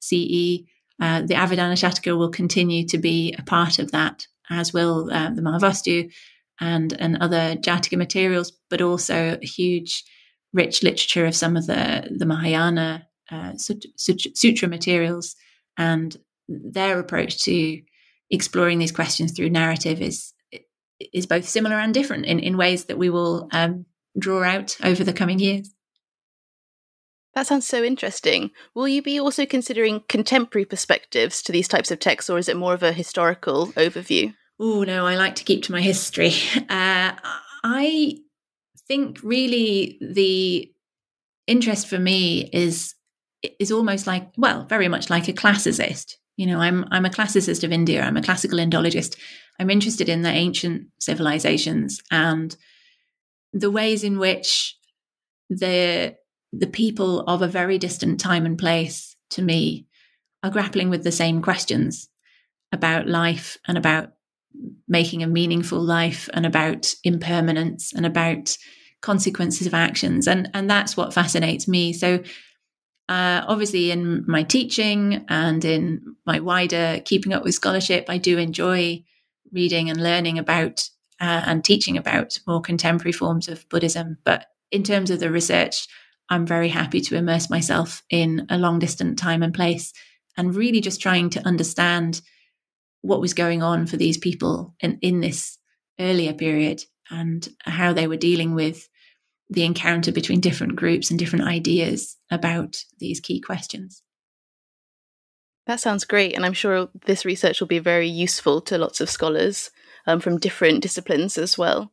CE. 0.00 0.62
Uh, 1.00 1.22
the 1.22 1.34
Avadana 1.34 1.74
Shataka 1.74 2.16
will 2.16 2.30
continue 2.30 2.86
to 2.86 2.98
be 2.98 3.34
a 3.38 3.42
part 3.42 3.78
of 3.78 3.92
that, 3.92 4.26
as 4.50 4.72
will 4.72 5.10
uh, 5.12 5.30
the 5.30 5.42
Mahavastu 5.42 6.12
and 6.60 6.92
and 6.98 7.18
other 7.20 7.56
Jataka 7.56 7.96
materials, 7.96 8.52
but 8.68 8.82
also 8.82 9.38
a 9.40 9.46
huge, 9.46 10.04
rich 10.52 10.82
literature 10.82 11.26
of 11.26 11.34
some 11.34 11.56
of 11.56 11.66
the 11.66 12.08
the 12.16 12.26
Mahayana 12.26 13.06
uh, 13.30 13.52
sutra 13.56 14.68
materials 14.68 15.36
and 15.76 16.16
their 16.48 16.98
approach 16.98 17.42
to 17.44 17.82
exploring 18.30 18.78
these 18.78 18.92
questions 18.92 19.32
through 19.32 19.50
narrative 19.50 20.00
is 20.00 20.32
is 21.12 21.26
both 21.26 21.48
similar 21.48 21.76
and 21.76 21.94
different 21.94 22.26
in, 22.26 22.40
in 22.40 22.56
ways 22.56 22.86
that 22.86 22.98
we 22.98 23.08
will 23.08 23.48
um, 23.52 23.86
draw 24.18 24.42
out 24.42 24.76
over 24.82 25.04
the 25.04 25.12
coming 25.12 25.38
years. 25.38 25.72
That 27.34 27.46
sounds 27.46 27.68
so 27.68 27.84
interesting. 27.84 28.50
Will 28.74 28.88
you 28.88 29.00
be 29.00 29.20
also 29.20 29.46
considering 29.46 30.02
contemporary 30.08 30.64
perspectives 30.64 31.40
to 31.42 31.52
these 31.52 31.68
types 31.68 31.92
of 31.92 32.00
texts, 32.00 32.28
or 32.28 32.36
is 32.36 32.48
it 32.48 32.56
more 32.56 32.74
of 32.74 32.82
a 32.82 32.92
historical 32.92 33.68
overview? 33.68 34.34
Oh, 34.58 34.82
no, 34.82 35.06
I 35.06 35.14
like 35.14 35.36
to 35.36 35.44
keep 35.44 35.62
to 35.64 35.72
my 35.72 35.80
history. 35.80 36.32
Uh, 36.68 37.12
I 37.64 38.18
think 38.88 39.20
really 39.22 39.98
the 40.00 40.72
interest 41.46 41.86
for 41.88 41.98
me 41.98 42.48
is 42.52 42.94
is 43.60 43.70
almost 43.70 44.06
like 44.06 44.28
well 44.36 44.64
very 44.64 44.88
much 44.88 45.10
like 45.10 45.28
a 45.28 45.32
classicist. 45.32 46.14
You 46.36 46.46
know 46.46 46.58
i'm 46.58 46.84
i'm 46.90 47.04
a 47.04 47.10
classicist 47.10 47.64
of 47.64 47.72
india. 47.72 48.02
I'm 48.02 48.16
a 48.16 48.22
classical 48.22 48.58
indologist. 48.58 49.16
I'm 49.60 49.70
interested 49.70 50.08
in 50.08 50.22
the 50.22 50.30
ancient 50.30 50.88
civilizations 50.98 52.00
and 52.10 52.56
the 53.52 53.70
ways 53.70 54.04
in 54.04 54.18
which 54.18 54.76
the 55.50 56.16
the 56.52 56.66
people 56.66 57.20
of 57.22 57.42
a 57.42 57.48
very 57.48 57.78
distant 57.78 58.20
time 58.20 58.46
and 58.46 58.58
place 58.58 59.16
to 59.30 59.42
me 59.42 59.86
are 60.42 60.50
grappling 60.50 60.90
with 60.90 61.04
the 61.04 61.12
same 61.12 61.42
questions 61.42 62.08
about 62.72 63.08
life 63.08 63.58
and 63.66 63.76
about 63.76 64.10
making 64.86 65.22
a 65.22 65.26
meaningful 65.26 65.80
life 65.80 66.28
and 66.32 66.46
about 66.46 66.94
impermanence 67.04 67.92
and 67.92 68.06
about 68.06 68.56
consequences 69.00 69.66
of 69.66 69.74
actions. 69.74 70.26
And 70.26 70.50
and 70.54 70.68
that's 70.68 70.96
what 70.96 71.14
fascinates 71.14 71.68
me. 71.68 71.92
So 71.92 72.22
uh, 73.08 73.42
obviously 73.48 73.90
in 73.90 74.24
my 74.26 74.42
teaching 74.42 75.24
and 75.28 75.64
in 75.64 76.16
my 76.26 76.40
wider 76.40 77.00
keeping 77.06 77.32
up 77.32 77.42
with 77.42 77.54
scholarship 77.54 78.04
i 78.08 78.18
do 78.18 78.36
enjoy 78.36 79.02
reading 79.50 79.88
and 79.88 80.02
learning 80.02 80.38
about 80.38 80.88
uh, 81.20 81.42
and 81.46 81.64
teaching 81.64 81.96
about 81.96 82.38
more 82.46 82.60
contemporary 82.60 83.12
forms 83.12 83.48
of 83.48 83.68
buddhism. 83.68 84.18
But 84.24 84.46
in 84.70 84.82
terms 84.82 85.10
of 85.10 85.20
the 85.20 85.30
research 85.30 85.86
i'm 86.30 86.46
very 86.46 86.68
happy 86.68 87.00
to 87.00 87.16
immerse 87.16 87.48
myself 87.48 88.02
in 88.10 88.46
a 88.50 88.58
long 88.58 88.78
distant 88.78 89.18
time 89.18 89.42
and 89.42 89.54
place 89.54 89.92
and 90.36 90.54
really 90.54 90.80
just 90.80 91.00
trying 91.00 91.30
to 91.30 91.46
understand 91.46 92.20
what 93.00 93.20
was 93.20 93.32
going 93.32 93.62
on 93.62 93.86
for 93.86 93.96
these 93.96 94.18
people 94.18 94.74
in, 94.80 94.98
in 95.00 95.20
this 95.20 95.58
earlier 95.98 96.34
period 96.34 96.84
and 97.10 97.48
how 97.60 97.92
they 97.92 98.06
were 98.06 98.16
dealing 98.16 98.54
with 98.54 98.88
the 99.50 99.64
encounter 99.64 100.12
between 100.12 100.40
different 100.40 100.76
groups 100.76 101.10
and 101.10 101.18
different 101.18 101.46
ideas 101.46 102.16
about 102.30 102.84
these 102.98 103.20
key 103.20 103.40
questions. 103.40 104.02
That 105.66 105.80
sounds 105.80 106.04
great. 106.04 106.34
And 106.34 106.44
I'm 106.44 106.54
sure 106.54 106.88
this 107.06 107.24
research 107.24 107.60
will 107.60 107.68
be 107.68 107.78
very 107.78 108.08
useful 108.08 108.60
to 108.62 108.78
lots 108.78 109.00
of 109.00 109.10
scholars 109.10 109.70
um, 110.06 110.20
from 110.20 110.38
different 110.38 110.82
disciplines 110.82 111.36
as 111.36 111.58
well. 111.58 111.92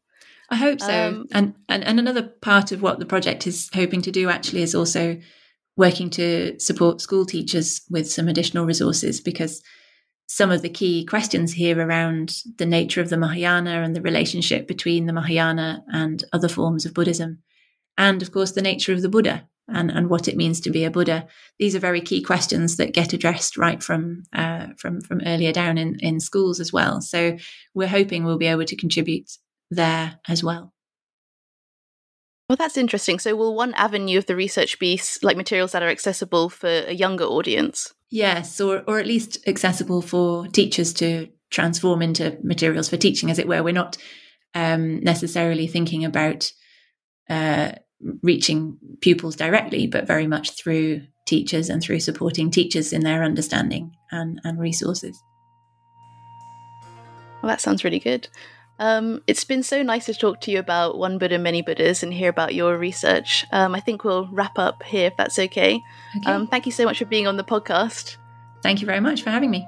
I 0.50 0.56
hope 0.56 0.80
so. 0.80 1.08
Um, 1.08 1.26
and, 1.32 1.56
and 1.68 1.84
and 1.84 2.00
another 2.00 2.22
part 2.24 2.72
of 2.72 2.82
what 2.82 3.00
the 3.00 3.06
project 3.06 3.48
is 3.48 3.70
hoping 3.74 4.02
to 4.04 4.12
do 4.12 4.30
actually 4.30 4.62
is 4.62 4.76
also 4.76 5.20
working 5.76 6.10
to 6.12 6.58
support 6.60 7.02
school 7.02 7.26
teachers 7.26 7.82
with 7.90 8.10
some 8.10 8.28
additional 8.28 8.66
resources 8.66 9.20
because 9.20 9.62
some 10.28 10.52
of 10.52 10.62
the 10.62 10.70
key 10.70 11.06
questions 11.06 11.54
here 11.54 11.80
around 11.80 12.42
the 12.58 12.66
nature 12.66 13.02
of 13.02 13.10
the 13.10 13.18
Mahayana 13.18 13.82
and 13.82 13.96
the 13.96 14.02
relationship 14.02 14.68
between 14.68 15.06
the 15.06 15.14
Mahayana 15.14 15.84
and 15.88 16.24
other 16.34 16.48
forms 16.48 16.86
of 16.86 16.94
Buddhism, 16.94 17.40
and 17.98 18.22
of 18.22 18.32
course 18.32 18.52
the 18.52 18.62
nature 18.62 18.94
of 18.94 19.02
the 19.02 19.10
Buddha 19.10 19.48
and, 19.68 19.90
and 19.90 20.10
what 20.10 20.28
it 20.28 20.38
means 20.38 20.60
to 20.62 20.70
be 20.70 20.84
a 20.84 20.92
Buddha. 20.92 21.28
These 21.60 21.76
are 21.76 21.80
very 21.80 22.02
key 22.02 22.22
questions 22.22 22.78
that 22.78 22.94
get 22.94 23.14
addressed 23.14 23.58
right 23.58 23.82
from 23.82 24.24
uh, 24.34 24.68
from 24.78 25.02
from 25.02 25.22
earlier 25.26 25.52
down 25.52 25.78
in, 25.78 25.98
in 26.00 26.20
schools 26.20 26.60
as 26.60 26.72
well. 26.72 27.02
So 27.02 27.38
we're 27.74 27.88
hoping 27.88 28.24
we'll 28.24 28.38
be 28.38 28.48
able 28.48 28.66
to 28.66 28.76
contribute 28.76 29.32
there 29.72 30.20
as 30.28 30.44
well. 30.44 30.74
Well, 32.50 32.58
that's 32.58 32.78
interesting. 32.78 33.18
So, 33.18 33.36
will 33.36 33.56
one 33.56 33.74
avenue 33.74 34.20
of 34.20 34.28
the 34.28 34.36
research 34.36 34.78
be 34.78 35.02
like 35.24 35.36
materials 35.36 35.72
that 35.72 35.82
are 35.82 35.90
accessible 35.90 36.50
for 36.50 36.70
a 36.70 36.94
younger 36.94 37.24
audience? 37.24 37.95
Yes, 38.12 38.62
or 38.62 38.84
or 38.88 39.00
at 39.00 39.08
least 39.08 39.40
accessible 39.48 40.02
for 40.02 40.48
teachers 40.48 40.94
to 40.96 41.28
transform 41.50 42.02
into 42.02 42.38
materials 42.44 42.90
for 42.90 42.98
teaching, 42.98 43.30
as 43.32 43.40
it 43.40 43.48
were. 43.48 43.64
We're 43.64 43.74
not 43.74 43.98
um, 44.54 45.00
necessarily 45.02 45.68
thinking 45.68 46.06
about 46.06 46.52
uh, 47.30 47.74
reaching 48.22 48.78
pupils 49.02 49.36
directly, 49.36 49.88
but 49.88 50.08
very 50.08 50.28
much 50.28 50.52
through 50.52 51.02
teachers 51.26 51.70
and 51.70 51.82
through 51.82 52.00
supporting 52.00 52.52
teachers 52.52 52.94
in 52.94 53.02
their 53.02 53.24
understanding 53.24 53.92
and, 54.12 54.40
and 54.44 54.60
resources. 54.60 55.22
Well, 57.42 57.50
that 57.50 57.62
sounds 57.62 57.84
really 57.84 58.00
good. 58.00 58.28
Um, 58.78 59.22
it's 59.28 59.44
been 59.44 59.64
so 59.64 59.82
nice 59.84 60.06
to 60.08 60.14
talk 60.14 60.42
to 60.42 60.52
you 60.52 60.60
about 60.60 60.98
One 60.98 61.18
Buddha, 61.18 61.38
Many 61.38 61.62
Buddhas 61.62 62.04
and 62.04 62.14
hear 62.14 62.30
about 62.30 62.54
your 62.54 62.78
research. 62.78 63.46
Um, 63.52 63.74
I 63.74 63.80
think 63.80 64.04
we'll 64.04 64.28
wrap 64.28 64.60
up 64.60 64.84
here 64.84 65.08
if 65.08 65.18
that's 65.18 65.40
okay. 65.40 65.82
okay. 66.18 66.32
Um, 66.32 66.48
thank 66.48 66.66
you 66.66 66.72
so 66.72 66.86
much 66.86 67.00
for 67.00 67.06
being 67.06 67.28
on 67.28 67.38
the 67.38 67.44
podcast. 67.44 68.18
Thank 68.62 68.82
you 68.82 68.88
very 68.88 69.00
much 69.00 69.22
for 69.22 69.30
having 69.30 69.52
me. 69.52 69.68